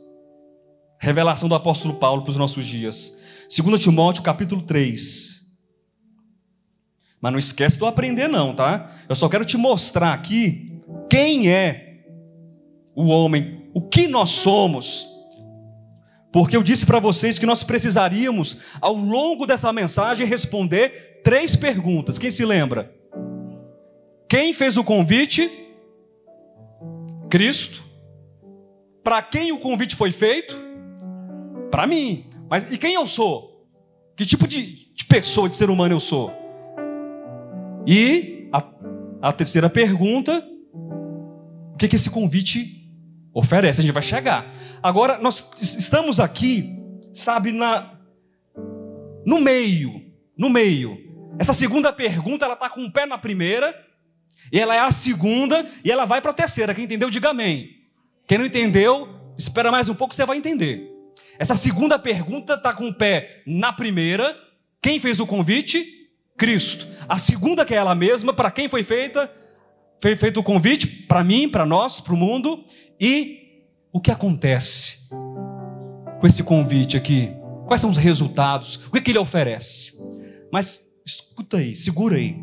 Revelação 0.99 1.49
do 1.49 1.55
apóstolo 1.55 1.95
Paulo 1.95 2.23
para 2.23 2.31
os 2.31 2.37
nossos 2.37 2.67
dias. 2.67 3.21
2 3.55 3.81
Timóteo, 3.81 4.23
capítulo 4.23 4.63
3. 4.63 5.41
Mas 7.21 7.33
não 7.33 7.39
esquece 7.39 7.79
do 7.79 7.87
aprender, 7.87 8.29
não, 8.29 8.55
tá? 8.55 8.91
Eu 9.09 9.15
só 9.15 9.29
quero 9.29 9.45
te 9.45 9.57
mostrar 9.57 10.13
aqui 10.13 10.83
quem 11.09 11.49
é 11.49 12.05
o 12.95 13.05
homem, 13.07 13.71
o 13.73 13.81
que 13.81 14.09
nós 14.09 14.31
somos 14.31 15.07
porque 16.35 16.57
eu 16.57 16.65
disse 16.65 16.85
para 16.85 16.99
vocês 16.99 17.39
que 17.39 17.47
nós 17.47 17.63
precisaríamos, 17.63 18.59
ao 18.81 18.93
longo 18.97 19.47
dessa 19.47 19.73
mensagem, 19.73 20.27
responder 20.27 21.21
três 21.23 21.55
perguntas. 21.55 22.19
Quem 22.19 22.29
se 22.29 22.45
lembra? 22.45 22.93
Quem 24.29 24.53
fez 24.53 24.77
o 24.77 24.83
convite? 24.83 25.49
Cristo. 27.31 27.84
Para 29.05 29.23
quem 29.23 29.53
o 29.53 29.61
convite 29.61 29.95
foi 29.95 30.11
feito? 30.11 30.57
Para 31.71 31.87
mim. 31.87 32.27
Mas 32.51 32.65
e 32.73 32.79
quem 32.79 32.95
eu 32.95 33.07
sou? 33.07 33.69
Que 34.17 34.27
tipo 34.27 34.49
de, 34.49 34.93
de 34.93 35.05
pessoa, 35.05 35.49
de 35.49 35.57
ser 35.57 35.71
humano 35.71 35.95
eu 35.95 36.01
sou? 36.01 36.33
E 37.87 38.49
a, 38.53 38.65
a 39.29 39.33
terceira 39.33 39.71
pergunta: 39.71 40.43
o 41.73 41.77
que, 41.77 41.87
que 41.87 41.97
esse 41.97 42.11
convite 42.11 42.85
Oferece, 43.35 43.81
a 43.81 43.83
gente 43.83 43.93
vai 43.93 44.03
chegar. 44.03 44.49
Agora, 44.81 45.19
nós 45.19 45.45
estamos 45.61 46.21
aqui, 46.21 46.73
sabe, 47.13 47.51
na 47.51 47.93
no 49.27 49.41
meio, 49.41 50.01
no 50.39 50.49
meio. 50.49 50.97
Essa 51.37 51.53
segunda 51.53 51.93
pergunta, 51.93 52.45
ela 52.45 52.55
está 52.55 52.71
com 52.71 52.85
o 52.85 52.93
pé 52.93 53.07
na 53.07 53.19
primeira, 53.19 53.75
e 54.53 54.61
ela 54.61 54.77
é 54.77 54.79
a 54.79 54.93
segunda, 54.93 55.69
e 55.83 55.91
ela 55.91 56.05
vai 56.05 56.21
para 56.21 56.31
a 56.31 56.35
terceira. 56.35 56.73
Quem 56.73 56.85
entendeu, 56.85 57.11
diga 57.11 57.31
amém. 57.31 57.74
Quem 58.27 58.39
não 58.39 58.47
entendeu, 58.47 59.09
espera 59.37 59.71
mais 59.71 59.89
um 59.89 59.95
pouco, 59.95 60.15
você 60.15 60.25
vai 60.25 60.39
entender. 60.39 60.91
Essa 61.39 61.55
segunda 61.55 61.99
pergunta 61.99 62.55
está 62.55 62.73
com 62.73 62.89
o 62.89 62.95
pé 62.95 63.43
na 63.47 63.73
primeira. 63.73 64.37
Quem 64.81 64.99
fez 64.99 65.21
o 65.21 65.27
convite? 65.27 65.85
Cristo. 66.37 66.87
A 67.09 67.19
segunda, 67.19 67.65
que 67.65 67.75
é 67.75 67.77
ela 67.77 67.95
mesma, 67.95 68.33
para 68.33 68.51
quem 68.51 68.69
foi 68.69 68.83
feita? 68.83 69.31
Foi 70.01 70.17
feito 70.17 70.41
o 70.41 70.43
convite? 70.43 70.87
Para 70.87 71.23
mim, 71.23 71.49
para 71.49 71.67
nós, 71.67 72.01
para 72.01 72.15
o 72.15 72.17
mundo. 72.17 72.65
E 73.01 73.63
o 73.93 74.01
que 74.01 74.11
acontece 74.11 75.09
com 76.21 76.27
esse 76.27 76.43
convite 76.43 76.97
aqui? 76.97 77.31
Quais 77.67 77.81
são 77.81 77.91
os 77.91 77.97
resultados? 77.97 78.77
O 78.87 78.91
que, 78.93 78.99
é 78.99 79.01
que 79.01 79.11
ele 79.11 79.19
oferece? 79.19 79.93
Mas 80.53 80.81
escuta 81.05 81.59
aí, 81.59 81.75
segura 81.75 82.17
aí. 82.17 82.37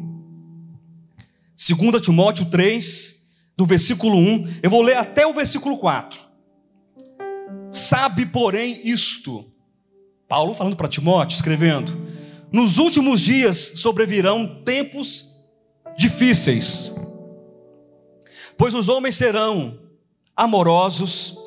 2 1.55 2.01
Timóteo 2.01 2.45
3, 2.45 3.20
do 3.55 3.65
versículo 3.65 4.17
1, 4.17 4.59
eu 4.63 4.69
vou 4.69 4.81
ler 4.81 4.97
até 4.97 5.25
o 5.25 5.33
versículo 5.33 5.77
4. 5.77 6.19
Sabe, 7.71 8.25
porém, 8.25 8.81
isto. 8.83 9.45
Paulo 10.27 10.53
falando 10.53 10.75
para 10.75 10.87
Timóteo, 10.87 11.35
escrevendo: 11.35 12.07
Nos 12.51 12.77
últimos 12.77 13.21
dias 13.21 13.73
sobrevirão 13.75 14.61
tempos 14.63 15.35
difíceis, 15.97 16.93
pois 18.57 18.73
os 18.73 18.89
homens 18.89 19.15
serão 19.15 19.79
amorosos, 20.35 21.37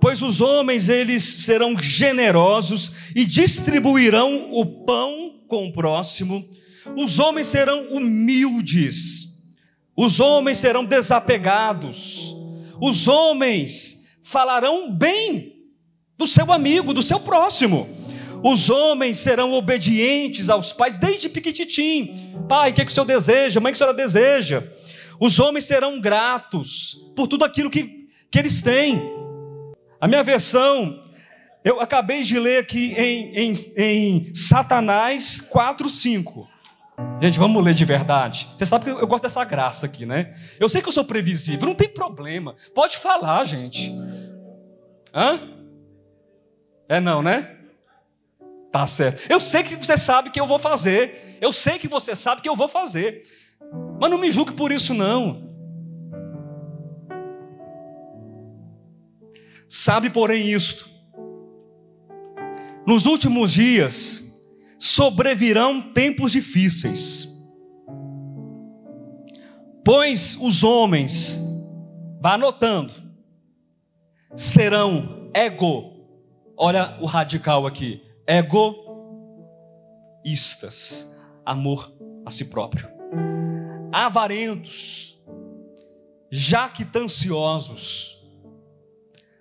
pois 0.00 0.22
os 0.22 0.40
homens 0.40 0.88
eles 0.88 1.22
serão 1.22 1.76
generosos 1.76 2.92
e 3.14 3.24
distribuirão 3.24 4.50
o 4.52 4.64
pão 4.84 5.40
com 5.48 5.66
o 5.66 5.72
próximo. 5.72 6.48
Os 6.96 7.18
homens 7.18 7.46
serão 7.46 7.88
humildes. 7.92 9.33
Os 9.96 10.18
homens 10.18 10.58
serão 10.58 10.84
desapegados. 10.84 12.34
Os 12.80 13.06
homens 13.06 14.08
falarão 14.22 14.90
bem 14.90 15.54
do 16.18 16.26
seu 16.26 16.52
amigo, 16.52 16.92
do 16.92 17.02
seu 17.02 17.20
próximo. 17.20 17.88
Os 18.42 18.68
homens 18.68 19.18
serão 19.18 19.52
obedientes 19.52 20.50
aos 20.50 20.72
pais 20.72 20.96
desde 20.96 21.28
piquititim. 21.28 22.34
Pai, 22.48 22.70
o 22.70 22.74
que, 22.74 22.82
é 22.82 22.84
que 22.84 22.90
o 22.90 22.94
senhor 22.94 23.06
deseja? 23.06 23.60
Mãe, 23.60 23.70
o 23.70 23.72
que 23.72 23.76
a 23.76 23.78
senhora 23.78 23.96
deseja? 23.96 24.64
Os 25.18 25.38
homens 25.38 25.64
serão 25.64 26.00
gratos 26.00 26.96
por 27.14 27.26
tudo 27.26 27.44
aquilo 27.44 27.70
que, 27.70 28.08
que 28.30 28.38
eles 28.38 28.60
têm. 28.60 29.00
A 30.00 30.06
minha 30.06 30.22
versão, 30.22 31.02
eu 31.64 31.80
acabei 31.80 32.22
de 32.22 32.38
ler 32.38 32.58
aqui 32.58 32.92
em, 32.98 33.34
em, 33.34 33.52
em 33.76 34.34
Satanás 34.34 35.40
4, 35.40 35.88
5. 35.88 36.53
Gente, 37.20 37.38
vamos 37.38 37.62
ler 37.64 37.74
de 37.74 37.84
verdade. 37.84 38.48
Você 38.56 38.66
sabe 38.66 38.84
que 38.84 38.90
eu 38.90 39.06
gosto 39.06 39.22
dessa 39.24 39.44
graça 39.44 39.86
aqui, 39.86 40.04
né? 40.04 40.36
Eu 40.60 40.68
sei 40.68 40.82
que 40.82 40.88
eu 40.88 40.92
sou 40.92 41.04
previsível, 41.04 41.66
não 41.66 41.74
tem 41.74 41.88
problema. 41.88 42.54
Pode 42.74 42.96
falar, 42.98 43.44
gente. 43.44 43.92
Hã? 45.12 45.40
É 46.88 47.00
não, 47.00 47.22
né? 47.22 47.56
Tá 48.70 48.86
certo. 48.86 49.30
Eu 49.30 49.40
sei 49.40 49.62
que 49.62 49.76
você 49.76 49.96
sabe 49.96 50.30
que 50.30 50.40
eu 50.40 50.46
vou 50.46 50.58
fazer. 50.58 51.38
Eu 51.40 51.52
sei 51.52 51.78
que 51.78 51.88
você 51.88 52.14
sabe 52.14 52.42
que 52.42 52.48
eu 52.48 52.56
vou 52.56 52.68
fazer. 52.68 53.24
Mas 54.00 54.10
não 54.10 54.18
me 54.18 54.30
julgue 54.30 54.52
por 54.52 54.70
isso, 54.72 54.92
não. 54.92 55.52
Sabe, 59.68 60.10
porém, 60.10 60.50
isto: 60.50 60.88
nos 62.86 63.06
últimos 63.06 63.52
dias 63.52 64.23
sobrevirão 64.84 65.80
tempos 65.80 66.30
difíceis. 66.30 67.26
Pois 69.82 70.36
os 70.38 70.62
homens, 70.62 71.42
vá 72.20 72.34
anotando, 72.34 72.92
serão 74.36 75.30
ego, 75.32 75.90
olha 76.54 76.98
o 77.00 77.06
radical 77.06 77.66
aqui, 77.66 78.02
egoístas, 80.22 81.16
amor 81.46 81.90
a 82.26 82.30
si 82.30 82.44
próprio, 82.44 82.86
avarentos, 83.90 85.18
jactanciosos, 86.30 88.22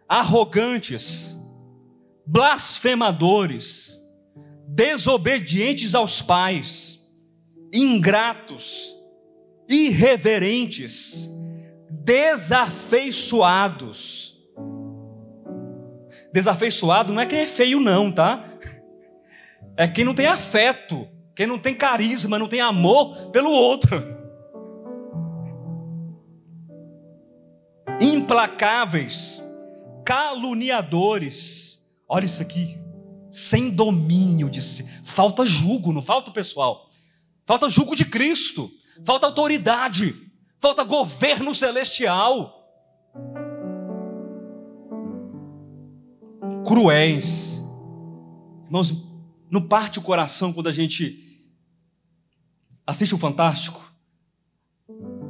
arrogantes, 0.07 1.37
blasfemadores, 2.25 4.01
desobedientes 4.75 5.93
aos 5.93 6.19
pais, 6.21 7.05
ingratos, 7.71 8.91
irreverentes, 9.69 11.29
desafeiçoados. 11.89 14.33
Desafeiçoado 16.33 17.13
não 17.13 17.21
é 17.21 17.27
quem 17.27 17.39
é 17.39 17.47
feio, 17.47 17.79
não, 17.79 18.11
tá? 18.11 18.43
É 19.77 19.87
quem 19.87 20.03
não 20.03 20.15
tem 20.15 20.25
afeto, 20.25 21.07
quem 21.35 21.45
não 21.45 21.59
tem 21.59 21.75
carisma, 21.75 22.39
não 22.39 22.47
tem 22.47 22.61
amor 22.61 23.29
pelo 23.29 23.51
outro. 23.51 24.03
Implacáveis, 28.01 29.39
caluniadores. 30.03 31.87
Olha 32.07 32.25
isso 32.25 32.41
aqui. 32.41 32.81
Sem 33.33 33.71
domínio 33.71 34.47
de 34.47 34.61
si. 34.61 34.87
Falta 35.03 35.43
julgo, 35.43 35.91
não 35.91 36.03
falta 36.03 36.29
pessoal. 36.29 36.91
Falta 37.47 37.67
julgo 37.67 37.95
de 37.95 38.05
Cristo. 38.05 38.69
Falta 39.03 39.25
autoridade. 39.25 40.15
Falta 40.59 40.83
governo 40.83 41.55
celestial. 41.55 42.63
Cruéis. 46.63 47.59
Irmãos, 48.65 48.93
não 49.49 49.67
parte 49.67 49.97
o 49.97 50.03
coração 50.03 50.53
quando 50.53 50.69
a 50.69 50.71
gente 50.71 51.19
assiste 52.85 53.15
o 53.15 53.17
Fantástico, 53.17 53.81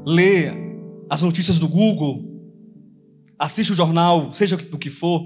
lê 0.05 0.49
as 1.09 1.21
notícias 1.21 1.57
do 1.57 1.69
Google, 1.69 2.21
assiste 3.39 3.71
o 3.71 3.75
jornal, 3.75 4.33
seja 4.33 4.57
do 4.57 4.77
que 4.77 4.89
for, 4.89 5.25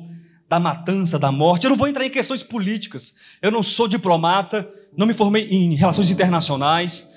da 0.50 0.60
matança, 0.60 1.20
da 1.20 1.32
morte. 1.32 1.66
Eu 1.66 1.72
não 1.72 1.78
vou 1.78 1.88
entrar 1.88 2.06
em 2.06 2.10
questões 2.10 2.44
políticas. 2.44 3.16
Eu 3.42 3.52
não 3.52 3.62
sou 3.62 3.88
diplomata, 3.88 4.70
não 4.96 5.06
me 5.06 5.14
formei 5.14 5.48
em 5.50 5.76
relações 5.76 6.10
internacionais. 6.10 7.12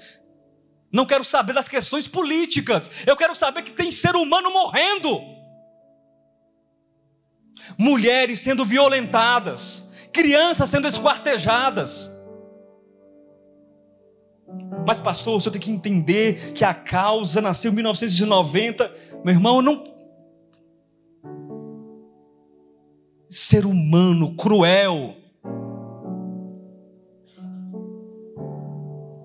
Não 0.92 1.06
quero 1.06 1.24
saber 1.24 1.52
das 1.52 1.68
questões 1.68 2.08
políticas. 2.08 2.90
Eu 3.06 3.16
quero 3.16 3.34
saber 3.34 3.62
que 3.62 3.70
tem 3.70 3.90
ser 3.90 4.16
humano 4.16 4.52
morrendo. 4.52 5.20
Mulheres 7.78 8.40
sendo 8.40 8.64
violentadas, 8.64 9.88
crianças 10.12 10.68
sendo 10.68 10.88
esquartejadas. 10.88 12.10
Mas, 14.86 14.98
pastor, 14.98 15.36
o 15.36 15.40
senhor 15.40 15.52
tem 15.52 15.60
que 15.60 15.70
entender 15.70 16.52
que 16.52 16.64
a 16.64 16.74
causa 16.74 17.40
nasceu 17.40 17.70
em 17.70 17.74
1990. 17.76 18.92
Meu 19.24 19.34
irmão, 19.34 19.56
eu 19.56 19.62
não. 19.62 19.89
Ser 23.30 23.64
humano 23.64 24.34
cruel. 24.34 25.16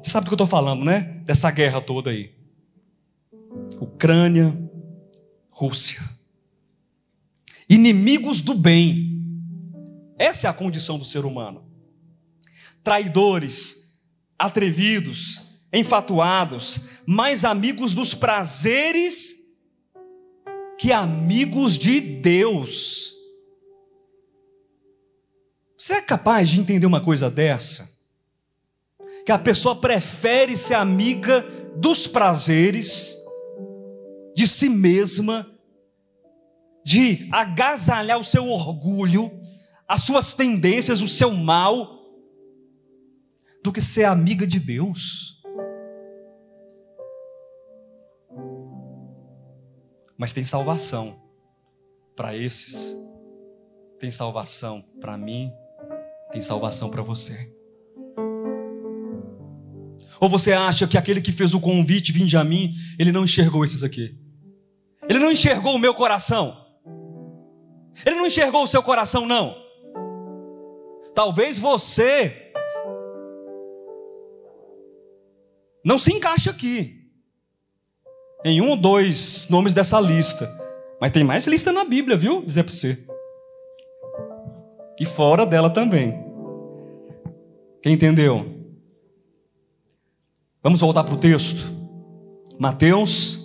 Você 0.02 0.12
sabe 0.12 0.26
do 0.26 0.30
que 0.30 0.34
eu 0.34 0.36
estou 0.36 0.48
falando, 0.48 0.86
né? 0.86 1.22
Dessa 1.26 1.50
guerra 1.50 1.82
toda 1.82 2.12
aí. 2.12 2.32
Ucrânia, 3.82 4.56
Rússia. 5.50 6.04
Inimigos 7.68 8.42
do 8.42 8.54
bem. 8.54 9.20
Essa 10.18 10.48
é 10.48 10.50
a 10.50 10.54
condição 10.54 11.00
do 11.00 11.06
ser 11.06 11.26
humano. 11.26 11.66
Traidores, 12.84 13.98
atrevidos, 14.38 15.42
enfatuados, 15.74 16.82
mais 17.06 17.44
amigos 17.44 17.96
dos 17.96 18.14
prazeres 18.14 19.36
que 20.78 20.92
amigos 20.92 21.78
de 21.78 22.00
Deus. 22.00 23.15
Você 25.86 25.94
é 25.94 26.02
capaz 26.02 26.50
de 26.50 26.60
entender 26.60 26.88
uma 26.88 27.00
coisa 27.00 27.30
dessa? 27.30 27.96
Que 29.24 29.32
a 29.32 29.38
pessoa 29.38 29.80
prefere 29.80 30.58
ser 30.58 30.74
amiga 30.74 31.44
dos 31.78 32.08
prazeres, 32.08 33.16
de 34.36 34.48
si 34.48 34.68
mesma, 34.68 35.48
de 36.84 37.30
agasalhar 37.32 38.20
o 38.20 38.24
seu 38.24 38.50
orgulho, 38.50 39.30
as 39.88 40.02
suas 40.02 40.34
tendências, 40.34 41.02
o 41.02 41.08
seu 41.08 41.30
mal, 41.30 42.04
do 43.64 43.72
que 43.72 43.80
ser 43.80 44.06
amiga 44.06 44.48
de 44.48 44.60
Deus. 44.60 45.40
Mas 50.18 50.34
tem 50.34 50.46
salvação 50.46 51.22
para 52.16 52.36
esses, 52.36 52.92
tem 54.00 54.10
salvação 54.10 54.84
para 55.00 55.16
mim, 55.16 55.54
tem 56.36 56.42
salvação 56.42 56.90
para 56.90 57.02
você. 57.02 57.50
Ou 60.20 60.28
você 60.28 60.52
acha 60.52 60.86
que 60.86 60.98
aquele 60.98 61.22
que 61.22 61.32
fez 61.32 61.54
o 61.54 61.62
convite, 61.62 62.12
vinde 62.12 62.36
a 62.36 62.44
mim, 62.44 62.74
ele 63.00 63.10
não 63.10 63.24
enxergou 63.24 63.64
esses 63.64 63.84
aqui? 63.84 64.20
Ele 65.08 65.18
não 65.18 65.32
enxergou 65.32 65.74
o 65.76 65.80
meu 65.80 65.94
coração? 65.94 66.58
Ele 68.06 68.18
não 68.18 68.28
enxergou 68.28 68.64
o 68.64 68.68
seu 68.68 68.84
coração, 68.84 69.26
não? 69.26 69.56
Talvez 71.14 71.58
você 71.58 72.52
não 75.86 75.98
se 75.98 76.12
encaixe 76.12 76.50
aqui 76.50 77.10
em 78.44 78.60
um 78.60 78.72
ou 78.72 78.76
dois 78.76 79.48
nomes 79.50 79.74
dessa 79.74 80.02
lista. 80.02 80.54
Mas 81.00 81.12
tem 81.12 81.24
mais 81.24 81.48
lista 81.48 81.72
na 81.72 81.86
Bíblia, 81.86 82.18
viu? 82.18 82.44
Dizer 82.44 82.64
para 82.64 82.74
você. 82.74 83.08
E 85.00 85.06
fora 85.06 85.46
dela 85.46 85.70
também. 85.70 86.25
Quem 87.86 87.94
entendeu? 87.94 88.66
Vamos 90.64 90.82
voltar 90.82 91.04
para 91.04 91.14
o 91.14 91.20
texto. 91.20 91.72
Mateus, 92.58 93.40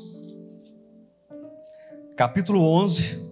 capítulo 2.17 2.63
11, 2.63 3.23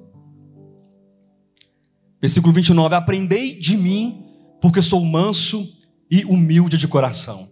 versículo 2.21 2.53
29. 2.53 2.95
Aprendei 2.95 3.59
de 3.59 3.75
mim, 3.75 4.23
porque 4.61 4.83
sou 4.83 5.03
manso 5.03 5.67
e 6.11 6.27
humilde 6.27 6.77
de 6.77 6.87
coração. 6.87 7.51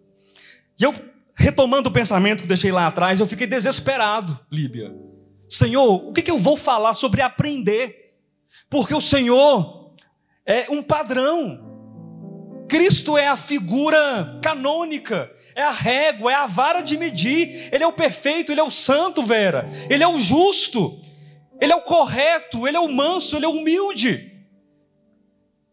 E 0.79 0.85
eu 0.85 0.95
retomando 1.35 1.89
o 1.89 1.93
pensamento 1.93 2.43
que 2.43 2.49
deixei 2.49 2.71
lá 2.71 2.87
atrás, 2.87 3.21
eu 3.21 3.27
fiquei 3.27 3.47
desesperado, 3.47 4.39
Líbia. 4.53 4.95
Senhor, 5.49 6.07
o 6.07 6.13
que, 6.13 6.21
que 6.21 6.31
eu 6.31 6.37
vou 6.37 6.59
falar 6.59 6.93
sobre 6.93 7.23
aprender? 7.23 8.19
Porque 8.69 8.95
o 8.95 9.01
Senhor 9.01 9.95
é 10.45 10.71
um 10.71 10.83
padrão. 10.83 11.76
Cristo 12.69 13.17
é 13.17 13.29
a 13.29 13.37
figura 13.37 14.39
canônica, 14.43 15.31
é 15.55 15.63
a 15.63 15.71
régua, 15.71 16.33
é 16.33 16.35
a 16.35 16.47
vara 16.47 16.81
de 16.81 16.97
medir. 16.97 17.69
Ele 17.73 17.85
é 17.85 17.87
o 17.87 17.93
perfeito, 17.93 18.53
ele 18.53 18.61
é 18.61 18.65
o 18.65 18.71
santo, 18.71 19.23
Vera. 19.23 19.69
Ele 19.89 20.03
é 20.03 20.09
o 20.09 20.19
justo, 20.19 21.01
ele 21.61 21.73
é 21.73 21.77
o 21.77 21.83
correto, 21.83 22.67
ele 22.67 22.77
é 22.77 22.81
o 22.81 22.93
manso, 22.93 23.37
ele 23.37 23.45
é 23.45 23.49
o 23.49 23.53
humilde. 23.53 24.33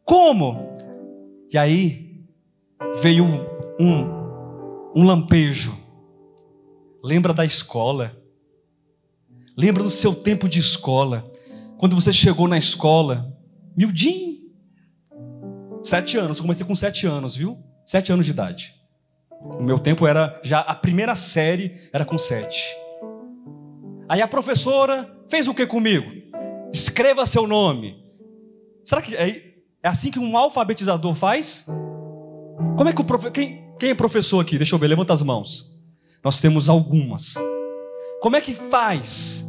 Como? 0.04 0.78
E 1.52 1.58
aí 1.58 2.24
veio 3.02 3.26
um 3.80 4.24
um 4.96 5.06
lampejo. 5.06 5.78
Lembra 7.04 7.34
da 7.34 7.44
escola. 7.44 8.16
Lembra 9.58 9.84
do 9.84 9.90
seu 9.90 10.14
tempo 10.14 10.48
de 10.48 10.60
escola. 10.60 11.30
Quando 11.78 11.96
você 11.96 12.14
chegou 12.14 12.48
na 12.48 12.58
escola, 12.58 13.36
miudinho. 13.76 14.33
Sete 15.84 16.18
anos, 16.18 16.38
eu 16.38 16.44
comecei 16.44 16.66
com 16.66 16.76
sete 16.76 17.06
anos, 17.06 17.36
viu? 17.36 17.62
Sete 17.86 18.12
anos 18.12 18.26
de 18.26 18.32
idade. 18.32 18.74
O 19.42 19.62
meu 19.62 19.78
tempo 19.78 20.08
era 20.08 20.40
já 20.42 20.60
a 20.60 20.74
primeira 20.74 21.14
série 21.14 21.90
era 21.92 22.06
com 22.06 22.18
sete. 22.18 22.64
Aí 24.08 24.22
a 24.22 24.28
professora 24.28 25.14
fez 25.28 25.48
o 25.48 25.54
que 25.54 25.68
comigo? 25.68 26.10
Escreva 26.72 27.26
seu 27.26 27.46
nome. 27.46 28.02
Será 28.86 29.02
que 29.02 29.14
é, 29.14 29.56
é 29.84 29.88
assim 29.88 30.10
que 30.10 30.20
um 30.20 30.38
alfabetizador 30.38 31.16
faz? 31.16 31.66
Como 32.78 32.88
é 32.88 32.94
que 32.94 33.02
o. 33.02 33.32
Quem, 33.32 33.76
quem 33.78 33.90
é 33.90 33.96
professor 33.96 34.40
aqui? 34.40 34.58
Deixa 34.58 34.74
eu 34.74 34.80
ver, 34.80 34.88
levanta 34.88 35.12
as 35.12 35.22
mãos. 35.22 35.70
Nós 36.24 36.40
temos 36.40 36.70
algumas. 36.70 37.36
Como 38.22 38.38
é 38.38 38.42
que 38.42 38.54
faz 38.54 39.46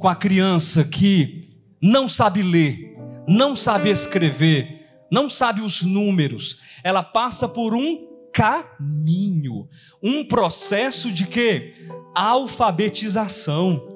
com 0.00 0.08
a 0.08 0.16
criança 0.16 0.82
que 0.82 1.48
não 1.80 2.08
sabe 2.08 2.42
ler, 2.42 2.98
não 3.28 3.54
sabe 3.54 3.88
escrever, 3.90 4.81
não 5.12 5.28
sabe 5.28 5.60
os 5.60 5.82
números, 5.82 6.58
ela 6.82 7.02
passa 7.02 7.46
por 7.46 7.74
um 7.74 8.08
caminho, 8.32 9.68
um 10.02 10.24
processo 10.24 11.12
de 11.12 11.26
quê? 11.26 11.74
Alfabetização. 12.14 13.86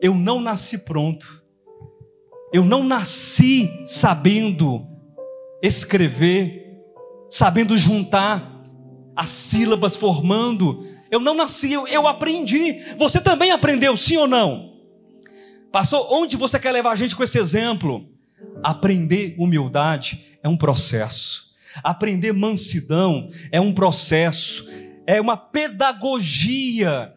Eu 0.00 0.14
não 0.14 0.40
nasci 0.40 0.78
pronto. 0.78 1.42
Eu 2.52 2.64
não 2.64 2.84
nasci 2.84 3.68
sabendo 3.84 4.86
escrever, 5.60 6.78
sabendo 7.28 7.76
juntar 7.76 8.62
as 9.16 9.30
sílabas 9.30 9.96
formando. 9.96 10.86
Eu 11.10 11.18
não 11.18 11.34
nasci, 11.34 11.72
eu, 11.72 11.88
eu 11.88 12.06
aprendi. 12.06 12.78
Você 12.96 13.20
também 13.20 13.50
aprendeu, 13.50 13.96
sim 13.96 14.16
ou 14.16 14.28
não? 14.28 14.74
Pastor, 15.72 16.06
onde 16.08 16.36
você 16.36 16.60
quer 16.60 16.70
levar 16.70 16.92
a 16.92 16.96
gente 16.96 17.16
com 17.16 17.24
esse 17.24 17.36
exemplo? 17.36 18.11
Aprender 18.62 19.34
humildade 19.38 20.38
é 20.42 20.48
um 20.48 20.56
processo. 20.56 21.52
Aprender 21.82 22.32
mansidão 22.32 23.28
é 23.50 23.60
um 23.60 23.72
processo. 23.72 24.68
É 25.06 25.20
uma 25.20 25.36
pedagogia 25.36 27.14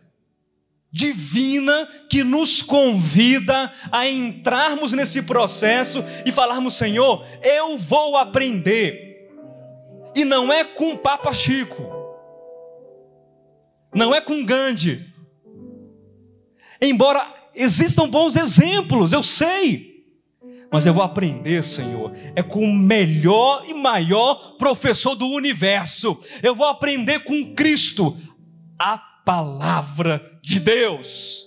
divina 0.95 1.89
que 2.09 2.23
nos 2.23 2.61
convida 2.61 3.69
a 3.91 4.07
entrarmos 4.07 4.93
nesse 4.93 5.21
processo 5.23 6.01
e 6.25 6.31
falarmos: 6.31 6.75
Senhor, 6.75 7.25
eu 7.43 7.77
vou 7.77 8.15
aprender. 8.15 9.29
E 10.15 10.23
não 10.23 10.53
é 10.53 10.63
com 10.63 10.95
Papa 10.95 11.33
Chico, 11.33 11.83
não 13.93 14.15
é 14.15 14.21
com 14.21 14.45
Gandhi. 14.45 15.13
Embora 16.81 17.27
existam 17.53 18.07
bons 18.07 18.37
exemplos, 18.37 19.11
eu 19.11 19.21
sei. 19.21 19.94
Mas 20.71 20.85
eu 20.85 20.93
vou 20.93 21.03
aprender, 21.03 21.63
Senhor, 21.63 22.11
é 22.35 22.41
com 22.41 22.63
o 22.63 22.73
melhor 22.73 23.63
e 23.67 23.73
maior 23.73 24.57
professor 24.57 25.15
do 25.15 25.27
universo. 25.27 26.19
Eu 26.41 26.55
vou 26.55 26.67
aprender 26.67 27.19
com 27.23 27.53
Cristo, 27.53 28.17
a 28.77 28.97
palavra 28.97 30.39
de 30.41 30.59
Deus. 30.59 31.45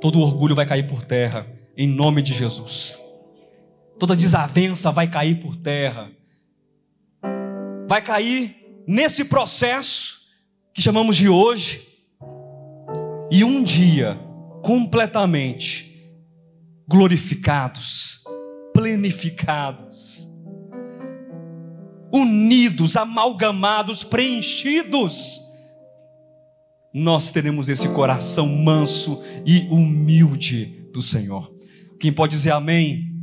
Todo 0.00 0.20
orgulho 0.20 0.54
vai 0.54 0.66
cair 0.66 0.86
por 0.86 1.04
terra, 1.04 1.46
em 1.76 1.86
nome 1.86 2.22
de 2.22 2.32
Jesus. 2.32 2.98
Toda 3.98 4.16
desavença 4.16 4.90
vai 4.90 5.08
cair 5.08 5.40
por 5.40 5.56
terra. 5.56 6.10
Vai 7.86 8.02
cair 8.02 8.82
nesse 8.86 9.24
processo 9.24 10.20
que 10.72 10.80
chamamos 10.80 11.16
de 11.16 11.28
hoje, 11.28 11.86
e 13.30 13.44
um 13.44 13.62
dia 13.62 14.18
completamente 14.62 15.90
glorificados, 16.88 18.24
plenificados, 18.74 20.28
unidos, 22.12 22.96
amalgamados, 22.96 24.02
preenchidos, 24.02 25.40
nós 26.92 27.30
teremos 27.30 27.68
esse 27.68 27.88
coração 27.90 28.48
manso 28.48 29.22
e 29.46 29.68
humilde 29.70 30.88
do 30.92 31.00
Senhor. 31.00 31.54
Quem 32.00 32.12
pode 32.12 32.32
dizer 32.32 32.50
amém? 32.50 33.14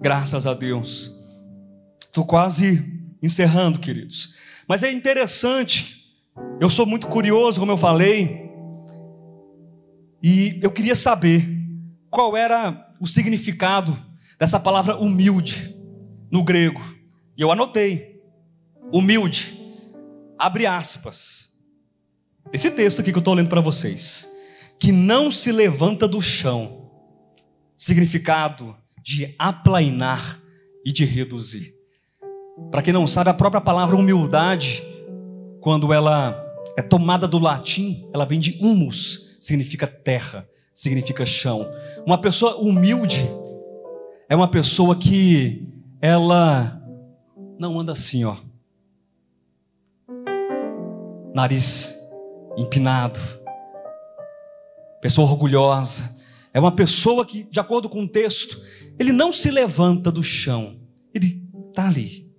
Graças 0.00 0.46
a 0.46 0.54
Deus. 0.54 1.10
Estou 2.00 2.24
quase 2.24 2.82
encerrando, 3.22 3.78
queridos. 3.78 4.34
Mas 4.66 4.82
é 4.82 4.90
interessante, 4.90 6.06
eu 6.58 6.70
sou 6.70 6.86
muito 6.86 7.08
curioso, 7.08 7.60
como 7.60 7.72
eu 7.72 7.76
falei, 7.76 8.49
e 10.22 10.58
eu 10.62 10.70
queria 10.70 10.94
saber 10.94 11.48
qual 12.10 12.36
era 12.36 12.94
o 13.00 13.06
significado 13.06 13.96
dessa 14.38 14.60
palavra 14.60 14.96
humilde 14.96 15.74
no 16.30 16.42
grego. 16.42 16.82
E 17.36 17.42
eu 17.42 17.50
anotei: 17.50 18.20
humilde, 18.92 19.58
abre 20.38 20.66
aspas. 20.66 21.50
Esse 22.52 22.70
texto 22.70 23.00
aqui 23.00 23.12
que 23.12 23.18
eu 23.18 23.20
estou 23.20 23.34
lendo 23.34 23.48
para 23.48 23.60
vocês, 23.60 24.28
que 24.78 24.90
não 24.90 25.30
se 25.30 25.52
levanta 25.52 26.08
do 26.08 26.20
chão, 26.20 26.90
significado 27.76 28.76
de 29.02 29.34
aplainar 29.38 30.40
e 30.84 30.92
de 30.92 31.04
reduzir. 31.04 31.74
Para 32.70 32.82
quem 32.82 32.92
não 32.92 33.06
sabe, 33.06 33.30
a 33.30 33.34
própria 33.34 33.60
palavra 33.60 33.96
humildade, 33.96 34.82
quando 35.60 35.92
ela 35.92 36.44
é 36.76 36.82
tomada 36.82 37.26
do 37.28 37.38
latim, 37.38 38.08
ela 38.12 38.24
vem 38.24 38.38
de 38.38 38.58
humus, 38.60 39.29
significa 39.40 39.86
terra, 39.86 40.48
significa 40.72 41.26
chão. 41.26 41.68
Uma 42.06 42.20
pessoa 42.20 42.56
humilde 42.56 43.28
é 44.28 44.36
uma 44.36 44.48
pessoa 44.48 44.94
que 44.96 45.66
ela 46.00 46.80
não 47.58 47.80
anda 47.80 47.92
assim, 47.92 48.24
ó. 48.24 48.36
Nariz 51.34 51.98
empinado. 52.56 53.18
Pessoa 55.00 55.28
orgulhosa. 55.28 56.20
É 56.52 56.60
uma 56.60 56.74
pessoa 56.74 57.24
que, 57.24 57.44
de 57.44 57.58
acordo 57.58 57.88
com 57.88 58.02
o 58.02 58.08
texto, 58.08 58.60
ele 58.98 59.12
não 59.12 59.32
se 59.32 59.50
levanta 59.50 60.12
do 60.12 60.22
chão. 60.22 60.78
Ele 61.14 61.42
está 61.68 61.86
ali 61.86 62.30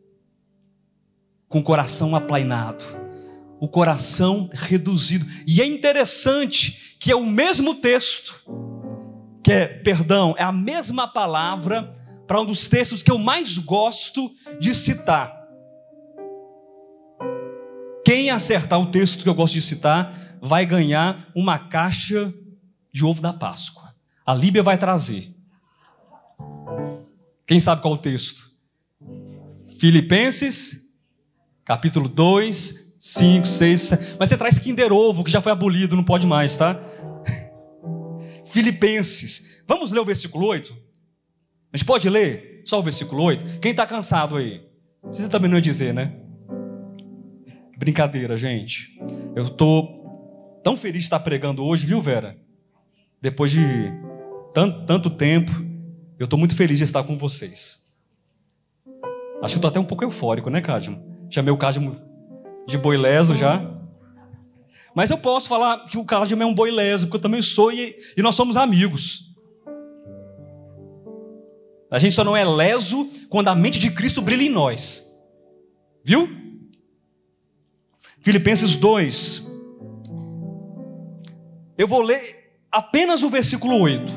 com 1.48 1.60
o 1.60 1.64
coração 1.64 2.16
aplainado, 2.16 2.84
o 3.62 3.68
coração 3.68 4.50
reduzido. 4.52 5.24
E 5.46 5.62
é 5.62 5.66
interessante 5.68 6.98
que 7.00 7.12
é 7.12 7.16
o 7.16 7.26
mesmo 7.26 7.76
texto, 7.76 8.44
que 9.44 9.52
é, 9.52 9.68
perdão, 9.68 10.34
é 10.36 10.44
a 10.44 10.52
mesma 10.52 11.08
palavra 11.08 11.96
para 12.26 12.42
um 12.42 12.46
dos 12.46 12.68
textos 12.68 13.04
que 13.04 13.12
eu 13.12 13.20
mais 13.20 13.60
gosto 13.60 14.32
de 14.60 14.74
citar. 14.74 15.40
Quem 18.04 18.32
acertar 18.32 18.82
o 18.82 18.90
texto 18.90 19.22
que 19.22 19.30
eu 19.30 19.36
gosto 19.36 19.54
de 19.54 19.62
citar 19.62 20.40
vai 20.42 20.66
ganhar 20.66 21.30
uma 21.36 21.60
caixa 21.60 22.34
de 22.92 23.06
ovo 23.06 23.22
da 23.22 23.32
Páscoa. 23.32 23.94
A 24.26 24.34
Líbia 24.34 24.64
vai 24.64 24.78
trazer. 24.78 25.36
Quem 27.46 27.60
sabe 27.60 27.82
qual 27.84 27.94
o 27.94 27.98
texto? 27.98 28.50
Filipenses 29.78 30.82
capítulo 31.64 32.10
2, 32.10 32.91
5, 33.02 33.48
6, 33.48 33.82
7. 33.82 34.16
Mas 34.20 34.30
você 34.30 34.38
traz 34.38 34.60
Kinder 34.60 34.94
Ovo, 34.94 35.24
que 35.24 35.32
já 35.32 35.42
foi 35.42 35.52
abolido, 35.52 35.96
não 35.96 36.04
pode 36.04 36.28
mais, 36.28 36.56
tá? 36.56 36.80
Filipenses. 38.46 39.64
Vamos 39.68 39.92
ler 39.92 40.00
o 40.00 40.06
versículo 40.06 40.46
8? 40.46 40.72
A 41.74 41.78
gente 41.78 41.86
pode 41.86 42.08
ler 42.08 42.62
só 42.64 42.78
o 42.78 42.84
versículo 42.84 43.24
8? 43.24 43.60
Quem 43.60 43.72
está 43.72 43.88
cansado 43.88 44.38
aí? 44.38 44.64
Você 45.06 45.28
também 45.28 45.50
não 45.50 45.58
ia 45.58 45.62
dizer, 45.64 45.96
né? 45.96 46.14
Brincadeira, 47.76 48.38
gente. 48.38 48.96
Eu 49.36 49.48
estou 49.48 50.60
tão 50.64 50.78
feliz 50.78 51.00
de 51.00 51.06
estar 51.08 51.22
pregando 51.22 51.64
hoje, 51.64 51.88
viu, 51.88 52.00
Vera? 52.04 52.38
Depois 53.20 53.52
de 53.52 53.66
tanto, 54.54 54.86
tanto 54.86 55.10
tempo, 55.10 55.52
eu 56.20 56.26
estou 56.26 56.38
muito 56.38 56.56
feliz 56.56 56.78
de 56.78 56.84
estar 56.84 57.04
com 57.04 57.18
vocês. 57.18 57.84
Acho 59.42 59.56
que 59.56 59.58
estou 59.58 59.70
até 59.70 59.80
um 59.80 59.86
pouco 59.86 60.04
eufórico, 60.04 60.52
né, 60.52 60.62
Cadmo? 60.62 61.04
Chamei 61.32 61.52
o 61.52 61.58
Cadmo 61.58 62.11
de 62.68 62.78
boi 62.78 62.98
leso 62.98 63.36
já. 63.36 63.70
Mas 64.94 65.10
eu 65.10 65.18
posso 65.18 65.48
falar 65.48 65.86
que 65.86 65.98
o 65.98 66.06
Cadmo 66.06 66.44
é 66.44 66.46
um 66.46 66.54
boi 66.54 66.70
leso, 66.72 67.08
porque 67.08 67.18
eu 67.18 67.22
também 67.22 67.42
sou 67.42 67.72
e, 67.72 67.96
e 68.16 68.22
nós 68.22 68.36
somos 68.36 68.58
amigos. 68.58 69.32
A 71.90 72.00
gente 72.00 72.14
só 72.14 72.24
não 72.24 72.36
é 72.36 72.46
leso 72.46 73.10
quando 73.30 73.50
a 73.50 73.56
mente 73.56 73.80
de 73.80 73.92
Cristo 73.92 74.22
brilha 74.22 74.44
em 74.44 74.50
nós. 74.50 75.12
Viu? 76.04 76.30
Filipenses 78.22 78.76
2. 78.76 79.50
Eu 81.78 81.88
vou 81.88 82.02
ler 82.02 82.54
apenas 82.72 83.24
o 83.24 83.30
versículo 83.30 83.80
8. 83.80 84.14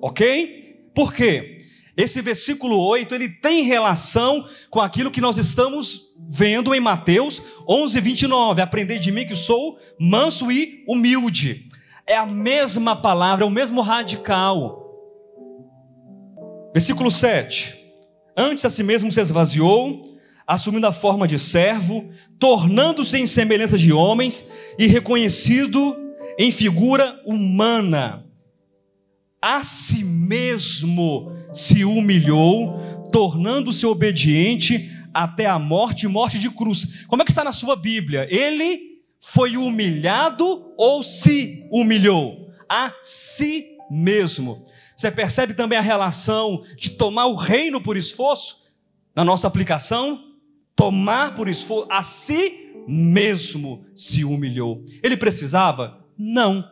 Ok? 0.00 0.90
Por 0.94 1.12
quê? 1.12 1.66
Esse 1.96 2.20
versículo 2.20 2.78
8, 2.78 3.14
ele 3.14 3.28
tem 3.28 3.64
relação 3.64 4.46
com 4.70 4.80
aquilo 4.80 5.10
que 5.10 5.20
nós 5.20 5.36
estamos 5.36 6.11
vendo 6.28 6.74
em 6.74 6.80
Mateus 6.80 7.42
11, 7.68 8.00
29. 8.00 8.62
Aprendei 8.62 8.98
de 8.98 9.10
mim 9.12 9.26
que 9.26 9.34
sou 9.34 9.78
manso 9.98 10.50
e 10.50 10.84
humilde. 10.86 11.68
É 12.06 12.16
a 12.16 12.26
mesma 12.26 12.96
palavra, 12.96 13.44
é 13.44 13.46
o 13.46 13.50
mesmo 13.50 13.80
radical. 13.80 14.82
Versículo 16.72 17.10
7. 17.10 17.78
Antes 18.36 18.64
a 18.64 18.70
si 18.70 18.82
mesmo 18.82 19.12
se 19.12 19.20
esvaziou, 19.20 20.18
assumindo 20.46 20.86
a 20.86 20.92
forma 20.92 21.28
de 21.28 21.38
servo, 21.38 22.10
tornando-se 22.38 23.18
em 23.18 23.26
semelhança 23.26 23.76
de 23.76 23.92
homens 23.92 24.48
e 24.78 24.86
reconhecido 24.86 25.96
em 26.38 26.50
figura 26.50 27.20
humana. 27.26 28.24
A 29.40 29.62
si 29.62 30.02
mesmo 30.04 31.32
se 31.52 31.84
humilhou, 31.84 33.08
tornando-se 33.12 33.84
obediente 33.84 34.90
até 35.12 35.46
a 35.46 35.58
morte 35.58 36.06
morte 36.08 36.38
de 36.38 36.50
cruz. 36.50 37.04
Como 37.06 37.22
é 37.22 37.24
que 37.24 37.30
está 37.30 37.44
na 37.44 37.52
sua 37.52 37.76
Bíblia? 37.76 38.26
Ele 38.30 39.00
foi 39.20 39.56
humilhado 39.56 40.72
ou 40.76 41.02
se 41.02 41.68
humilhou? 41.70 42.50
A 42.68 42.92
si 43.02 43.76
mesmo. 43.90 44.64
Você 44.96 45.10
percebe 45.10 45.54
também 45.54 45.78
a 45.78 45.82
relação 45.82 46.64
de 46.78 46.90
tomar 46.90 47.26
o 47.26 47.34
reino 47.34 47.80
por 47.80 47.96
esforço? 47.96 48.62
Na 49.14 49.24
nossa 49.24 49.46
aplicação, 49.46 50.24
tomar 50.74 51.34
por 51.34 51.48
esforço, 51.48 51.88
a 51.90 52.02
si 52.02 52.72
mesmo 52.86 53.84
se 53.94 54.24
humilhou. 54.24 54.84
Ele 55.02 55.16
precisava? 55.16 56.04
Não. 56.16 56.64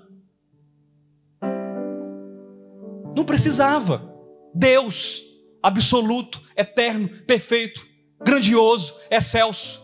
Não 3.17 3.25
precisava. 3.25 4.11
Deus, 4.55 5.23
absoluto, 5.63 6.43
eterno, 6.57 7.09
perfeito, 7.27 7.87
grandioso, 8.25 8.95
excelso. 9.11 9.81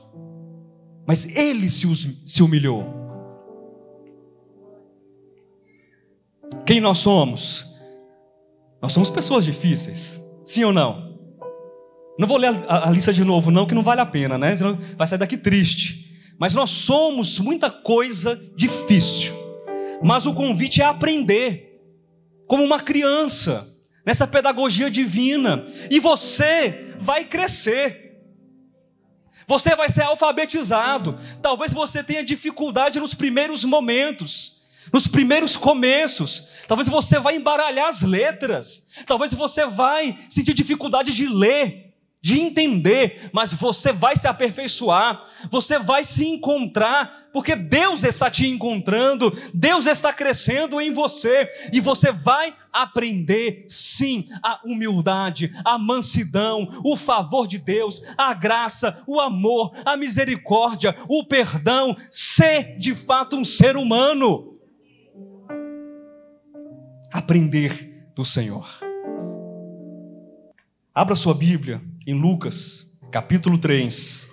Mas 1.06 1.36
ele 1.36 1.68
se 1.68 2.42
humilhou. 2.42 2.84
Quem 6.64 6.80
nós 6.80 6.98
somos? 6.98 7.64
Nós 8.82 8.92
somos 8.92 9.10
pessoas 9.10 9.44
difíceis, 9.44 10.20
sim 10.44 10.64
ou 10.64 10.72
não? 10.72 11.06
Não 12.18 12.26
vou 12.26 12.36
ler 12.36 12.54
a, 12.68 12.88
a, 12.88 12.90
lista 12.90 13.12
de 13.12 13.24
novo, 13.24 13.50
não, 13.50 13.66
que 13.66 13.74
não 13.74 13.82
vale 13.82 14.00
a 14.00 14.06
pena, 14.06 14.38
né? 14.38 14.56
Senão 14.56 14.78
vai 14.96 15.06
sair 15.06 15.18
daqui 15.18 15.36
triste. 15.36 16.06
Mas 16.38 16.54
nós 16.54 16.70
somos 16.70 17.38
muita 17.38 17.70
coisa 17.70 18.40
difícil. 18.56 19.34
Mas 20.02 20.26
o 20.26 20.34
convite 20.34 20.82
é 20.82 20.84
aprender, 20.84 21.80
como 22.46 22.62
uma 22.62 22.80
criança, 22.80 23.74
nessa 24.04 24.26
pedagogia 24.26 24.90
divina. 24.90 25.64
E 25.90 25.98
você 25.98 26.94
vai 26.98 27.24
crescer. 27.24 28.05
Você 29.46 29.76
vai 29.76 29.88
ser 29.88 30.02
alfabetizado. 30.02 31.18
Talvez 31.40 31.72
você 31.72 32.02
tenha 32.02 32.24
dificuldade 32.24 32.98
nos 32.98 33.14
primeiros 33.14 33.64
momentos, 33.64 34.60
nos 34.92 35.06
primeiros 35.06 35.56
começos. 35.56 36.48
Talvez 36.66 36.88
você 36.88 37.18
vai 37.18 37.36
embaralhar 37.36 37.86
as 37.86 38.02
letras. 38.02 38.88
Talvez 39.06 39.32
você 39.32 39.66
vai 39.66 40.18
sentir 40.28 40.52
dificuldade 40.52 41.12
de 41.12 41.28
ler 41.28 41.85
de 42.26 42.40
entender, 42.40 43.30
mas 43.32 43.52
você 43.52 43.92
vai 43.92 44.16
se 44.16 44.26
aperfeiçoar, 44.26 45.24
você 45.48 45.78
vai 45.78 46.04
se 46.04 46.26
encontrar, 46.26 47.28
porque 47.32 47.54
Deus 47.54 48.02
está 48.02 48.28
te 48.28 48.48
encontrando, 48.48 49.32
Deus 49.54 49.86
está 49.86 50.12
crescendo 50.12 50.80
em 50.80 50.92
você, 50.92 51.48
e 51.72 51.80
você 51.80 52.10
vai 52.10 52.52
aprender 52.72 53.64
sim 53.68 54.26
a 54.42 54.60
humildade, 54.64 55.52
a 55.64 55.78
mansidão, 55.78 56.68
o 56.82 56.96
favor 56.96 57.46
de 57.46 57.58
Deus, 57.58 58.02
a 58.18 58.34
graça, 58.34 59.00
o 59.06 59.20
amor, 59.20 59.70
a 59.84 59.96
misericórdia, 59.96 60.96
o 61.08 61.22
perdão, 61.22 61.96
ser 62.10 62.76
de 62.76 62.92
fato 62.92 63.36
um 63.36 63.44
ser 63.44 63.76
humano. 63.76 64.58
Aprender 67.12 68.10
do 68.16 68.24
Senhor. 68.24 68.68
Abra 70.92 71.14
sua 71.14 71.32
Bíblia 71.32 71.80
em 72.06 72.14
Lucas, 72.14 72.96
capítulo 73.10 73.58
3, 73.58 74.28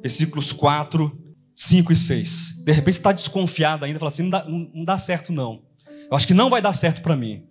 versículos 0.00 0.52
4, 0.52 1.10
5 1.54 1.92
e 1.92 1.96
6. 1.96 2.64
De 2.64 2.72
repente 2.72 2.94
você 2.94 3.00
está 3.00 3.12
desconfiado 3.12 3.84
ainda, 3.84 3.98
fala 3.98 4.08
assim: 4.08 4.22
não 4.22 4.30
dá, 4.30 4.44
não 4.48 4.84
dá, 4.84 4.96
certo, 4.96 5.32
não. 5.32 5.62
Eu 6.08 6.16
acho 6.16 6.26
que 6.26 6.34
não 6.34 6.48
vai 6.48 6.62
dar 6.62 6.72
certo 6.72 7.02
para 7.02 7.16
mim. 7.16 7.44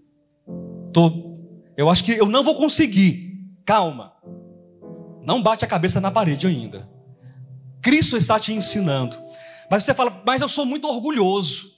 Tô, 0.94 1.36
eu 1.76 1.90
acho 1.90 2.04
que 2.04 2.14
eu 2.14 2.26
não 2.26 2.44
vou 2.44 2.56
conseguir. 2.56 3.36
Calma. 3.66 4.14
Não 5.26 5.42
bate 5.42 5.66
a 5.66 5.68
cabeça 5.68 6.00
na 6.00 6.12
parede 6.12 6.48
ainda. 6.48 6.88
Cristo 7.82 8.16
está 8.16 8.40
te 8.40 8.54
ensinando. 8.54 9.18
Mas 9.70 9.84
você 9.84 9.94
fala, 9.94 10.22
mas 10.26 10.42
eu 10.42 10.48
sou 10.48 10.66
muito 10.66 10.88
orgulhoso. 10.88 11.75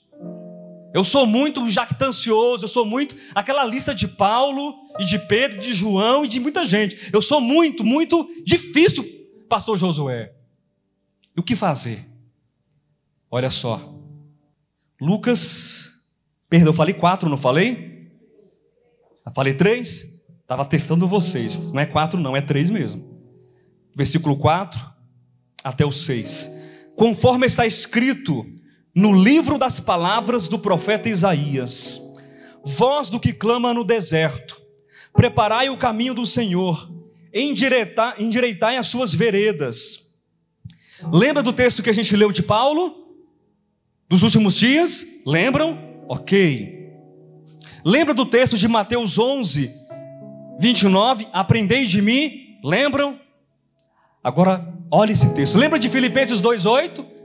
Eu 0.94 1.04
sou 1.04 1.26
muito 1.26 1.68
jactancioso, 1.68 2.64
eu 2.64 2.68
sou 2.68 2.84
muito 2.84 3.14
aquela 3.34 3.64
lista 3.64 3.94
de 3.94 4.08
Paulo 4.08 4.74
e 4.98 5.04
de 5.04 5.18
Pedro, 5.18 5.58
de 5.58 5.74
João 5.74 6.24
e 6.24 6.28
de 6.28 6.40
muita 6.40 6.64
gente. 6.64 7.10
Eu 7.12 7.20
sou 7.20 7.40
muito, 7.40 7.84
muito 7.84 8.28
difícil, 8.44 9.04
pastor 9.48 9.78
Josué. 9.78 10.32
E 11.36 11.40
o 11.40 11.42
que 11.42 11.54
fazer? 11.54 12.06
Olha 13.30 13.50
só. 13.50 13.94
Lucas, 15.00 15.92
perdão, 16.48 16.72
falei 16.72 16.94
quatro, 16.94 17.28
não 17.28 17.38
falei? 17.38 18.10
falei 19.34 19.54
três? 19.54 20.18
Estava 20.40 20.64
testando 20.64 21.06
vocês. 21.06 21.70
Não 21.70 21.80
é 21.80 21.84
quatro, 21.84 22.18
não, 22.18 22.34
é 22.34 22.40
três 22.40 22.70
mesmo. 22.70 23.18
Versículo 23.94 24.36
4 24.38 24.80
até 25.62 25.84
o 25.84 25.92
6. 25.92 26.50
Conforme 26.96 27.46
está 27.46 27.66
escrito 27.66 28.46
no 28.98 29.12
livro 29.12 29.58
das 29.58 29.78
palavras 29.78 30.48
do 30.48 30.58
profeta 30.58 31.08
Isaías: 31.08 32.02
Voz 32.64 33.08
do 33.08 33.20
que 33.20 33.32
clama 33.32 33.72
no 33.72 33.84
deserto, 33.84 34.60
preparai 35.12 35.70
o 35.70 35.76
caminho 35.76 36.14
do 36.14 36.26
Senhor, 36.26 36.90
endireitai, 37.32 38.14
endireitai 38.18 38.76
as 38.76 38.86
suas 38.86 39.14
veredas. 39.14 40.12
Lembra 41.12 41.44
do 41.44 41.52
texto 41.52 41.80
que 41.80 41.90
a 41.90 41.92
gente 41.92 42.16
leu 42.16 42.32
de 42.32 42.42
Paulo? 42.42 43.14
Dos 44.08 44.24
últimos 44.24 44.56
dias? 44.56 45.06
Lembram? 45.24 45.78
Ok. 46.08 46.90
Lembra 47.84 48.12
do 48.12 48.26
texto 48.26 48.58
de 48.58 48.66
Mateus 48.66 49.16
11, 49.16 49.72
29? 50.58 51.28
Aprendei 51.32 51.86
de 51.86 52.02
mim? 52.02 52.58
Lembram? 52.64 53.20
Agora, 54.24 54.74
olha 54.90 55.12
esse 55.12 55.32
texto. 55.34 55.56
Lembra 55.56 55.78
de 55.78 55.88
Filipenses 55.88 56.40
2,8? 56.40 57.17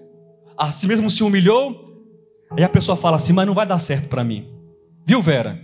A 0.58 0.72
si 0.72 0.88
mesmo 0.88 1.10
se 1.10 1.24
humilhou, 1.24 2.04
aí 2.52 2.64
a 2.64 2.70
pessoa 2.70 2.96
fala 2.96 3.16
assim: 3.16 3.34
Mas 3.34 3.48
não 3.48 3.54
vai 3.54 3.66
dar 3.66 3.80
certo 3.80 4.08
para 4.08 4.24
mim. 4.24 4.48
Viu, 5.06 5.22
Vera? 5.22 5.60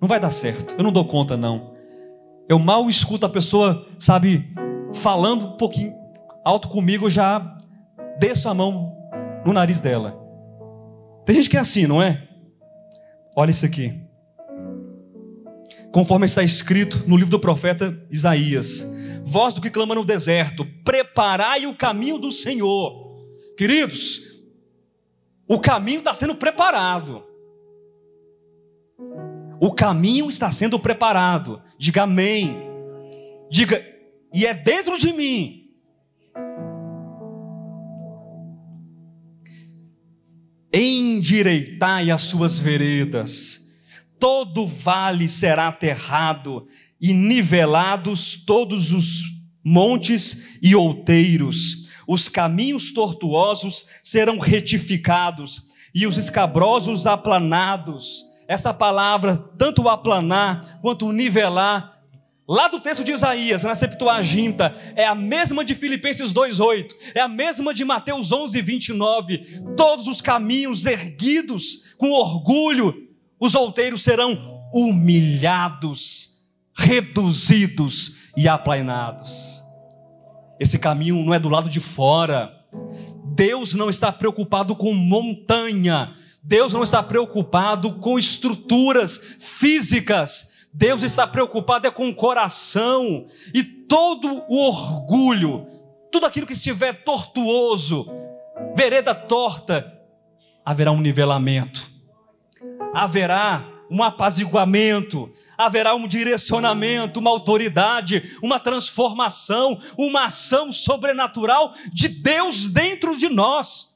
Não 0.00 0.08
vai 0.08 0.20
dar 0.20 0.30
certo, 0.30 0.74
eu 0.76 0.84
não 0.84 0.92
dou 0.92 1.04
conta, 1.04 1.36
não. 1.36 1.74
Eu 2.48 2.58
mal 2.58 2.88
escuto 2.90 3.24
a 3.24 3.28
pessoa, 3.28 3.86
sabe, 3.98 4.52
falando 4.92 5.46
um 5.46 5.56
pouquinho 5.56 5.94
alto 6.44 6.68
comigo, 6.68 7.06
eu 7.06 7.10
já 7.10 7.56
desço 8.18 8.48
a 8.48 8.54
mão 8.54 8.94
no 9.46 9.52
nariz 9.52 9.80
dela. 9.80 10.20
Tem 11.24 11.36
gente 11.36 11.48
que 11.48 11.56
é 11.56 11.60
assim, 11.60 11.86
não 11.86 12.02
é? 12.02 12.28
Olha 13.34 13.50
isso 13.50 13.64
aqui. 13.64 13.98
Conforme 15.90 16.26
está 16.26 16.42
escrito 16.42 17.04
no 17.06 17.16
livro 17.16 17.30
do 17.30 17.40
profeta 17.40 17.96
Isaías: 18.10 18.86
Voz 19.24 19.54
do 19.54 19.60
que 19.60 19.70
clama 19.70 19.94
no 19.94 20.04
deserto, 20.04 20.66
preparai 20.84 21.66
o 21.66 21.74
caminho 21.74 22.18
do 22.18 22.30
Senhor 22.30 23.03
Queridos, 23.56 24.42
o 25.46 25.60
caminho 25.60 25.98
está 25.98 26.12
sendo 26.12 26.34
preparado. 26.34 27.24
O 29.60 29.72
caminho 29.72 30.28
está 30.28 30.50
sendo 30.50 30.78
preparado. 30.78 31.62
Diga 31.78 32.02
amém. 32.02 32.56
Diga, 33.50 33.84
e 34.32 34.44
é 34.44 34.52
dentro 34.52 34.98
de 34.98 35.12
mim. 35.12 35.70
Endireitai 40.72 42.10
as 42.10 42.22
suas 42.22 42.58
veredas, 42.58 43.72
todo 44.18 44.66
vale 44.66 45.28
será 45.28 45.68
aterrado, 45.68 46.66
e 47.00 47.14
nivelados 47.14 48.36
todos 48.44 48.90
os 48.90 49.22
montes 49.62 50.58
e 50.60 50.74
outeiros 50.74 51.83
os 52.06 52.28
caminhos 52.28 52.92
tortuosos 52.92 53.86
serão 54.02 54.38
retificados 54.38 55.62
e 55.94 56.06
os 56.06 56.18
escabrosos 56.18 57.06
aplanados. 57.06 58.24
Essa 58.46 58.74
palavra, 58.74 59.36
tanto 59.56 59.88
aplanar 59.88 60.80
quanto 60.82 61.10
nivelar, 61.12 62.02
lá 62.46 62.68
do 62.68 62.80
texto 62.80 63.02
de 63.02 63.12
Isaías, 63.12 63.62
na 63.62 63.74
Septuaginta, 63.74 64.76
é 64.94 65.06
a 65.06 65.14
mesma 65.14 65.64
de 65.64 65.74
Filipenses 65.74 66.32
2:8, 66.32 66.94
é 67.14 67.20
a 67.20 67.28
mesma 67.28 67.72
de 67.72 67.84
Mateus 67.84 68.32
11:29. 68.32 69.62
Todos 69.76 70.06
os 70.06 70.20
caminhos 70.20 70.84
erguidos 70.84 71.94
com 71.96 72.10
orgulho, 72.10 73.08
os 73.40 73.54
outeiros 73.54 74.02
serão 74.02 74.62
humilhados, 74.74 76.42
reduzidos 76.76 78.16
e 78.36 78.48
aplanados. 78.48 79.63
Esse 80.58 80.78
caminho 80.78 81.24
não 81.24 81.34
é 81.34 81.38
do 81.38 81.48
lado 81.48 81.68
de 81.68 81.80
fora. 81.80 82.52
Deus 83.34 83.74
não 83.74 83.90
está 83.90 84.12
preocupado 84.12 84.76
com 84.76 84.92
montanha. 84.92 86.14
Deus 86.42 86.72
não 86.72 86.82
está 86.82 87.02
preocupado 87.02 87.94
com 87.94 88.18
estruturas 88.18 89.36
físicas. 89.40 90.54
Deus 90.76 91.04
está 91.04 91.24
preocupado 91.24 91.86
é 91.86 91.90
com 91.90 92.08
o 92.08 92.14
coração 92.14 93.26
e 93.54 93.62
todo 93.62 94.42
o 94.48 94.66
orgulho, 94.66 95.68
tudo 96.10 96.26
aquilo 96.26 96.48
que 96.48 96.52
estiver 96.52 97.04
tortuoso, 97.04 98.10
vereda 98.74 99.14
torta, 99.14 99.96
haverá 100.64 100.90
um 100.90 101.00
nivelamento, 101.00 101.88
haverá 102.92 103.64
um 103.90 104.02
apaziguamento, 104.02 105.32
haverá 105.56 105.94
um 105.94 106.06
direcionamento, 106.06 107.20
uma 107.20 107.30
autoridade, 107.30 108.36
uma 108.42 108.58
transformação, 108.58 109.78
uma 109.96 110.24
ação 110.24 110.72
sobrenatural 110.72 111.74
de 111.92 112.08
Deus 112.08 112.68
dentro 112.68 113.16
de 113.16 113.28
nós. 113.28 113.94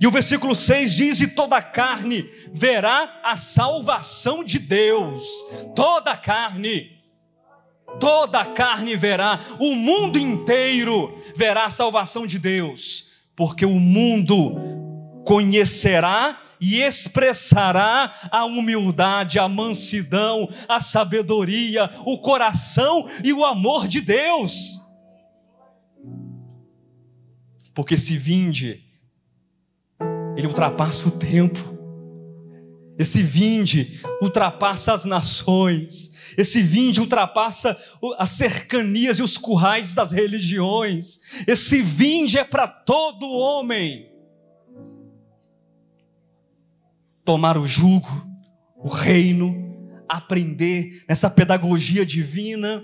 E 0.00 0.06
o 0.06 0.10
versículo 0.10 0.54
6 0.54 0.94
diz: 0.94 1.20
E 1.20 1.28
toda 1.28 1.60
carne 1.60 2.28
verá 2.52 3.20
a 3.22 3.36
salvação 3.36 4.44
de 4.44 4.58
Deus. 4.58 5.26
Toda 5.74 6.16
carne. 6.16 6.98
Toda 7.98 8.44
carne 8.44 8.94
verá, 8.96 9.40
o 9.58 9.74
mundo 9.74 10.18
inteiro 10.18 11.18
verá 11.34 11.64
a 11.64 11.70
salvação 11.70 12.26
de 12.26 12.38
Deus, 12.38 13.06
porque 13.34 13.64
o 13.64 13.80
mundo 13.80 14.77
conhecerá 15.28 16.40
e 16.58 16.80
expressará 16.80 18.14
a 18.32 18.46
humildade, 18.46 19.38
a 19.38 19.46
mansidão, 19.46 20.48
a 20.66 20.80
sabedoria, 20.80 21.90
o 22.06 22.16
coração 22.16 23.06
e 23.22 23.30
o 23.30 23.44
amor 23.44 23.86
de 23.86 24.00
Deus. 24.00 24.80
Porque 27.74 27.98
se 27.98 28.16
vinde, 28.16 28.82
ele 30.34 30.46
ultrapassa 30.46 31.06
o 31.06 31.10
tempo. 31.10 31.76
Esse 32.98 33.22
vinde 33.22 34.00
ultrapassa 34.22 34.94
as 34.94 35.04
nações. 35.04 36.10
Esse 36.38 36.62
vinde 36.62 37.00
ultrapassa 37.00 37.78
as 38.16 38.30
cercanias 38.30 39.18
e 39.18 39.22
os 39.22 39.36
currais 39.36 39.94
das 39.94 40.10
religiões. 40.10 41.20
Esse 41.46 41.82
vinde 41.82 42.38
é 42.38 42.44
para 42.44 42.66
todo 42.66 43.28
homem. 43.28 44.17
Tomar 47.28 47.58
o 47.58 47.66
jugo, 47.66 48.26
o 48.74 48.88
reino, 48.88 50.02
aprender 50.08 51.04
nessa 51.06 51.28
pedagogia 51.28 52.06
divina, 52.06 52.82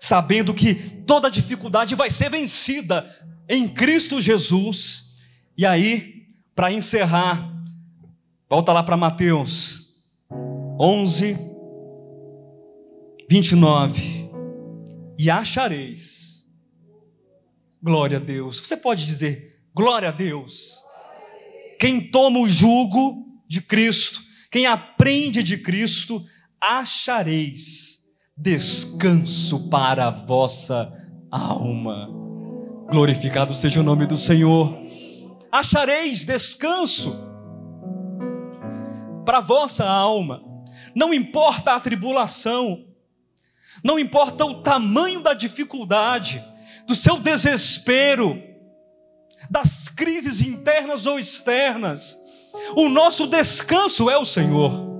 sabendo 0.00 0.52
que 0.52 0.74
toda 0.74 1.30
dificuldade 1.30 1.94
vai 1.94 2.10
ser 2.10 2.28
vencida 2.28 3.08
em 3.48 3.68
Cristo 3.68 4.20
Jesus. 4.20 5.22
E 5.56 5.64
aí, 5.64 6.26
para 6.56 6.72
encerrar, 6.72 7.52
Volta 8.52 8.70
lá 8.70 8.82
para 8.82 8.98
Mateus 8.98 9.98
11, 10.78 11.38
29. 13.26 14.30
E 15.18 15.30
achareis. 15.30 16.46
Glória 17.82 18.18
a 18.18 18.20
Deus. 18.20 18.58
Você 18.58 18.76
pode 18.76 19.06
dizer 19.06 19.64
glória 19.74 20.10
a 20.10 20.12
Deus. 20.12 20.84
Quem 21.80 22.10
toma 22.10 22.40
o 22.40 22.46
jugo 22.46 23.31
de 23.52 23.60
Cristo, 23.60 24.22
quem 24.50 24.64
aprende 24.64 25.42
de 25.42 25.58
Cristo, 25.58 26.24
achareis 26.58 27.98
descanso 28.34 29.68
para 29.68 30.06
a 30.06 30.10
vossa 30.10 30.90
alma. 31.30 32.08
Glorificado 32.90 33.54
seja 33.54 33.80
o 33.80 33.82
nome 33.82 34.06
do 34.06 34.16
Senhor. 34.16 34.74
Achareis 35.52 36.24
descanso 36.24 37.14
para 39.26 39.36
a 39.36 39.42
vossa 39.42 39.86
alma. 39.86 40.42
Não 40.94 41.12
importa 41.12 41.74
a 41.74 41.80
tribulação, 41.80 42.86
não 43.84 43.98
importa 43.98 44.46
o 44.46 44.62
tamanho 44.62 45.20
da 45.20 45.34
dificuldade, 45.34 46.42
do 46.86 46.94
seu 46.94 47.18
desespero, 47.18 48.42
das 49.50 49.90
crises 49.90 50.40
internas 50.40 51.04
ou 51.04 51.18
externas, 51.18 52.21
o 52.76 52.88
nosso 52.88 53.26
descanso 53.26 54.08
é 54.08 54.16
o 54.16 54.24
Senhor. 54.24 54.92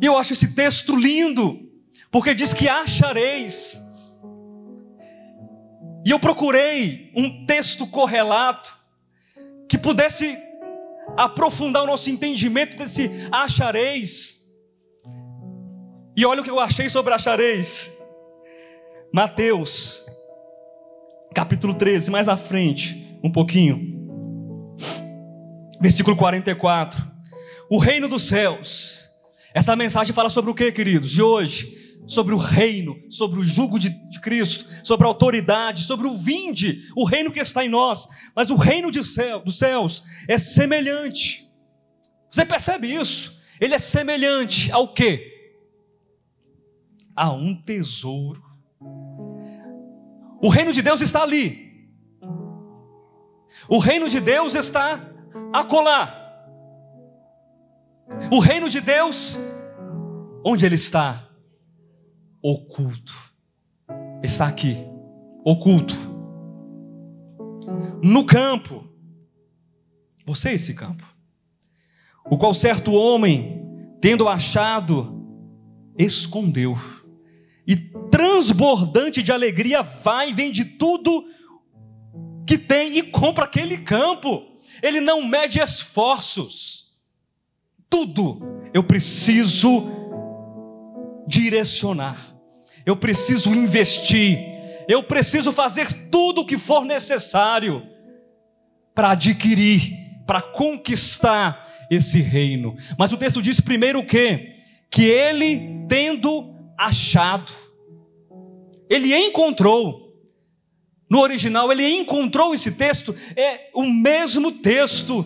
E 0.00 0.06
eu 0.06 0.16
acho 0.16 0.32
esse 0.32 0.54
texto 0.54 0.94
lindo, 0.94 1.58
porque 2.10 2.34
diz 2.34 2.52
que 2.52 2.68
achareis. 2.68 3.80
E 6.06 6.10
eu 6.10 6.18
procurei 6.18 7.12
um 7.14 7.44
texto 7.44 7.86
correlato 7.86 8.76
que 9.68 9.76
pudesse 9.76 10.38
aprofundar 11.16 11.82
o 11.82 11.86
nosso 11.86 12.08
entendimento 12.08 12.76
desse 12.76 13.10
achareis. 13.30 14.38
E 16.16 16.24
olha 16.24 16.40
o 16.40 16.44
que 16.44 16.50
eu 16.50 16.60
achei 16.60 16.88
sobre 16.88 17.12
achareis. 17.12 17.90
Mateus, 19.12 20.04
capítulo 21.34 21.74
13, 21.74 22.10
mais 22.10 22.28
à 22.28 22.36
frente, 22.36 23.18
um 23.22 23.30
pouquinho. 23.30 23.97
Versículo 25.80 26.16
44. 26.16 27.02
O 27.70 27.78
reino 27.78 28.08
dos 28.08 28.22
céus. 28.22 29.08
Essa 29.54 29.74
mensagem 29.74 30.14
fala 30.14 30.28
sobre 30.28 30.50
o 30.50 30.54
que, 30.54 30.70
queridos? 30.72 31.10
De 31.10 31.22
hoje 31.22 31.78
sobre 32.08 32.34
o 32.34 32.38
reino, 32.38 32.98
sobre 33.10 33.38
o 33.38 33.44
jugo 33.44 33.78
de, 33.78 33.90
de, 33.90 34.18
Cristo, 34.18 34.64
sobre 34.82 35.06
a 35.06 35.08
autoridade, 35.08 35.84
sobre 35.84 36.06
o 36.06 36.16
vinde, 36.16 36.88
o 36.96 37.04
reino 37.04 37.30
que 37.30 37.38
está 37.38 37.62
em 37.62 37.68
nós. 37.68 38.08
Mas 38.34 38.50
o 38.50 38.56
reino 38.56 38.90
céu, 39.04 39.40
dos 39.40 39.58
céus 39.58 40.02
é 40.26 40.38
semelhante. 40.38 41.46
Você 42.30 42.46
percebe 42.46 42.92
isso? 42.92 43.38
Ele 43.60 43.74
é 43.74 43.78
semelhante 43.78 44.72
ao 44.72 44.94
quê? 44.94 45.52
A 47.14 47.30
um 47.30 47.54
tesouro. 47.54 48.42
O 50.40 50.48
reino 50.48 50.72
de 50.72 50.80
Deus 50.80 51.02
está 51.02 51.22
ali. 51.22 51.90
O 53.68 53.78
reino 53.78 54.08
de 54.08 54.18
Deus 54.18 54.54
está 54.54 55.14
acolá. 55.52 56.14
O 58.32 58.38
reino 58.38 58.68
de 58.70 58.80
Deus, 58.80 59.38
onde 60.44 60.64
ele 60.64 60.74
está? 60.74 61.28
oculto. 62.42 63.14
Está 64.22 64.46
aqui, 64.48 64.76
oculto. 65.44 65.94
No 68.02 68.24
campo. 68.24 68.84
Você 70.24 70.50
é 70.50 70.54
esse 70.54 70.74
campo. 70.74 71.04
O 72.30 72.36
qual 72.36 72.52
certo 72.52 72.92
homem, 72.92 73.62
tendo 74.00 74.28
achado, 74.28 75.24
escondeu. 75.96 76.76
E 77.66 77.76
transbordante 78.10 79.22
de 79.22 79.32
alegria, 79.32 79.82
vai 79.82 80.32
vende 80.32 80.64
tudo 80.64 81.26
que 82.46 82.58
tem 82.58 82.98
e 82.98 83.02
compra 83.02 83.44
aquele 83.44 83.78
campo. 83.78 84.47
Ele 84.82 85.00
não 85.00 85.24
mede 85.26 85.60
esforços. 85.60 86.92
Tudo 87.88 88.40
eu 88.72 88.82
preciso 88.82 89.88
direcionar 91.26 92.28
eu 92.88 92.96
preciso 92.96 93.50
investir, 93.50 94.38
eu 94.88 95.02
preciso 95.02 95.52
fazer 95.52 96.08
tudo 96.10 96.40
o 96.40 96.46
que 96.46 96.56
for 96.56 96.86
necessário 96.86 97.86
para 98.94 99.10
adquirir, 99.10 99.92
para 100.26 100.40
conquistar 100.40 101.86
esse 101.90 102.22
reino. 102.22 102.78
Mas 102.98 103.12
o 103.12 103.18
texto 103.18 103.42
diz 103.42 103.60
primeiro 103.60 103.98
o 103.98 104.06
quê? 104.06 104.54
Que 104.90 105.04
ele 105.04 105.84
tendo 105.86 106.54
achado, 106.78 107.52
ele 108.88 109.14
encontrou. 109.14 110.07
No 111.10 111.20
original, 111.20 111.72
ele 111.72 111.88
encontrou 111.88 112.52
esse 112.52 112.72
texto, 112.72 113.14
é 113.34 113.70
o 113.74 113.84
mesmo 113.84 114.52
texto 114.52 115.24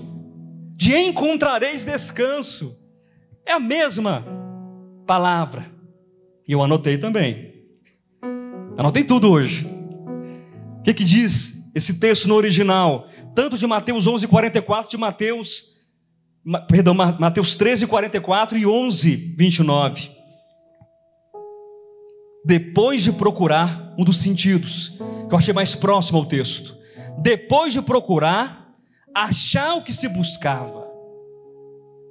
de 0.77 0.95
encontrareis 0.97 1.85
descanso. 1.85 2.79
É 3.45 3.53
a 3.53 3.61
mesma 3.61 4.25
palavra. 5.07 5.71
E 6.47 6.53
eu 6.53 6.63
anotei 6.63 6.99
também. 6.99 7.53
Anotei 8.77 9.05
tudo 9.05 9.31
hoje. 9.31 9.67
O 10.79 10.83
que, 10.83 10.95
que 10.95 11.05
diz 11.05 11.71
esse 11.75 11.99
texto 11.99 12.29
no 12.29 12.35
original? 12.35 13.09
Tanto 13.35 13.59
de 13.59 13.67
Mateus 13.67 14.07
11, 14.07 14.27
44, 14.29 14.91
de 14.91 14.97
Mateus, 14.97 15.65
perdão, 16.69 16.95
Mateus 16.95 17.57
13, 17.57 17.87
44 17.87 18.59
e 18.59 18.67
11, 18.67 19.35
29. 19.37 20.11
Depois 22.45 23.03
de 23.03 23.13
procurar, 23.13 23.95
um 23.97 24.05
dos 24.05 24.19
sentidos, 24.19 24.99
que 25.33 25.35
eu 25.35 25.39
achei 25.39 25.55
mais 25.55 25.75
próximo 25.75 26.19
ao 26.19 26.27
texto. 26.27 26.77
Depois 27.17 27.73
de 27.73 27.81
procurar, 27.81 28.71
achar 29.15 29.77
o 29.77 29.83
que 29.83 29.91
se 29.91 30.07
buscava. 30.07 30.87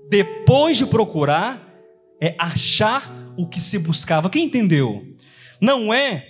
Depois 0.10 0.76
de 0.76 0.88
procurar, 0.88 1.72
é 2.19 2.34
achar 2.39 3.14
o 3.38 3.48
que 3.48 3.60
se 3.60 3.77
buscava. 3.77 4.27
Quem 4.27 4.45
entendeu? 4.45 5.06
Não 5.61 5.93
é 5.93 6.30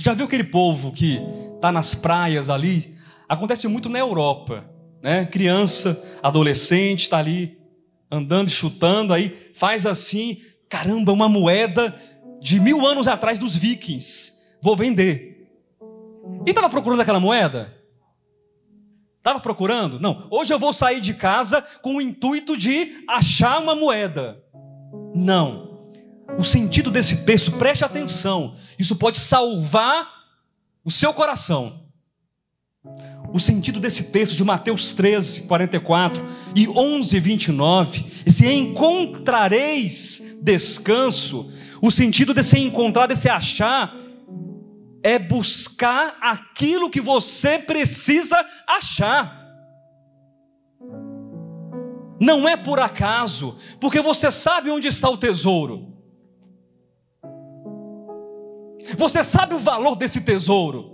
já 0.00 0.14
viu 0.14 0.24
aquele 0.24 0.44
povo 0.44 0.92
que 0.92 1.20
está 1.56 1.70
nas 1.70 1.94
praias 1.94 2.48
ali? 2.48 2.96
Acontece 3.28 3.68
muito 3.68 3.90
na 3.90 3.98
Europa, 3.98 4.64
né? 5.02 5.26
Criança, 5.26 6.02
adolescente, 6.22 7.02
está 7.02 7.18
ali 7.18 7.58
andando 8.10 8.48
e 8.48 8.50
chutando, 8.50 9.12
aí 9.12 9.50
faz 9.54 9.84
assim, 9.84 10.40
caramba, 10.70 11.12
uma 11.12 11.28
moeda 11.28 11.94
de 12.40 12.58
mil 12.58 12.86
anos 12.86 13.06
atrás 13.08 13.38
dos 13.38 13.54
vikings, 13.54 14.32
vou 14.62 14.74
vender. 14.74 15.33
E 16.46 16.50
estava 16.50 16.68
procurando 16.68 17.00
aquela 17.00 17.20
moeda? 17.20 17.72
Estava 19.18 19.40
procurando? 19.40 19.98
Não. 19.98 20.28
Hoje 20.30 20.52
eu 20.52 20.58
vou 20.58 20.72
sair 20.72 21.00
de 21.00 21.14
casa 21.14 21.62
com 21.82 21.96
o 21.96 22.00
intuito 22.00 22.56
de 22.56 23.04
achar 23.08 23.60
uma 23.60 23.74
moeda. 23.74 24.42
Não 25.14 25.74
o 26.38 26.44
sentido 26.44 26.90
desse 26.90 27.24
texto, 27.24 27.52
preste 27.52 27.84
atenção, 27.84 28.56
isso 28.78 28.96
pode 28.96 29.18
salvar 29.18 30.08
o 30.84 30.90
seu 30.90 31.12
coração. 31.12 31.82
o 33.32 33.40
sentido 33.40 33.80
desse 33.80 34.12
texto 34.12 34.36
de 34.36 34.44
Mateus 34.44 34.94
13, 34.94 35.42
44 35.42 36.24
e 36.54 36.68
11, 36.68 37.18
29, 37.18 38.04
esse 38.24 38.46
encontrareis 38.46 40.36
descanso, 40.40 41.50
o 41.82 41.90
sentido 41.90 42.32
desse 42.32 42.58
encontrar, 42.58 43.06
desse 43.06 43.28
achar, 43.28 43.96
é 45.04 45.18
buscar 45.18 46.16
aquilo 46.18 46.88
que 46.88 47.00
você 47.00 47.58
precisa 47.58 48.42
achar. 48.66 49.44
Não 52.18 52.48
é 52.48 52.56
por 52.56 52.80
acaso, 52.80 53.58
porque 53.78 54.00
você 54.00 54.30
sabe 54.30 54.70
onde 54.70 54.88
está 54.88 55.10
o 55.10 55.18
tesouro. 55.18 55.92
Você 58.96 59.22
sabe 59.22 59.54
o 59.54 59.58
valor 59.58 59.94
desse 59.94 60.22
tesouro. 60.22 60.90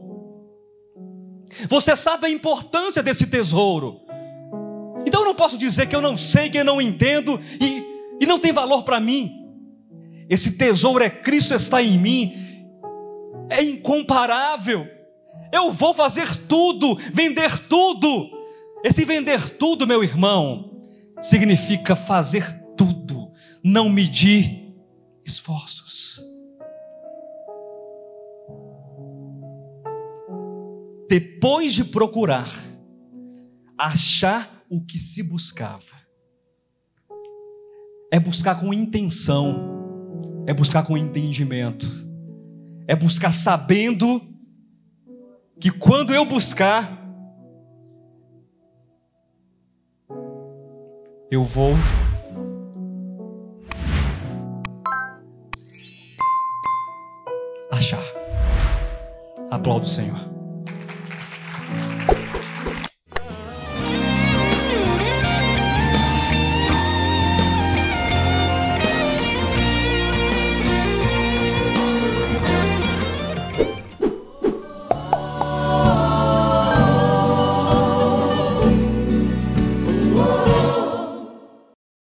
Você 1.68 1.94
sabe 1.94 2.26
a 2.26 2.30
importância 2.30 3.02
desse 3.02 3.28
tesouro. 3.28 4.00
Então 5.06 5.20
eu 5.20 5.26
não 5.26 5.34
posso 5.36 5.56
dizer 5.56 5.86
que 5.86 5.94
eu 5.94 6.00
não 6.00 6.16
sei, 6.16 6.50
que 6.50 6.58
eu 6.58 6.64
não 6.64 6.82
entendo 6.82 7.40
e, 7.60 7.84
e 8.20 8.26
não 8.26 8.40
tem 8.40 8.52
valor 8.52 8.82
para 8.82 8.98
mim. 8.98 9.36
Esse 10.28 10.56
tesouro 10.56 11.02
é 11.02 11.10
Cristo 11.10 11.54
está 11.54 11.82
em 11.82 11.98
mim, 11.98 12.39
é 13.50 13.62
incomparável. 13.62 14.86
Eu 15.52 15.72
vou 15.72 15.92
fazer 15.92 16.36
tudo, 16.46 16.96
vender 17.12 17.58
tudo. 17.68 18.30
Esse 18.84 19.04
vender 19.04 19.48
tudo, 19.50 19.86
meu 19.86 20.02
irmão, 20.02 20.80
significa 21.20 21.94
fazer 21.94 22.50
tudo, 22.76 23.30
não 23.62 23.90
medir 23.90 24.74
esforços. 25.24 26.30
depois 31.10 31.74
de 31.74 31.82
procurar, 31.82 32.48
achar 33.76 34.64
o 34.70 34.80
que 34.80 34.96
se 34.96 35.24
buscava. 35.24 35.98
É 38.12 38.20
buscar 38.20 38.60
com 38.60 38.72
intenção, 38.72 40.44
é 40.46 40.54
buscar 40.54 40.84
com 40.84 40.96
entendimento, 40.96 41.88
é 42.90 42.96
buscar 42.96 43.32
sabendo 43.32 44.20
que 45.60 45.70
quando 45.70 46.12
eu 46.12 46.24
buscar, 46.24 46.98
eu 51.30 51.44
vou 51.44 51.74
achar. 57.70 58.02
Aplaudo 59.52 59.86
o 59.86 59.88
Senhor. 59.88 60.29